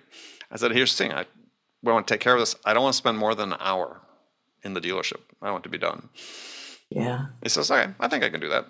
I 0.51 0.57
said, 0.57 0.72
here's 0.72 0.97
the 0.97 1.05
thing, 1.05 1.12
I 1.12 1.26
we 1.83 1.93
want 1.93 2.07
to 2.07 2.14
take 2.14 2.20
care 2.20 2.35
of 2.35 2.41
this. 2.41 2.55
I 2.64 2.74
don't 2.74 2.85
want 2.85 2.93
to 2.93 2.99
spend 2.99 3.18
more 3.18 3.35
than 3.35 3.53
an 3.53 3.59
hour 3.61 4.01
in 4.62 4.74
the 4.74 4.80
dealership. 4.80 5.20
I 5.41 5.51
want 5.51 5.62
it 5.62 5.64
to 5.64 5.68
be 5.70 5.78
done. 5.78 6.11
Yeah. 6.91 7.26
He 7.43 7.49
says, 7.49 7.70
okay, 7.70 7.93
I 7.99 8.09
think 8.09 8.22
I 8.22 8.30
can 8.30 8.41
do 8.41 8.51
that. 8.51 8.66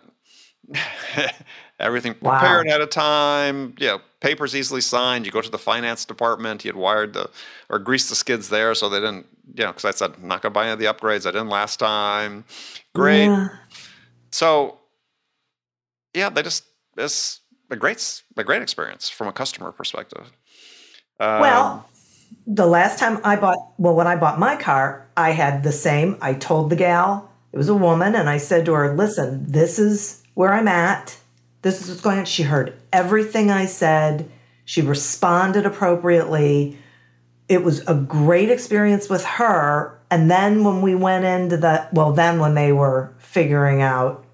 Everything 1.80 2.14
Wow. 2.20 2.38
prepared 2.38 2.66
ahead 2.66 2.80
of 2.80 2.90
time. 2.90 3.74
Yeah, 3.78 3.98
papers 4.20 4.54
easily 4.54 4.80
signed. 4.80 5.26
You 5.26 5.32
go 5.32 5.40
to 5.40 5.50
the 5.50 5.58
finance 5.58 6.04
department. 6.04 6.62
He 6.62 6.68
had 6.68 6.76
wired 6.76 7.12
the 7.12 7.28
or 7.68 7.78
greased 7.78 8.08
the 8.08 8.14
skids 8.14 8.48
there, 8.48 8.74
so 8.74 8.88
they 8.88 9.00
didn't. 9.00 9.26
You 9.54 9.64
know, 9.64 9.72
because 9.72 9.84
I 9.84 9.90
said 9.90 10.12
I'm 10.16 10.28
not 10.28 10.42
going 10.42 10.52
to 10.52 10.54
buy 10.54 10.64
any 10.64 10.72
of 10.72 10.78
the 10.78 10.84
upgrades. 10.86 11.26
I 11.26 11.32
didn't 11.32 11.48
last 11.48 11.78
time. 11.78 12.44
Great. 12.94 13.26
Yeah. 13.26 13.48
So, 14.30 14.78
yeah, 16.14 16.28
they 16.28 16.42
just 16.42 16.64
it's 16.96 17.40
a 17.70 17.76
great 17.76 18.22
a 18.36 18.44
great 18.44 18.62
experience 18.62 19.08
from 19.08 19.26
a 19.26 19.32
customer 19.32 19.72
perspective. 19.72 20.30
Um, 21.18 21.40
Well, 21.40 21.88
the 22.46 22.66
last 22.66 22.98
time 22.98 23.20
I 23.24 23.36
bought, 23.36 23.58
well, 23.78 23.94
when 23.94 24.06
I 24.06 24.16
bought 24.16 24.38
my 24.38 24.56
car, 24.56 25.08
I 25.16 25.30
had 25.30 25.64
the 25.64 25.72
same. 25.72 26.16
I 26.20 26.34
told 26.34 26.70
the 26.70 26.76
gal, 26.76 27.30
it 27.52 27.56
was 27.56 27.68
a 27.68 27.74
woman, 27.74 28.14
and 28.14 28.28
I 28.28 28.38
said 28.38 28.64
to 28.66 28.72
her, 28.72 28.94
listen, 28.94 29.44
this 29.50 29.78
is 29.78 30.21
where 30.34 30.52
I'm 30.52 30.68
at. 30.68 31.18
This 31.62 31.80
is 31.80 31.88
what's 31.88 32.00
going 32.00 32.18
on. 32.18 32.24
She 32.24 32.42
heard 32.42 32.74
everything 32.92 33.50
I 33.50 33.66
said. 33.66 34.28
She 34.64 34.82
responded 34.82 35.66
appropriately. 35.66 36.78
It 37.48 37.62
was 37.62 37.86
a 37.86 37.94
great 37.94 38.50
experience 38.50 39.08
with 39.08 39.24
her. 39.24 39.98
And 40.10 40.30
then 40.30 40.64
when 40.64 40.82
we 40.82 40.94
went 40.94 41.24
into 41.24 41.56
the, 41.56 41.88
well, 41.92 42.12
then 42.12 42.38
when 42.38 42.54
they 42.54 42.72
were 42.72 43.14
figuring 43.18 43.82
out, 43.82 44.24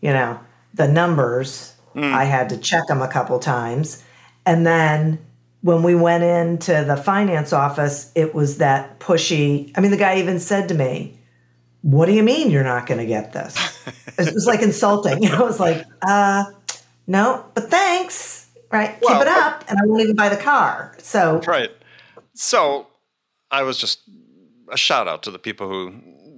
you 0.00 0.12
know, 0.12 0.40
the 0.74 0.88
numbers, 0.88 1.74
hmm. 1.92 2.04
I 2.04 2.24
had 2.24 2.48
to 2.50 2.56
check 2.56 2.86
them 2.86 3.02
a 3.02 3.08
couple 3.08 3.38
times. 3.38 4.02
And 4.44 4.66
then 4.66 5.18
when 5.60 5.82
we 5.82 5.94
went 5.94 6.24
into 6.24 6.84
the 6.84 6.96
finance 6.96 7.52
office, 7.52 8.10
it 8.14 8.34
was 8.34 8.58
that 8.58 8.98
pushy. 8.98 9.72
I 9.76 9.80
mean, 9.80 9.90
the 9.92 9.96
guy 9.96 10.18
even 10.18 10.40
said 10.40 10.68
to 10.68 10.74
me, 10.74 11.18
What 11.82 12.06
do 12.06 12.12
you 12.12 12.22
mean 12.22 12.50
you're 12.50 12.64
not 12.64 12.86
going 12.86 12.98
to 12.98 13.06
get 13.06 13.32
this? 13.32 13.56
it 14.18 14.34
was 14.34 14.46
like 14.46 14.62
insulting. 14.62 15.26
I 15.28 15.42
was 15.42 15.60
like, 15.60 15.84
uh, 16.02 16.44
no, 17.06 17.44
but 17.54 17.70
thanks. 17.70 18.48
Right. 18.70 18.96
Well, 19.02 19.18
Keep 19.18 19.22
it 19.22 19.28
up. 19.28 19.64
And 19.68 19.78
I 19.78 19.82
won't 19.84 20.02
even 20.02 20.16
buy 20.16 20.28
the 20.28 20.36
car. 20.36 20.96
So, 20.98 21.40
Right. 21.46 21.70
So 22.34 22.86
I 23.50 23.62
was 23.64 23.76
just 23.76 24.00
a 24.70 24.76
shout 24.76 25.06
out 25.08 25.22
to 25.24 25.30
the 25.30 25.38
people 25.38 25.68
who 25.68 25.94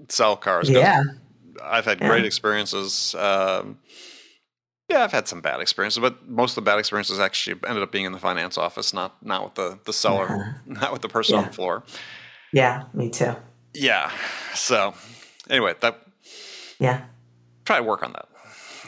sell 0.08 0.36
cars. 0.36 0.68
yeah. 0.68 1.02
I've 1.62 1.84
had 1.84 2.00
great 2.00 2.24
experiences. 2.24 3.14
Um, 3.14 3.78
yeah, 4.90 5.04
I've 5.04 5.12
had 5.12 5.28
some 5.28 5.40
bad 5.40 5.60
experiences, 5.60 6.00
but 6.00 6.28
most 6.28 6.52
of 6.52 6.64
the 6.64 6.68
bad 6.68 6.78
experiences 6.80 7.20
actually 7.20 7.60
ended 7.66 7.82
up 7.82 7.92
being 7.92 8.04
in 8.04 8.12
the 8.12 8.18
finance 8.18 8.58
office, 8.58 8.92
not 8.92 9.24
not 9.24 9.44
with 9.44 9.54
the 9.54 9.78
the 9.84 9.92
seller, 9.92 10.60
not 10.66 10.92
with 10.92 11.00
the 11.02 11.08
person 11.08 11.36
on 11.36 11.44
the 11.46 11.52
floor. 11.52 11.84
Yeah. 12.52 12.84
Me 12.92 13.08
too. 13.08 13.34
Yeah. 13.72 14.10
So 14.54 14.94
anyway, 15.50 15.74
that 15.80 16.00
Yeah. 16.78 17.04
try 17.64 17.78
to 17.78 17.82
work 17.82 18.02
on 18.02 18.12
that. 18.12 18.28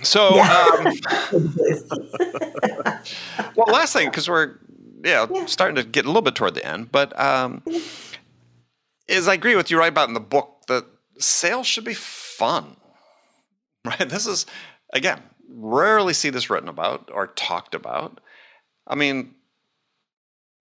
So 0.07 0.37
Yeah. 0.37 0.77
um, 0.81 0.93
well, 3.55 3.67
last 3.69 3.93
thing 3.93 4.09
because 4.09 4.29
we're 4.29 4.59
yeah, 5.05 5.27
Yeah. 5.31 5.45
starting 5.47 5.77
to 5.77 5.85
get 5.85 6.05
a 6.05 6.09
little 6.09 6.23
bit 6.23 6.35
toward 6.35 6.55
the 6.55 6.67
end, 6.67 6.91
but 6.91 7.19
um, 7.21 7.63
is 9.09 9.29
I 9.29 9.35
agree 9.35 9.57
with 9.57 9.71
you 9.71 9.79
right 9.79 9.89
about 9.93 10.09
in 10.09 10.15
the 10.15 10.21
book 10.21 10.63
that 10.69 10.85
sales 11.19 11.67
should 11.67 11.85
be 11.85 11.95
fun, 11.95 12.77
right? 13.85 14.09
This 14.09 14.27
is 14.27 14.47
again 14.93 15.23
rarely 15.49 16.13
see 16.13 16.31
this 16.31 16.51
written 16.51 16.69
about 16.69 17.09
or 17.15 17.29
talked 17.29 17.75
about, 17.75 18.21
I 18.87 18.97
mean, 18.97 19.35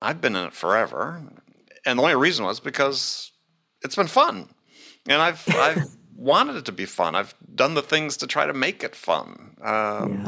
I've 0.01 0.21
been 0.21 0.35
in 0.35 0.45
it 0.45 0.53
forever, 0.53 1.23
and 1.85 1.97
the 1.97 2.03
only 2.03 2.15
reason 2.15 2.45
was 2.45 2.59
because 2.59 3.31
it's 3.81 3.95
been 3.95 4.07
fun, 4.07 4.49
and 5.07 5.21
I've 5.21 5.43
I've 5.49 5.95
wanted 6.15 6.55
it 6.55 6.65
to 6.65 6.71
be 6.71 6.85
fun. 6.85 7.15
I've 7.15 7.35
done 7.53 7.73
the 7.73 7.81
things 7.81 8.17
to 8.17 8.27
try 8.27 8.45
to 8.45 8.53
make 8.53 8.83
it 8.83 8.95
fun. 8.95 9.55
Um, 9.61 10.23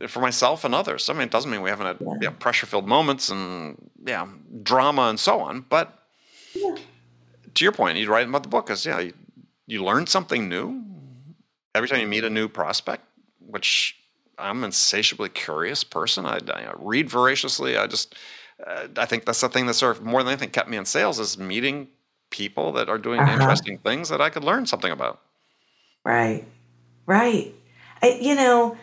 yeah. 0.00 0.06
For 0.06 0.20
myself 0.20 0.64
and 0.64 0.76
others. 0.76 1.08
I 1.08 1.12
mean, 1.12 1.22
it 1.22 1.32
doesn't 1.32 1.50
mean 1.50 1.60
we 1.60 1.70
haven't 1.70 1.86
had 1.86 1.96
yeah. 2.00 2.12
you 2.12 2.26
know, 2.28 2.30
pressure-filled 2.38 2.86
moments 2.86 3.30
and 3.30 3.90
yeah, 4.06 4.28
drama 4.62 5.08
and 5.08 5.18
so 5.18 5.40
on. 5.40 5.64
But 5.68 5.92
yeah. 6.54 6.76
to 7.54 7.64
your 7.64 7.72
point, 7.72 7.98
you 7.98 8.08
write 8.08 8.28
about 8.28 8.44
the 8.44 8.48
book 8.48 8.70
is 8.70 8.86
yeah, 8.86 9.00
you, 9.00 9.12
you 9.66 9.82
learn 9.82 10.06
something 10.06 10.48
new 10.48 10.84
every 11.74 11.88
time 11.88 12.00
you 12.00 12.06
meet 12.06 12.22
a 12.22 12.30
new 12.30 12.48
prospect, 12.48 13.02
which 13.40 13.96
I'm 14.38 14.58
an 14.58 14.64
insatiably 14.66 15.30
curious 15.30 15.82
person. 15.82 16.26
I, 16.26 16.38
I 16.48 16.72
read 16.76 17.10
voraciously. 17.10 17.76
I 17.76 17.88
just 17.88 18.14
uh, 18.64 18.86
I 18.96 19.04
think 19.04 19.24
that's 19.24 19.40
the 19.40 19.48
thing 19.48 19.66
that 19.66 19.74
sort 19.74 19.96
of 19.96 20.04
more 20.04 20.22
than 20.22 20.32
anything 20.32 20.50
kept 20.50 20.68
me 20.68 20.76
in 20.76 20.84
sales 20.84 21.18
is 21.18 21.38
meeting 21.38 21.88
people 22.30 22.72
that 22.72 22.88
are 22.88 22.98
doing 22.98 23.20
uh-huh. 23.20 23.32
interesting 23.32 23.78
things 23.78 24.08
that 24.08 24.20
I 24.20 24.30
could 24.30 24.44
learn 24.44 24.66
something 24.66 24.92
about. 24.92 25.20
Right, 26.04 26.44
right. 27.06 27.54
I, 28.02 28.18
you 28.20 28.34
know, 28.34 28.76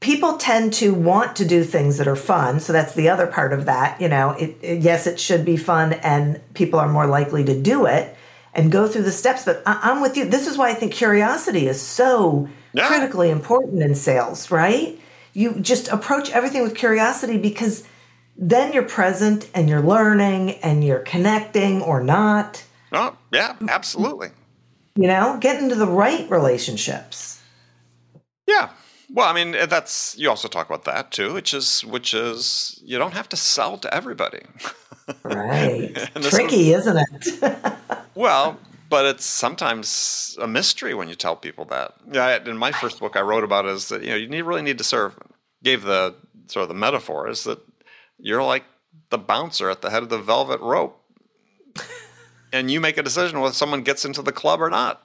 people 0.00 0.38
tend 0.38 0.72
to 0.72 0.92
want 0.94 1.36
to 1.36 1.44
do 1.44 1.62
things 1.62 1.98
that 1.98 2.08
are 2.08 2.16
fun. 2.16 2.58
So 2.60 2.72
that's 2.72 2.94
the 2.94 3.08
other 3.08 3.26
part 3.26 3.52
of 3.52 3.66
that. 3.66 4.00
You 4.00 4.08
know, 4.08 4.30
it, 4.30 4.56
it, 4.62 4.82
yes, 4.82 5.06
it 5.06 5.20
should 5.20 5.44
be 5.44 5.56
fun, 5.56 5.92
and 5.94 6.40
people 6.54 6.80
are 6.80 6.88
more 6.88 7.06
likely 7.06 7.44
to 7.44 7.60
do 7.60 7.86
it 7.86 8.16
and 8.52 8.72
go 8.72 8.88
through 8.88 9.02
the 9.02 9.12
steps. 9.12 9.44
But 9.44 9.62
I, 9.66 9.90
am 9.90 10.00
with 10.00 10.16
you. 10.16 10.24
This 10.24 10.46
is 10.46 10.58
why 10.58 10.70
I 10.70 10.74
think 10.74 10.92
curiosity 10.92 11.66
is 11.66 11.80
so 11.80 12.48
yeah. 12.72 12.88
critically 12.88 13.30
important 13.30 13.82
in 13.82 13.94
sales. 13.94 14.50
Right? 14.50 14.98
You 15.32 15.60
just 15.60 15.88
approach 15.88 16.30
everything 16.30 16.62
with 16.62 16.74
curiosity 16.74 17.38
because 17.38 17.84
then 18.36 18.72
you're 18.72 18.82
present 18.82 19.50
and 19.54 19.68
you're 19.68 19.82
learning 19.82 20.52
and 20.62 20.84
you're 20.84 21.00
connecting 21.00 21.82
or 21.82 22.02
not. 22.02 22.64
Oh, 22.92 23.16
yeah, 23.32 23.56
absolutely. 23.68 24.28
You 24.96 25.06
know, 25.06 25.38
get 25.40 25.62
into 25.62 25.74
the 25.74 25.86
right 25.86 26.28
relationships. 26.30 27.40
Yeah. 28.46 28.70
Well, 29.12 29.28
I 29.28 29.32
mean, 29.32 29.52
that's 29.68 30.16
you 30.18 30.28
also 30.28 30.48
talk 30.48 30.66
about 30.66 30.84
that 30.84 31.10
too, 31.10 31.32
which 31.32 31.52
is 31.52 31.84
which 31.84 32.14
is 32.14 32.80
you 32.84 32.98
don't 32.98 33.14
have 33.14 33.28
to 33.30 33.36
sell 33.36 33.76
to 33.78 33.92
everybody. 33.92 34.40
Right. 35.24 35.94
Tricky, 36.22 36.72
is, 36.72 36.86
isn't 36.86 36.98
it? 36.98 37.74
well, 38.14 38.58
but 38.88 39.06
it's 39.06 39.24
sometimes 39.24 40.36
a 40.40 40.46
mystery 40.46 40.94
when 40.94 41.08
you 41.08 41.14
tell 41.14 41.36
people 41.36 41.64
that. 41.66 41.94
Yeah, 42.10 42.38
in 42.44 42.56
my 42.56 42.72
first 42.72 43.00
book, 43.00 43.16
I 43.16 43.20
wrote 43.20 43.44
about 43.44 43.66
is 43.66 43.88
that 43.88 44.02
you 44.02 44.10
know 44.10 44.16
you 44.16 44.28
need, 44.28 44.42
really 44.42 44.62
need 44.62 44.78
to 44.78 44.84
serve. 44.84 45.18
Gave 45.62 45.82
the 45.82 46.14
sort 46.46 46.62
of 46.62 46.68
the 46.68 46.74
metaphor 46.74 47.28
is 47.28 47.44
that 47.44 47.58
you're 48.20 48.42
like 48.42 48.64
the 49.10 49.18
bouncer 49.18 49.70
at 49.70 49.82
the 49.82 49.90
head 49.90 50.02
of 50.02 50.08
the 50.08 50.18
velvet 50.18 50.60
rope. 50.60 51.00
and 52.52 52.70
you 52.70 52.80
make 52.80 52.98
a 52.98 53.02
decision 53.02 53.40
whether 53.40 53.54
someone 53.54 53.82
gets 53.82 54.04
into 54.04 54.22
the 54.22 54.32
club 54.32 54.60
or 54.60 54.70
not. 54.70 55.02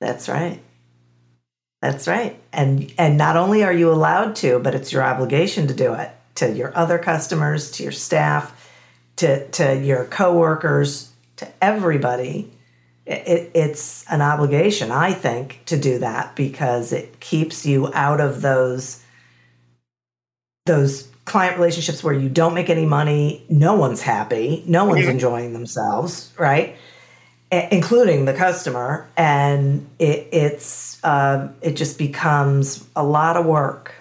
That's 0.00 0.28
right. 0.28 0.60
That's 1.80 2.06
right. 2.06 2.40
And 2.52 2.92
and 2.96 3.18
not 3.18 3.36
only 3.36 3.64
are 3.64 3.72
you 3.72 3.90
allowed 3.90 4.36
to, 4.36 4.58
but 4.60 4.74
it's 4.74 4.92
your 4.92 5.02
obligation 5.02 5.66
to 5.66 5.74
do 5.74 5.94
it 5.94 6.10
to 6.36 6.52
your 6.52 6.76
other 6.76 6.98
customers, 6.98 7.70
to 7.72 7.82
your 7.82 7.92
staff, 7.92 8.70
to 9.16 9.48
to 9.48 9.78
your 9.78 10.04
coworkers, 10.06 11.12
to 11.36 11.48
everybody. 11.62 12.50
It, 13.04 13.50
it's 13.54 14.04
an 14.08 14.22
obligation, 14.22 14.92
I 14.92 15.12
think, 15.12 15.62
to 15.66 15.76
do 15.76 15.98
that 15.98 16.36
because 16.36 16.92
it 16.92 17.18
keeps 17.18 17.66
you 17.66 17.92
out 17.92 18.20
of 18.20 18.42
those 18.42 19.02
those 20.66 21.11
client 21.24 21.56
relationships 21.56 22.02
where 22.02 22.14
you 22.14 22.28
don't 22.28 22.54
make 22.54 22.68
any 22.68 22.86
money, 22.86 23.44
no 23.48 23.74
one's 23.74 24.02
happy, 24.02 24.62
no 24.66 24.84
one's 24.84 25.06
enjoying 25.06 25.52
themselves, 25.52 26.32
right? 26.38 26.76
including 27.52 28.24
the 28.24 28.32
customer, 28.32 29.08
and 29.16 29.86
it, 29.98 30.26
it's 30.32 31.02
uh, 31.04 31.48
it 31.60 31.76
just 31.76 31.98
becomes 31.98 32.86
a 32.96 33.04
lot 33.04 33.36
of 33.36 33.44
work. 33.44 33.94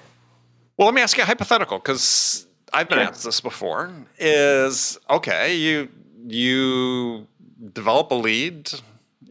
Well, 0.78 0.86
let 0.86 0.96
me 0.96 1.02
ask 1.02 1.18
you 1.18 1.24
a 1.24 1.26
hypothetical 1.26 1.78
because 1.78 2.48
I've 2.72 2.88
been 2.88 3.00
asked 3.00 3.26
this 3.26 3.42
before. 3.42 3.92
Is 4.18 4.98
okay, 5.10 5.56
you 5.56 5.90
you 6.26 7.28
develop 7.74 8.12
a 8.12 8.16
lead, 8.16 8.72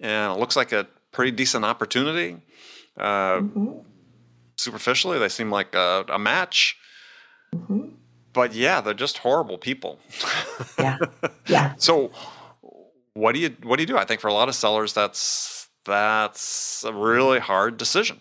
and 0.03 0.35
it 0.35 0.39
looks 0.39 0.55
like 0.55 0.73
a 0.73 0.87
pretty 1.13 1.31
decent 1.31 1.65
opportunity. 1.65 2.37
Uh, 2.99 3.41
mm-hmm. 3.41 3.79
Superficially, 4.57 5.19
they 5.19 5.31
seem 5.31 5.51
like 5.51 5.75
a, 5.75 6.05
a 6.11 6.19
match. 6.19 6.77
Mm-hmm. 7.55 7.89
But 8.33 8.55
yeah, 8.55 8.81
they're 8.81 8.95
just 8.95 9.19
horrible 9.19 9.59
people. 9.59 9.99
yeah. 10.79 10.99
Yeah. 11.47 11.75
so 11.79 12.13
what 13.15 13.33
do 13.35 13.41
you 13.41 13.57
what 13.65 13.77
do 13.77 13.83
you 13.83 13.87
do? 13.87 13.99
I 13.99 14.05
think 14.05 14.21
for 14.21 14.29
a 14.29 14.33
lot 14.33 14.49
of 14.49 14.55
sellers 14.55 14.93
that's 14.93 15.69
that's 15.85 16.85
a 16.85 16.93
really 16.93 17.41
hard 17.41 17.77
decision. 17.77 18.21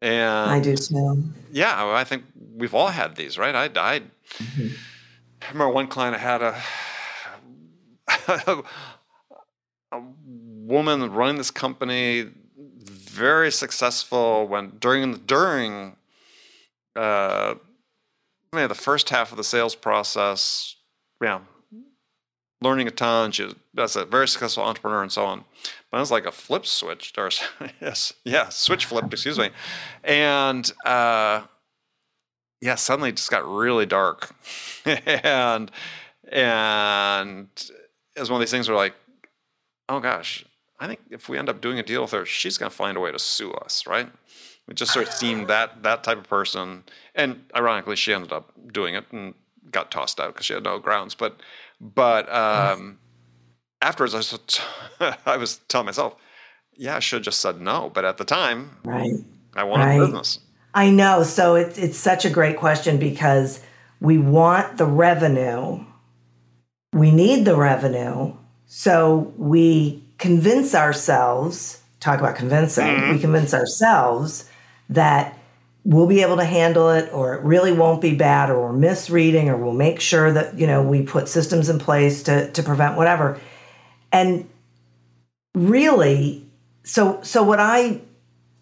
And 0.00 0.50
I 0.50 0.60
do 0.60 0.74
too. 0.76 1.24
Yeah, 1.52 1.86
I 1.94 2.04
think 2.04 2.24
we've 2.56 2.74
all 2.74 2.88
had 2.88 3.16
these, 3.16 3.36
right? 3.36 3.54
I 3.54 3.68
died. 3.68 4.04
Mm-hmm. 4.38 4.68
I 5.42 5.48
remember 5.52 5.74
one 5.74 5.88
client 5.88 6.16
I 6.16 6.18
had 6.18 6.42
a, 6.42 6.62
a 9.92 10.02
woman 10.24 11.12
running 11.12 11.36
this 11.36 11.50
company, 11.50 12.28
very 12.82 13.52
successful. 13.52 14.46
When 14.46 14.70
during 14.78 15.18
during 15.26 15.96
uh, 16.96 17.56
maybe 18.52 18.66
the 18.66 18.74
first 18.74 19.10
half 19.10 19.30
of 19.30 19.36
the 19.36 19.44
sales 19.44 19.74
process, 19.74 20.76
yeah, 21.22 21.40
learning 22.62 22.88
a 22.88 22.90
ton. 22.90 23.32
She 23.32 23.48
was 23.74 23.96
a 23.96 24.04
very 24.04 24.28
successful 24.28 24.64
entrepreneur 24.64 25.02
and 25.02 25.12
so 25.12 25.24
on. 25.24 25.44
But 25.90 25.98
it 25.98 26.00
was 26.00 26.10
like 26.10 26.26
a 26.26 26.32
flip 26.32 26.66
switch, 26.66 27.12
or 27.16 27.30
yes, 27.80 28.12
yeah, 28.24 28.48
switch 28.48 28.84
flipped. 28.86 29.12
Excuse 29.12 29.38
me, 29.38 29.50
and 30.04 30.70
uh, 30.84 31.42
yeah, 32.60 32.74
suddenly 32.74 33.10
it 33.10 33.16
just 33.16 33.30
got 33.30 33.46
really 33.46 33.86
dark, 33.86 34.34
and 34.84 35.70
and 36.30 37.48
it 38.16 38.20
was 38.20 38.30
one 38.30 38.40
of 38.40 38.40
these 38.40 38.50
things 38.50 38.68
where 38.68 38.76
like, 38.76 38.94
oh 39.88 40.00
gosh, 40.00 40.44
I 40.78 40.86
think 40.86 41.00
if 41.10 41.28
we 41.28 41.38
end 41.38 41.48
up 41.48 41.60
doing 41.60 41.78
a 41.78 41.82
deal 41.82 42.02
with 42.02 42.12
her, 42.12 42.24
she's 42.24 42.58
to 42.58 42.70
find 42.70 42.96
a 42.96 43.00
way 43.00 43.12
to 43.12 43.18
sue 43.18 43.52
us, 43.52 43.86
right? 43.86 44.08
It 44.70 44.76
just 44.76 44.92
sort 44.92 45.08
of 45.08 45.12
seemed 45.12 45.48
that 45.48 45.82
that 45.82 46.04
type 46.04 46.18
of 46.18 46.28
person, 46.28 46.84
and 47.16 47.44
ironically, 47.56 47.96
she 47.96 48.14
ended 48.14 48.32
up 48.32 48.52
doing 48.72 48.94
it 48.94 49.04
and 49.10 49.34
got 49.72 49.90
tossed 49.90 50.20
out 50.20 50.32
because 50.32 50.46
she 50.46 50.54
had 50.54 50.62
no 50.62 50.78
grounds. 50.78 51.16
But 51.16 51.40
but 51.80 52.32
um, 52.32 52.98
afterwards, 53.82 54.14
I 54.14 54.18
was, 54.18 54.60
I 55.26 55.36
was 55.36 55.58
telling 55.66 55.86
myself, 55.86 56.14
yeah, 56.74 56.96
I 56.96 57.00
should 57.00 57.16
have 57.16 57.24
just 57.24 57.40
said 57.40 57.60
no. 57.60 57.90
But 57.92 58.04
at 58.04 58.16
the 58.16 58.24
time, 58.24 58.76
right, 58.84 59.14
I 59.56 59.64
wanted 59.64 59.86
right. 59.86 59.98
business. 59.98 60.38
I 60.72 60.88
know. 60.88 61.24
So 61.24 61.56
it's 61.56 61.76
it's 61.76 61.98
such 61.98 62.24
a 62.24 62.30
great 62.30 62.56
question 62.56 62.96
because 62.98 63.60
we 64.00 64.18
want 64.18 64.76
the 64.76 64.86
revenue. 64.86 65.84
We 66.92 67.10
need 67.10 67.44
the 67.44 67.56
revenue. 67.56 68.36
So 68.66 69.32
we 69.36 70.04
convince 70.18 70.76
ourselves, 70.76 71.82
talk 71.98 72.20
about 72.20 72.36
convincing, 72.36 72.86
mm-hmm. 72.86 73.12
we 73.14 73.18
convince 73.18 73.52
ourselves 73.52 74.49
that 74.90 75.36
we'll 75.84 76.06
be 76.06 76.22
able 76.22 76.36
to 76.36 76.44
handle 76.44 76.90
it 76.90 77.10
or 77.12 77.34
it 77.34 77.42
really 77.42 77.72
won't 77.72 78.02
be 78.02 78.14
bad 78.14 78.50
or 78.50 78.60
we're 78.60 78.72
misreading 78.72 79.48
or 79.48 79.56
we'll 79.56 79.72
make 79.72 80.00
sure 80.00 80.30
that 80.30 80.58
you 80.58 80.66
know 80.66 80.82
we 80.82 81.02
put 81.02 81.28
systems 81.28 81.68
in 81.68 81.78
place 81.78 82.22
to 82.24 82.50
to 82.52 82.62
prevent 82.62 82.96
whatever. 82.96 83.40
And 84.12 84.48
really 85.54 86.46
so 86.84 87.20
so 87.22 87.42
what 87.42 87.58
i 87.58 88.00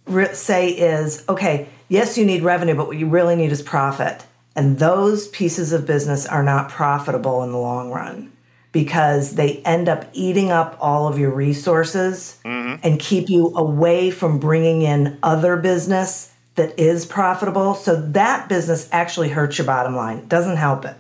re- 0.07 0.33
say 0.33 0.71
is 0.71 1.23
okay 1.29 1.69
yes 1.89 2.17
you 2.17 2.25
need 2.25 2.43
revenue 2.43 2.75
but 2.75 2.87
what 2.87 2.97
you 2.97 3.09
really 3.09 3.37
need 3.37 3.53
is 3.53 3.63
profit. 3.63 4.25
And 4.57 4.79
those 4.81 5.29
pieces 5.29 5.73
of 5.73 5.87
business 5.87 6.27
are 6.27 6.43
not 6.43 6.69
profitable 6.69 7.45
in 7.45 7.53
the 7.53 7.59
long 7.59 7.91
run 7.91 8.33
because 8.73 9.35
they 9.35 9.59
end 9.59 9.89
up 9.89 10.05
eating 10.13 10.51
up 10.51 10.77
all 10.81 11.09
of 11.09 11.19
your 11.19 11.31
resources 11.31 12.39
mm-hmm. 12.45 12.81
and 12.83 13.01
keep 13.01 13.29
you 13.29 13.53
away 13.57 14.11
from 14.11 14.39
bringing 14.39 14.83
in 14.83 15.19
other 15.23 15.57
business 15.57 16.33
that 16.57 16.79
is 16.79 17.07
profitable. 17.07 17.75
So 17.75 17.97
that 17.97 18.49
business 18.49 18.89
actually 18.93 19.29
hurts 19.31 19.59
your 19.59 19.67
bottom 19.67 19.97
line, 19.97 20.27
doesn't 20.29 20.57
help 20.57 20.85
it. 20.85 20.97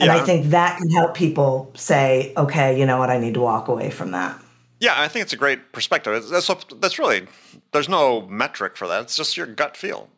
And 0.00 0.08
yeah. 0.08 0.16
I 0.16 0.20
think 0.20 0.50
that 0.50 0.78
can 0.78 0.90
help 0.90 1.16
people 1.16 1.72
say, 1.74 2.32
okay, 2.36 2.78
you 2.78 2.86
know 2.86 2.98
what, 2.98 3.10
I 3.10 3.18
need 3.18 3.34
to 3.34 3.40
walk 3.40 3.66
away 3.68 3.90
from 3.90 4.12
that. 4.12 4.40
Yeah, 4.80 4.94
I 4.96 5.08
think 5.08 5.24
it's 5.24 5.32
a 5.32 5.36
great 5.36 5.72
perspective. 5.72 6.28
That's, 6.28 6.46
that's 6.76 7.00
really, 7.00 7.26
there's 7.72 7.88
no 7.88 8.20
metric 8.28 8.76
for 8.76 8.86
that. 8.86 9.02
It's 9.02 9.16
just 9.16 9.36
your 9.36 9.46
gut 9.46 9.76
feel. 9.76 10.08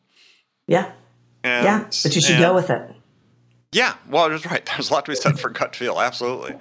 Yeah. 0.66 0.92
And, 1.42 1.64
yeah, 1.64 1.84
but 2.02 2.14
you 2.14 2.20
should 2.20 2.34
and, 2.34 2.44
go 2.44 2.54
with 2.54 2.68
it. 2.68 2.94
Yeah, 3.72 3.94
well, 4.08 4.28
that's 4.28 4.46
right. 4.46 4.64
There's 4.76 4.90
a 4.90 4.92
lot 4.92 5.04
to 5.04 5.12
be 5.12 5.16
said 5.16 5.38
for 5.38 5.50
gut 5.50 5.76
feel, 5.76 6.00
absolutely, 6.00 6.54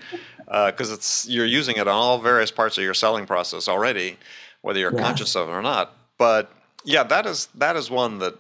because 0.46 0.92
uh, 0.92 0.96
it's 0.96 1.28
you're 1.28 1.46
using 1.46 1.78
it 1.78 1.88
on 1.88 1.96
all 1.96 2.20
various 2.20 2.52
parts 2.52 2.78
of 2.78 2.84
your 2.84 2.94
selling 2.94 3.26
process 3.26 3.68
already, 3.68 4.18
whether 4.62 4.80
you're 4.80 4.94
yeah. 4.94 5.02
conscious 5.02 5.36
of 5.36 5.50
it 5.50 5.52
or 5.52 5.62
not. 5.62 5.96
But 6.18 6.52
yeah, 6.84 7.04
that 7.04 7.26
is 7.26 7.48
that 7.56 7.76
is 7.76 7.90
one 7.90 8.20
that, 8.20 8.36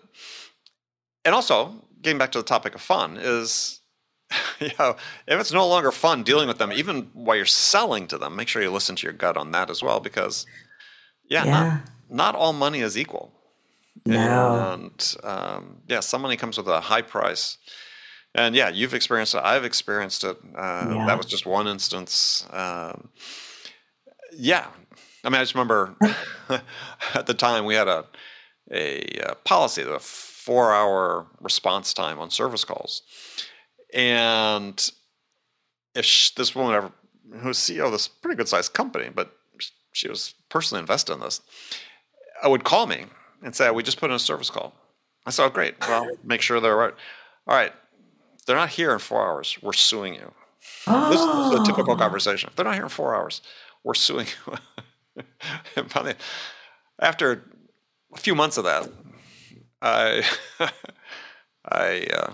and 1.25 1.33
also 1.33 1.73
getting 2.01 2.17
back 2.17 2.31
to 2.31 2.39
the 2.39 2.43
topic 2.43 2.75
of 2.75 2.81
fun 2.81 3.17
is, 3.19 3.79
you 4.59 4.69
know, 4.77 4.95
if 5.27 5.39
it's 5.39 5.51
no 5.51 5.67
longer 5.67 5.91
fun 5.91 6.23
dealing 6.23 6.47
with 6.47 6.57
them, 6.57 6.71
even 6.71 7.09
while 7.13 7.35
you're 7.35 7.45
selling 7.45 8.07
to 8.07 8.17
them, 8.17 8.35
make 8.35 8.47
sure 8.47 8.61
you 8.61 8.71
listen 8.71 8.95
to 8.95 9.03
your 9.03 9.13
gut 9.13 9.35
on 9.35 9.51
that 9.51 9.69
as 9.69 9.81
well, 9.81 9.99
because 9.99 10.45
yeah, 11.27 11.45
Yeah. 11.45 11.51
Not, 11.51 11.81
not 12.09 12.35
all 12.35 12.53
money 12.53 12.81
is 12.81 12.97
equal. 12.97 13.31
No. 14.05 14.73
And 14.73 15.15
um, 15.23 15.77
yeah, 15.87 15.99
some 15.99 16.21
money 16.21 16.37
comes 16.37 16.57
with 16.57 16.67
a 16.67 16.79
high 16.79 17.01
price. 17.01 17.57
And 18.39 18.55
yeah, 18.55 18.69
you've 18.69 18.93
experienced 18.93 19.35
it. 19.35 19.41
I've 19.43 19.65
experienced 19.65 20.23
it. 20.23 20.37
Uh, 20.55 20.93
Yeah. 20.95 21.05
That 21.07 21.17
was 21.17 21.25
just 21.25 21.45
one 21.45 21.67
instance. 21.67 22.47
Um, 22.51 23.09
yeah. 24.33 24.67
I 25.23 25.29
mean, 25.29 25.35
I 25.35 25.43
just 25.43 25.53
remember 25.55 25.95
at 27.13 27.25
the 27.25 27.33
time 27.33 27.65
we 27.65 27.75
had 27.75 27.87
a, 27.89 28.05
a, 28.71 29.03
uh 29.25 29.33
policy, 29.43 29.83
the 29.83 29.99
four 29.99 30.73
hour 30.73 31.27
response 31.41 31.93
time 31.93 32.17
on 32.19 32.29
service 32.29 32.63
calls. 32.63 33.01
And 33.93 34.77
if 35.95 36.05
sh 36.05 36.31
this 36.31 36.55
woman 36.55 36.75
ever, 36.75 36.91
who's 37.41 37.57
CEO 37.57 37.87
of 37.87 37.91
this 37.91 38.07
pretty 38.07 38.37
good 38.37 38.47
sized 38.47 38.73
company, 38.73 39.09
but 39.13 39.35
she 39.91 40.07
was 40.07 40.33
personally 40.47 40.79
invested 40.79 41.13
in 41.13 41.19
this, 41.19 41.41
I 42.41 42.47
would 42.47 42.63
call 42.63 42.85
me 42.87 43.05
and 43.43 43.53
say, 43.55 43.69
"We 43.71 43.83
just 43.83 43.99
put 43.99 44.09
in 44.11 44.15
a 44.15 44.19
service 44.19 44.49
call." 44.49 44.73
I 45.25 45.31
said, 45.31 45.45
"Oh, 45.45 45.49
great. 45.49 45.75
Well, 45.81 46.07
make 46.23 46.41
sure 46.41 46.59
they're 46.61 46.75
right. 46.77 46.93
All 47.47 47.55
right, 47.55 47.73
they're 48.49 48.57
not 48.57 48.69
here 48.69 48.91
in 48.91 48.99
four 48.99 49.25
hours. 49.25 49.57
We're 49.61 49.73
suing 49.73 50.15
you." 50.15 50.33
This, 51.09 51.21
this 51.21 51.45
is 51.45 51.51
a 51.53 51.59
typical 51.59 51.93
Oh. 51.93 51.97
conversation. 51.97 52.49
If 52.49 52.55
they're 52.55 52.65
not 52.65 52.73
here 52.73 52.83
in 52.83 52.89
four 52.89 53.15
hours, 53.15 53.41
we're 53.83 53.93
suing 53.93 54.25
you. 54.27 55.23
And 55.75 55.91
finally, 55.91 56.15
after 56.99 57.43
a 58.13 58.17
few 58.17 58.33
months 58.35 58.57
of 58.57 58.63
that, 58.65 58.89
I, 59.81 60.23
I, 61.65 62.07
uh, 62.13 62.31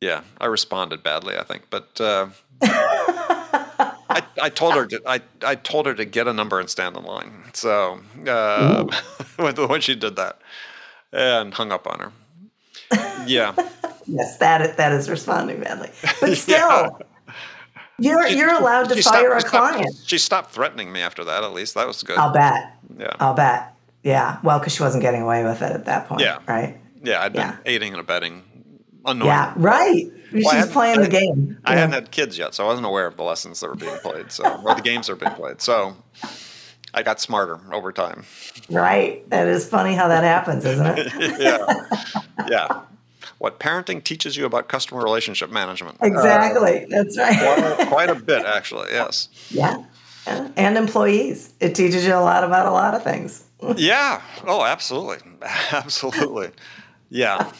yeah, 0.00 0.22
I 0.40 0.46
responded 0.46 1.02
badly. 1.02 1.36
I 1.38 1.44
think, 1.44 1.62
but. 1.70 2.00
Uh, 2.00 2.28
I, 4.12 4.22
I 4.42 4.48
told 4.50 4.74
her 4.74 4.86
to 4.86 5.00
I, 5.06 5.20
I 5.44 5.54
told 5.54 5.86
her 5.86 5.94
to 5.94 6.04
get 6.04 6.26
a 6.26 6.32
number 6.32 6.58
and 6.58 6.68
stand 6.68 6.96
in 6.96 7.04
line. 7.04 7.44
So 7.52 8.00
uh, 8.26 8.84
when, 9.36 9.54
when 9.68 9.80
she 9.80 9.94
did 9.94 10.16
that 10.16 10.40
and 11.12 11.54
hung 11.54 11.70
up 11.72 11.86
on 11.86 12.00
her. 12.00 12.12
Yeah. 13.26 13.54
Yes, 14.06 14.38
that 14.38 14.76
that 14.76 14.92
is 14.92 15.08
responding 15.10 15.60
badly. 15.60 15.90
But 16.20 16.36
still, 16.36 17.00
you're 17.98 18.26
you're 18.28 18.52
allowed 18.54 18.88
to 18.90 19.02
fire 19.02 19.02
stopped- 19.02 19.16
a 19.16 19.40
she 19.40 19.48
stopped- 19.48 19.74
client. 19.74 19.96
She 20.06 20.18
stopped 20.18 20.50
threatening 20.52 20.92
me 20.92 21.00
after 21.00 21.24
that. 21.24 21.44
At 21.44 21.52
least 21.52 21.74
that 21.74 21.86
was 21.86 22.02
good. 22.02 22.18
I'll 22.18 22.32
bet. 22.32 22.76
yeah. 22.98 23.14
I'll 23.20 23.34
bet. 23.34 23.74
Yeah. 24.02 24.38
Well, 24.42 24.58
because 24.58 24.74
she 24.74 24.82
wasn't 24.82 25.02
getting 25.02 25.22
away 25.22 25.44
with 25.44 25.60
it 25.62 25.72
at 25.72 25.84
that 25.84 26.08
point. 26.08 26.22
Yeah. 26.22 26.38
Right. 26.48 26.78
yeah. 27.02 27.22
I'd 27.22 27.32
been 27.32 27.42
yeah. 27.42 27.56
aiding 27.66 27.92
and 27.92 28.00
abetting. 28.00 28.42
Annoying. 29.04 29.26
Yeah. 29.28 29.52
Right. 29.56 30.10
She's 30.30 30.44
Well, 30.44 30.54
had- 30.54 30.70
playing 30.70 31.00
the 31.00 31.08
game. 31.08 31.58
I 31.64 31.72
Yeah. 31.72 31.78
hadn't 31.80 31.92
had 31.94 32.10
kids 32.10 32.38
yet, 32.38 32.54
so 32.54 32.64
I 32.64 32.66
wasn't 32.68 32.86
aware 32.86 33.06
of 33.06 33.16
the 33.16 33.22
lessons 33.22 33.60
that 33.60 33.68
were 33.68 33.74
being 33.76 33.96
played. 33.98 34.30
So 34.32 34.44
or 34.64 34.74
the 34.74 34.82
games 34.82 35.06
that 35.06 35.14
were 35.14 35.18
being 35.26 35.34
played. 35.36 35.60
So 35.60 35.96
I 36.94 37.02
got 37.02 37.20
smarter 37.20 37.60
over 37.72 37.92
time. 37.92 38.24
Right. 38.70 39.28
That 39.30 39.46
is 39.48 39.66
funny 39.68 39.94
how 39.94 40.08
that 40.08 40.22
happens, 40.24 40.64
isn't 40.64 40.86
it? 40.86 41.12
yeah. 41.40 42.46
Yeah. 42.48 42.80
What 43.40 43.58
parenting 43.58 44.04
teaches 44.04 44.36
you 44.36 44.44
about 44.44 44.68
customer 44.68 45.02
relationship 45.02 45.50
management. 45.50 45.96
Uh, 46.02 46.08
exactly. 46.08 46.84
That's 46.90 47.16
right. 47.16 47.38
quite, 47.38 47.88
quite 47.88 48.10
a 48.10 48.14
bit, 48.14 48.44
actually. 48.44 48.90
Yes. 48.92 49.30
yeah. 49.48 49.82
yeah. 50.26 50.50
And 50.58 50.76
employees. 50.76 51.54
It 51.58 51.74
teaches 51.74 52.04
you 52.04 52.12
a 52.14 52.20
lot 52.20 52.44
about 52.44 52.66
a 52.66 52.70
lot 52.70 52.92
of 52.94 53.02
things. 53.02 53.44
Yeah. 53.76 54.20
Oh, 54.46 54.62
absolutely. 54.64 55.18
Absolutely. 55.72 56.50
Yeah. 57.08 57.50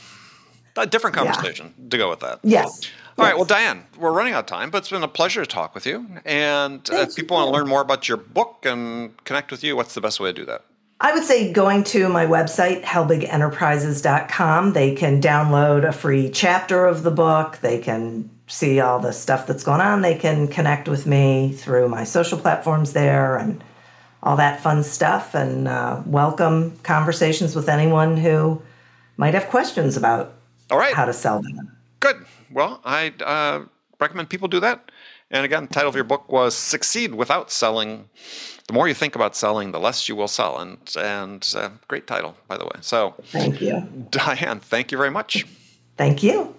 A 0.76 0.86
different 0.86 1.16
Yeah. 1.16 1.32
conversation 1.32 1.74
to 1.90 1.96
go 1.98 2.08
with 2.10 2.20
that. 2.20 2.40
Yes. 2.42 2.80
All 3.18 3.24
right. 3.24 3.36
Well, 3.36 3.44
Diane, 3.46 3.84
we're 3.98 4.12
running 4.12 4.34
out 4.34 4.40
of 4.40 4.46
time, 4.46 4.70
but 4.70 4.78
it's 4.78 4.90
been 4.90 5.02
a 5.02 5.08
pleasure 5.08 5.40
to 5.42 5.46
talk 5.46 5.74
with 5.74 5.86
you. 5.86 6.06
And 6.26 6.80
uh, 6.90 6.92
Thank 6.92 7.08
if 7.10 7.16
people 7.16 7.36
want 7.38 7.48
to 7.48 7.52
learn 7.58 7.68
more 7.68 7.80
about 7.82 8.06
your 8.08 8.16
book 8.18 8.64
and 8.66 9.12
connect 9.24 9.50
with 9.50 9.62
you, 9.64 9.76
what's 9.76 9.94
the 9.94 10.00
best 10.00 10.20
way 10.20 10.30
to 10.30 10.32
do 10.32 10.44
that? 10.46 10.64
I 11.02 11.14
would 11.14 11.24
say 11.24 11.50
going 11.50 11.84
to 11.84 12.10
my 12.10 12.26
website, 12.26 12.82
helbigenterprises.com, 12.82 14.74
they 14.74 14.94
can 14.94 15.22
download 15.22 15.88
a 15.88 15.92
free 15.92 16.28
chapter 16.28 16.84
of 16.84 17.02
the 17.04 17.10
book. 17.10 17.56
They 17.62 17.78
can 17.78 18.28
see 18.46 18.80
all 18.80 18.98
the 18.98 19.12
stuff 19.12 19.46
that's 19.46 19.64
going 19.64 19.80
on. 19.80 20.02
They 20.02 20.14
can 20.14 20.46
connect 20.46 20.88
with 20.88 21.06
me 21.06 21.52
through 21.52 21.88
my 21.88 22.04
social 22.04 22.36
platforms 22.36 22.92
there 22.92 23.38
and 23.38 23.64
all 24.22 24.36
that 24.36 24.60
fun 24.60 24.82
stuff. 24.82 25.34
And 25.34 25.68
uh, 25.68 26.02
welcome 26.04 26.78
conversations 26.82 27.56
with 27.56 27.70
anyone 27.70 28.18
who 28.18 28.60
might 29.16 29.32
have 29.32 29.46
questions 29.46 29.96
about 29.96 30.34
All 30.70 30.78
right. 30.78 30.92
how 30.94 31.06
to 31.06 31.14
sell 31.14 31.40
them. 31.40 31.78
Good. 32.00 32.26
Well, 32.50 32.82
I 32.84 33.14
uh, 33.24 33.64
recommend 33.98 34.28
people 34.28 34.48
do 34.48 34.60
that. 34.60 34.90
And 35.30 35.44
again, 35.44 35.66
the 35.66 35.72
title 35.72 35.88
of 35.88 35.94
your 35.94 36.04
book 36.04 36.30
was 36.30 36.56
"Succeed 36.56 37.14
Without 37.14 37.50
Selling." 37.50 38.08
The 38.66 38.74
more 38.74 38.86
you 38.86 38.94
think 38.94 39.16
about 39.16 39.34
selling, 39.34 39.72
the 39.72 39.80
less 39.80 40.08
you 40.08 40.16
will 40.16 40.28
sell. 40.28 40.58
And 40.58 40.78
and 40.96 41.54
uh, 41.56 41.70
great 41.88 42.06
title, 42.06 42.36
by 42.48 42.56
the 42.56 42.64
way. 42.64 42.78
So, 42.80 43.14
Thank 43.26 43.60
you. 43.60 43.80
Diane, 44.10 44.60
thank 44.60 44.92
you 44.92 44.98
very 44.98 45.10
much. 45.10 45.46
Thank 45.96 46.22
you. 46.22 46.54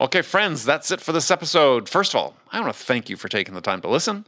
Okay, 0.00 0.22
friends, 0.22 0.64
that's 0.64 0.90
it 0.90 1.00
for 1.00 1.12
this 1.12 1.30
episode. 1.30 1.88
First 1.88 2.14
of 2.14 2.20
all, 2.20 2.36
I 2.50 2.60
want 2.60 2.72
to 2.74 2.78
thank 2.82 3.10
you 3.10 3.16
for 3.16 3.28
taking 3.28 3.54
the 3.54 3.60
time 3.60 3.82
to 3.82 3.88
listen. 3.88 4.24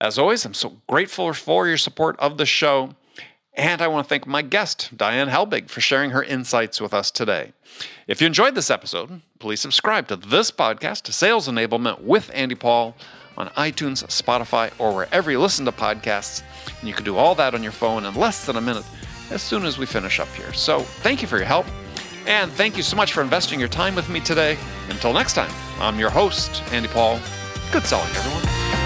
As 0.00 0.18
always, 0.18 0.44
I'm 0.46 0.54
so 0.54 0.78
grateful 0.88 1.32
for 1.34 1.68
your 1.68 1.76
support 1.76 2.18
of 2.18 2.38
the 2.38 2.46
show. 2.46 2.94
And 3.58 3.82
I 3.82 3.88
want 3.88 4.06
to 4.06 4.08
thank 4.08 4.24
my 4.24 4.42
guest, 4.42 4.96
Diane 4.96 5.28
Helbig, 5.28 5.68
for 5.68 5.80
sharing 5.80 6.10
her 6.10 6.22
insights 6.22 6.80
with 6.80 6.94
us 6.94 7.10
today. 7.10 7.52
If 8.06 8.20
you 8.20 8.26
enjoyed 8.28 8.54
this 8.54 8.70
episode, 8.70 9.20
please 9.40 9.60
subscribe 9.60 10.06
to 10.08 10.16
this 10.16 10.52
podcast, 10.52 11.12
Sales 11.12 11.48
Enablement 11.48 12.00
with 12.00 12.30
Andy 12.32 12.54
Paul, 12.54 12.94
on 13.36 13.48
iTunes, 13.50 14.04
Spotify, 14.06 14.70
or 14.78 14.94
wherever 14.94 15.28
you 15.32 15.40
listen 15.40 15.64
to 15.64 15.72
podcasts. 15.72 16.44
And 16.78 16.88
you 16.88 16.94
can 16.94 17.04
do 17.04 17.16
all 17.16 17.34
that 17.34 17.52
on 17.52 17.64
your 17.64 17.72
phone 17.72 18.04
in 18.04 18.14
less 18.14 18.46
than 18.46 18.54
a 18.54 18.60
minute 18.60 18.84
as 19.30 19.42
soon 19.42 19.64
as 19.64 19.76
we 19.76 19.86
finish 19.86 20.20
up 20.20 20.28
here. 20.28 20.52
So 20.52 20.80
thank 20.80 21.20
you 21.20 21.26
for 21.26 21.36
your 21.36 21.46
help. 21.46 21.66
And 22.28 22.52
thank 22.52 22.76
you 22.76 22.84
so 22.84 22.96
much 22.96 23.12
for 23.12 23.22
investing 23.22 23.58
your 23.58 23.68
time 23.68 23.96
with 23.96 24.08
me 24.08 24.20
today. 24.20 24.56
Until 24.88 25.12
next 25.12 25.32
time, 25.32 25.50
I'm 25.80 25.98
your 25.98 26.10
host, 26.10 26.62
Andy 26.72 26.88
Paul. 26.88 27.18
Good 27.72 27.84
selling, 27.84 28.10
everyone. 28.14 28.77